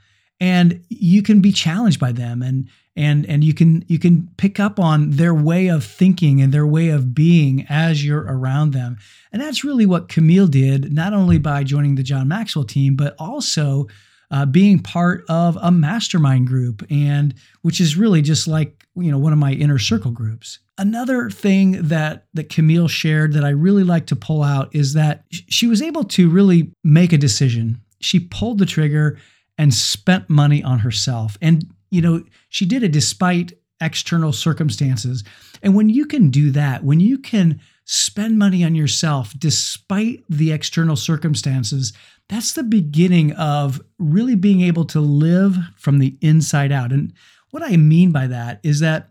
and 0.40 0.84
you 0.88 1.22
can 1.22 1.40
be 1.40 1.52
challenged 1.52 2.00
by 2.00 2.12
them 2.12 2.42
and 2.42 2.68
and 2.96 3.26
and 3.26 3.44
you 3.44 3.54
can 3.54 3.84
you 3.88 3.98
can 3.98 4.28
pick 4.36 4.58
up 4.58 4.80
on 4.80 5.10
their 5.10 5.34
way 5.34 5.68
of 5.68 5.84
thinking 5.84 6.40
and 6.40 6.52
their 6.52 6.66
way 6.66 6.88
of 6.88 7.14
being 7.14 7.66
as 7.68 8.04
you're 8.04 8.24
around 8.24 8.72
them. 8.72 8.96
And 9.32 9.42
that's 9.42 9.64
really 9.64 9.86
what 9.86 10.08
camille 10.08 10.46
did 10.46 10.92
not 10.92 11.12
only 11.12 11.38
by 11.38 11.62
joining 11.62 11.94
the 11.94 12.02
john 12.02 12.28
maxwell 12.28 12.64
team 12.64 12.96
but 12.96 13.14
also 13.18 13.86
uh, 14.30 14.44
being 14.44 14.80
part 14.80 15.24
of 15.28 15.56
a 15.62 15.70
mastermind 15.70 16.46
group 16.46 16.84
and 16.90 17.34
which 17.62 17.80
is 17.80 17.96
really 17.96 18.22
just 18.22 18.48
like 18.48 18.84
you 18.96 19.10
know 19.10 19.18
one 19.18 19.32
of 19.32 19.38
my 19.38 19.52
inner 19.52 19.78
circle 19.78 20.10
groups. 20.10 20.58
Another 20.78 21.30
thing 21.30 21.72
that 21.88 22.26
that 22.34 22.48
camille 22.48 22.88
shared 22.88 23.32
that 23.34 23.44
i 23.44 23.50
really 23.50 23.84
like 23.84 24.06
to 24.06 24.16
pull 24.16 24.42
out 24.42 24.74
is 24.74 24.94
that 24.94 25.24
she 25.30 25.66
was 25.66 25.82
able 25.82 26.04
to 26.04 26.28
really 26.28 26.72
make 26.82 27.12
a 27.12 27.18
decision. 27.18 27.80
She 28.00 28.20
pulled 28.20 28.58
the 28.58 28.66
trigger 28.66 29.18
and 29.58 29.72
spent 29.72 30.28
money 30.28 30.62
on 30.62 30.80
herself. 30.80 31.36
And, 31.40 31.66
you 31.90 32.00
know, 32.00 32.24
she 32.48 32.66
did 32.66 32.82
it 32.82 32.92
despite 32.92 33.52
external 33.80 34.32
circumstances. 34.32 35.24
And 35.62 35.74
when 35.74 35.88
you 35.88 36.06
can 36.06 36.30
do 36.30 36.50
that, 36.52 36.84
when 36.84 37.00
you 37.00 37.18
can 37.18 37.60
spend 37.84 38.38
money 38.38 38.64
on 38.64 38.74
yourself 38.74 39.32
despite 39.38 40.24
the 40.28 40.52
external 40.52 40.96
circumstances, 40.96 41.92
that's 42.28 42.52
the 42.52 42.62
beginning 42.62 43.32
of 43.32 43.80
really 43.98 44.34
being 44.34 44.60
able 44.60 44.84
to 44.86 45.00
live 45.00 45.56
from 45.76 45.98
the 45.98 46.16
inside 46.20 46.72
out. 46.72 46.92
And 46.92 47.12
what 47.50 47.62
I 47.62 47.76
mean 47.76 48.12
by 48.12 48.26
that 48.26 48.60
is 48.62 48.80
that 48.80 49.10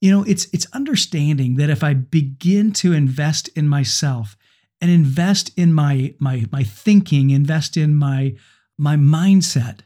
you 0.00 0.10
know, 0.10 0.24
it's 0.24 0.46
it's 0.52 0.66
understanding 0.72 1.56
that 1.56 1.70
if 1.70 1.84
I 1.84 1.94
begin 1.94 2.72
to 2.74 2.92
invest 2.92 3.48
in 3.48 3.68
myself 3.68 4.36
and 4.80 4.90
invest 4.90 5.50
in 5.56 5.74
my 5.74 6.14
my 6.18 6.46
my 6.50 6.62
thinking, 6.62 7.30
invest 7.30 7.76
in 7.76 7.94
my 7.96 8.34
my 8.80 8.96
mindset. 8.96 9.80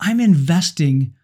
I'm 0.00 0.18
investing 0.18 1.14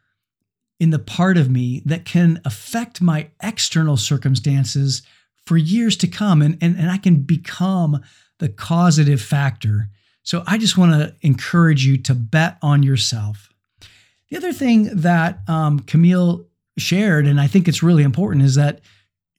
in 0.79 0.91
the 0.91 0.99
part 0.99 1.37
of 1.37 1.51
me 1.51 1.83
that 1.85 2.05
can 2.05 2.41
affect 2.45 3.03
my 3.03 3.29
external 3.43 3.97
circumstances 3.97 5.03
for 5.45 5.57
years 5.57 5.97
to 5.97 6.07
come, 6.07 6.41
and, 6.41 6.57
and, 6.61 6.79
and 6.79 6.89
I 6.89 6.99
can 6.99 7.17
become 7.23 8.01
the 8.39 8.49
causative 8.49 9.21
factor. 9.21 9.89
So 10.23 10.45
I 10.47 10.57
just 10.57 10.79
want 10.79 10.93
to 10.93 11.15
encourage 11.23 11.85
you 11.85 11.99
to 11.99 12.15
bet 12.15 12.59
on 12.63 12.85
yourself. 12.85 13.53
The 14.31 14.37
other 14.37 14.53
thing 14.53 14.85
that 14.95 15.41
um, 15.49 15.81
Camille 15.81 16.47
shared, 16.79 17.27
and 17.27 17.41
I 17.41 17.49
think 17.49 17.67
it's 17.67 17.83
really 17.83 18.05
important, 18.05 18.45
is 18.45 18.55
that 18.55 18.81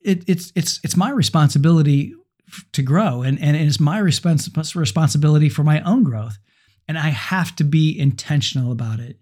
it, 0.01 0.27
it's 0.27 0.51
it's 0.55 0.81
it's 0.83 0.97
my 0.97 1.09
responsibility 1.09 2.13
to 2.73 2.81
grow, 2.81 3.21
and 3.21 3.39
and 3.39 3.55
it's 3.55 3.79
my 3.79 4.01
respons- 4.01 4.75
responsibility 4.75 5.47
for 5.47 5.63
my 5.63 5.79
own 5.83 6.03
growth 6.03 6.37
and 6.87 6.97
I 6.97 7.09
have 7.09 7.55
to 7.57 7.63
be 7.63 7.97
intentional 7.97 8.71
about 8.71 8.99
it. 8.99 9.17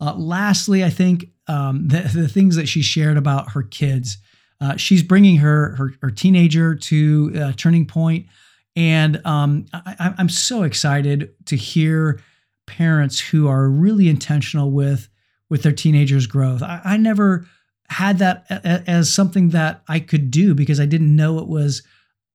Uh, 0.00 0.14
lastly, 0.14 0.84
I 0.84 0.90
think 0.90 1.26
um, 1.48 1.88
the, 1.88 2.00
the, 2.00 2.28
things 2.28 2.56
that 2.56 2.68
she 2.68 2.82
shared 2.82 3.16
about 3.16 3.52
her 3.52 3.62
kids. 3.62 4.18
Uh, 4.60 4.76
she's 4.76 5.02
bringing 5.02 5.36
her, 5.36 5.74
her, 5.76 5.92
her 6.02 6.10
teenager 6.10 6.74
to 6.74 7.32
a 7.34 7.52
turning 7.52 7.86
point, 7.86 8.26
and 8.74 9.20
um, 9.24 9.66
I, 9.72 10.14
I'm 10.18 10.28
so 10.28 10.62
excited 10.62 11.34
to 11.46 11.56
hear 11.56 12.20
parents 12.66 13.20
who 13.20 13.48
are 13.48 13.68
really 13.68 14.08
intentional 14.08 14.70
with 14.70 15.08
with 15.48 15.62
their 15.62 15.72
teenagers' 15.72 16.26
growth. 16.26 16.62
I, 16.62 16.80
I 16.84 16.96
never 16.96 17.46
had 17.88 18.18
that 18.18 18.46
as 18.50 19.12
something 19.12 19.50
that 19.50 19.82
I 19.88 20.00
could 20.00 20.30
do 20.30 20.54
because 20.54 20.80
I 20.80 20.86
didn't 20.86 21.14
know 21.14 21.38
it 21.38 21.46
was 21.46 21.82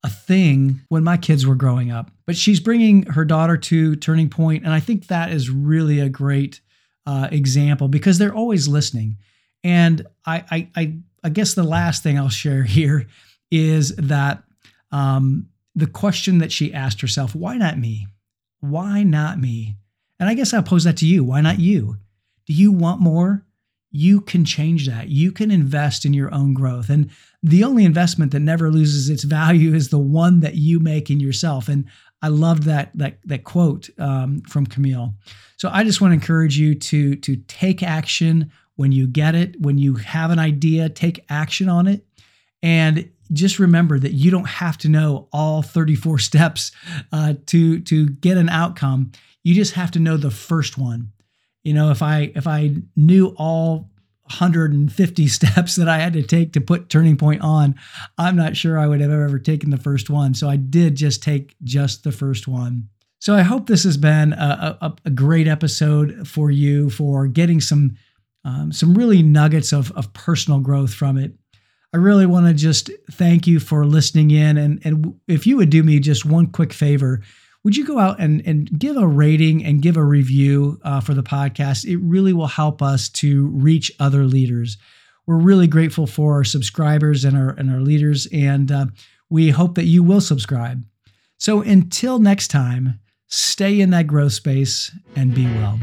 a 0.04 0.10
thing 0.10 0.82
when 0.88 1.04
my 1.04 1.18
kids 1.18 1.46
were 1.46 1.56
growing 1.56 1.92
up. 1.92 2.10
But 2.32 2.38
she's 2.38 2.62
bringing 2.62 3.04
her 3.08 3.26
daughter 3.26 3.58
to 3.58 3.98
Turning 3.98 4.30
Point, 4.30 4.64
and 4.64 4.72
I 4.72 4.80
think 4.80 5.08
that 5.08 5.34
is 5.34 5.50
really 5.50 6.00
a 6.00 6.08
great 6.08 6.62
uh, 7.06 7.28
example 7.30 7.90
because 7.90 8.20
they're 8.20 8.34
always 8.34 8.70
listening. 8.70 9.18
And 9.66 10.08
I, 10.26 10.46
I, 10.50 10.70
I, 10.78 10.98
I, 11.26 11.30
guess 11.30 11.56
the 11.56 11.64
last 11.64 12.04
thing 12.04 12.18
I'll 12.18 12.30
share 12.30 12.64
here 12.64 13.06
is 13.52 13.94
that 13.98 14.44
um, 14.94 15.50
the 15.76 15.88
question 15.88 16.38
that 16.38 16.54
she 16.54 16.74
asked 16.74 17.02
herself: 17.02 17.36
Why 17.36 17.58
not 17.58 17.78
me? 17.78 18.08
Why 18.62 19.04
not 19.04 19.38
me? 19.38 19.76
And 20.18 20.30
I 20.30 20.34
guess 20.34 20.54
I'll 20.54 20.64
pose 20.64 20.86
that 20.86 20.96
to 21.00 21.06
you. 21.06 21.26
Why 21.26 21.42
not 21.42 21.60
you? 21.60 21.98
Do 22.46 22.54
you 22.54 22.72
want 22.72 23.02
more? 23.02 23.44
you 23.92 24.22
can 24.22 24.46
change 24.46 24.88
that. 24.88 25.10
You 25.10 25.32
can 25.32 25.52
invest 25.52 26.06
in 26.06 26.14
your 26.14 26.34
own 26.34 26.54
growth. 26.54 26.90
And 26.90 27.10
the 27.44 27.64
only 27.64 27.84
investment 27.84 28.32
that 28.32 28.40
never 28.40 28.72
loses 28.72 29.10
its 29.10 29.24
value 29.24 29.74
is 29.74 29.90
the 29.90 30.00
one 30.00 30.40
that 30.40 30.56
you 30.56 30.80
make 30.80 31.10
in 31.10 31.20
yourself. 31.20 31.68
And 31.68 31.86
I 32.22 32.28
loved 32.28 32.64
that 32.64 32.92
that 32.96 33.18
that 33.26 33.44
quote 33.44 33.90
um, 33.98 34.42
from 34.42 34.66
Camille. 34.66 35.14
So 35.58 35.70
I 35.72 35.84
just 35.84 36.02
want 36.02 36.12
to 36.12 36.16
encourage 36.16 36.58
you 36.58 36.76
to 36.76 37.16
to 37.16 37.36
take 37.48 37.84
action 37.84 38.52
when 38.76 38.92
you 38.92 39.08
get 39.08 39.36
it, 39.36 39.60
when 39.62 39.78
you 39.78 39.96
have 39.96 40.32
an 40.32 40.40
idea, 40.40 40.90
take 40.90 41.24
action 41.30 41.70
on 41.70 41.88
it, 41.88 42.06
and 42.64 43.10
just 43.34 43.60
remember 43.60 43.98
that 44.00 44.14
you 44.14 44.32
don't 44.32 44.48
have 44.48 44.78
to 44.80 44.90
know 44.90 45.30
all 45.32 45.62
34 45.62 46.20
steps 46.30 46.72
uh, 47.12 47.34
to 47.48 47.80
to 47.82 48.10
get 48.10 48.38
an 48.38 48.50
outcome. 48.50 49.12
You 49.44 49.56
just 49.56 49.74
have 49.74 49.92
to 49.92 50.00
know 50.00 50.18
the 50.18 50.32
first 50.32 50.78
one 50.78 51.12
you 51.64 51.74
know 51.74 51.92
if 51.92 52.02
i 52.02 52.32
if 52.36 52.48
i 52.48 52.76
knew 52.96 53.34
all 53.38 53.91
150 54.32 55.28
steps 55.28 55.76
that 55.76 55.88
I 55.88 56.00
had 56.00 56.14
to 56.14 56.24
take 56.24 56.54
to 56.54 56.62
put 56.62 56.90
Turning 56.90 57.18
Point 57.18 57.42
on, 57.42 57.76
I'm 58.18 58.36
not 58.36 58.56
sure 58.58 58.80
I 58.80 58.88
would 58.88 59.02
have 59.02 59.12
ever 59.12 59.40
taken 59.40 59.70
the 59.70 59.78
first 59.78 60.10
one. 60.10 60.34
So 60.34 60.50
I 60.50 60.56
did 60.56 60.96
just 60.96 61.22
take 61.22 61.56
just 61.64 62.04
the 62.04 62.12
first 62.12 62.48
one. 62.48 62.90
So 63.20 63.36
I 63.36 63.42
hope 63.42 63.68
this 63.68 63.84
has 63.84 63.98
been 63.98 64.34
a, 64.34 64.78
a, 64.82 64.96
a 65.06 65.10
great 65.12 65.48
episode 65.48 66.28
for 66.28 66.50
you 66.50 66.90
for 66.90 67.28
getting 67.28 67.62
some 67.62 67.96
um, 68.44 68.72
some 68.72 68.96
really 68.96 69.22
nuggets 69.22 69.72
of, 69.72 69.92
of 69.92 70.12
personal 70.14 70.60
growth 70.60 70.92
from 70.92 71.18
it. 71.18 71.34
I 71.94 71.98
really 71.98 72.26
want 72.26 72.48
to 72.48 72.54
just 72.54 72.90
thank 73.12 73.46
you 73.46 73.60
for 73.60 73.86
listening 73.86 74.32
in. 74.32 74.58
And, 74.58 74.82
and 74.84 75.14
if 75.28 75.46
you 75.46 75.58
would 75.58 75.70
do 75.70 75.84
me 75.84 76.00
just 76.00 76.26
one 76.26 76.48
quick 76.48 76.74
favor, 76.74 77.22
would 77.64 77.78
you 77.78 77.86
go 77.86 78.00
out 78.00 78.20
and, 78.20 78.42
and 78.46 78.80
give 78.80 78.98
a 78.98 79.08
rating 79.08 79.64
and 79.64 79.82
give 79.82 79.98
a 79.98 80.04
review 80.04 80.80
uh, 80.84 81.00
for 81.00 81.14
the 81.14 81.24
podcast? 81.24 81.86
It 81.86 81.98
really 81.98 82.34
will 82.34 82.48
help 82.48 82.82
us 82.82 83.10
to 83.10 83.48
reach 83.50 83.92
other 84.00 84.26
leaders. 84.26 84.78
We're 85.28 85.38
really 85.38 85.68
grateful 85.68 86.08
for 86.08 86.34
our 86.34 86.44
subscribers 86.44 87.24
and 87.24 87.38
our 87.38 87.52
and 87.52 87.72
our 87.72 87.80
leaders, 87.80 88.28
and 88.34 88.72
uh, 88.72 88.86
we 89.30 89.52
hope 89.52 89.76
that 89.76 89.86
you 89.86 90.04
will 90.04 90.22
subscribe. 90.22 90.84
So 91.38 91.62
until 91.62 92.20
next 92.20 92.50
time, 92.50 93.00
stay 93.28 93.80
in 93.80 93.92
that 93.92 94.08
growth 94.08 94.34
space 94.34 94.92
and 95.16 95.34
be 95.34 95.46
well. 95.46 95.80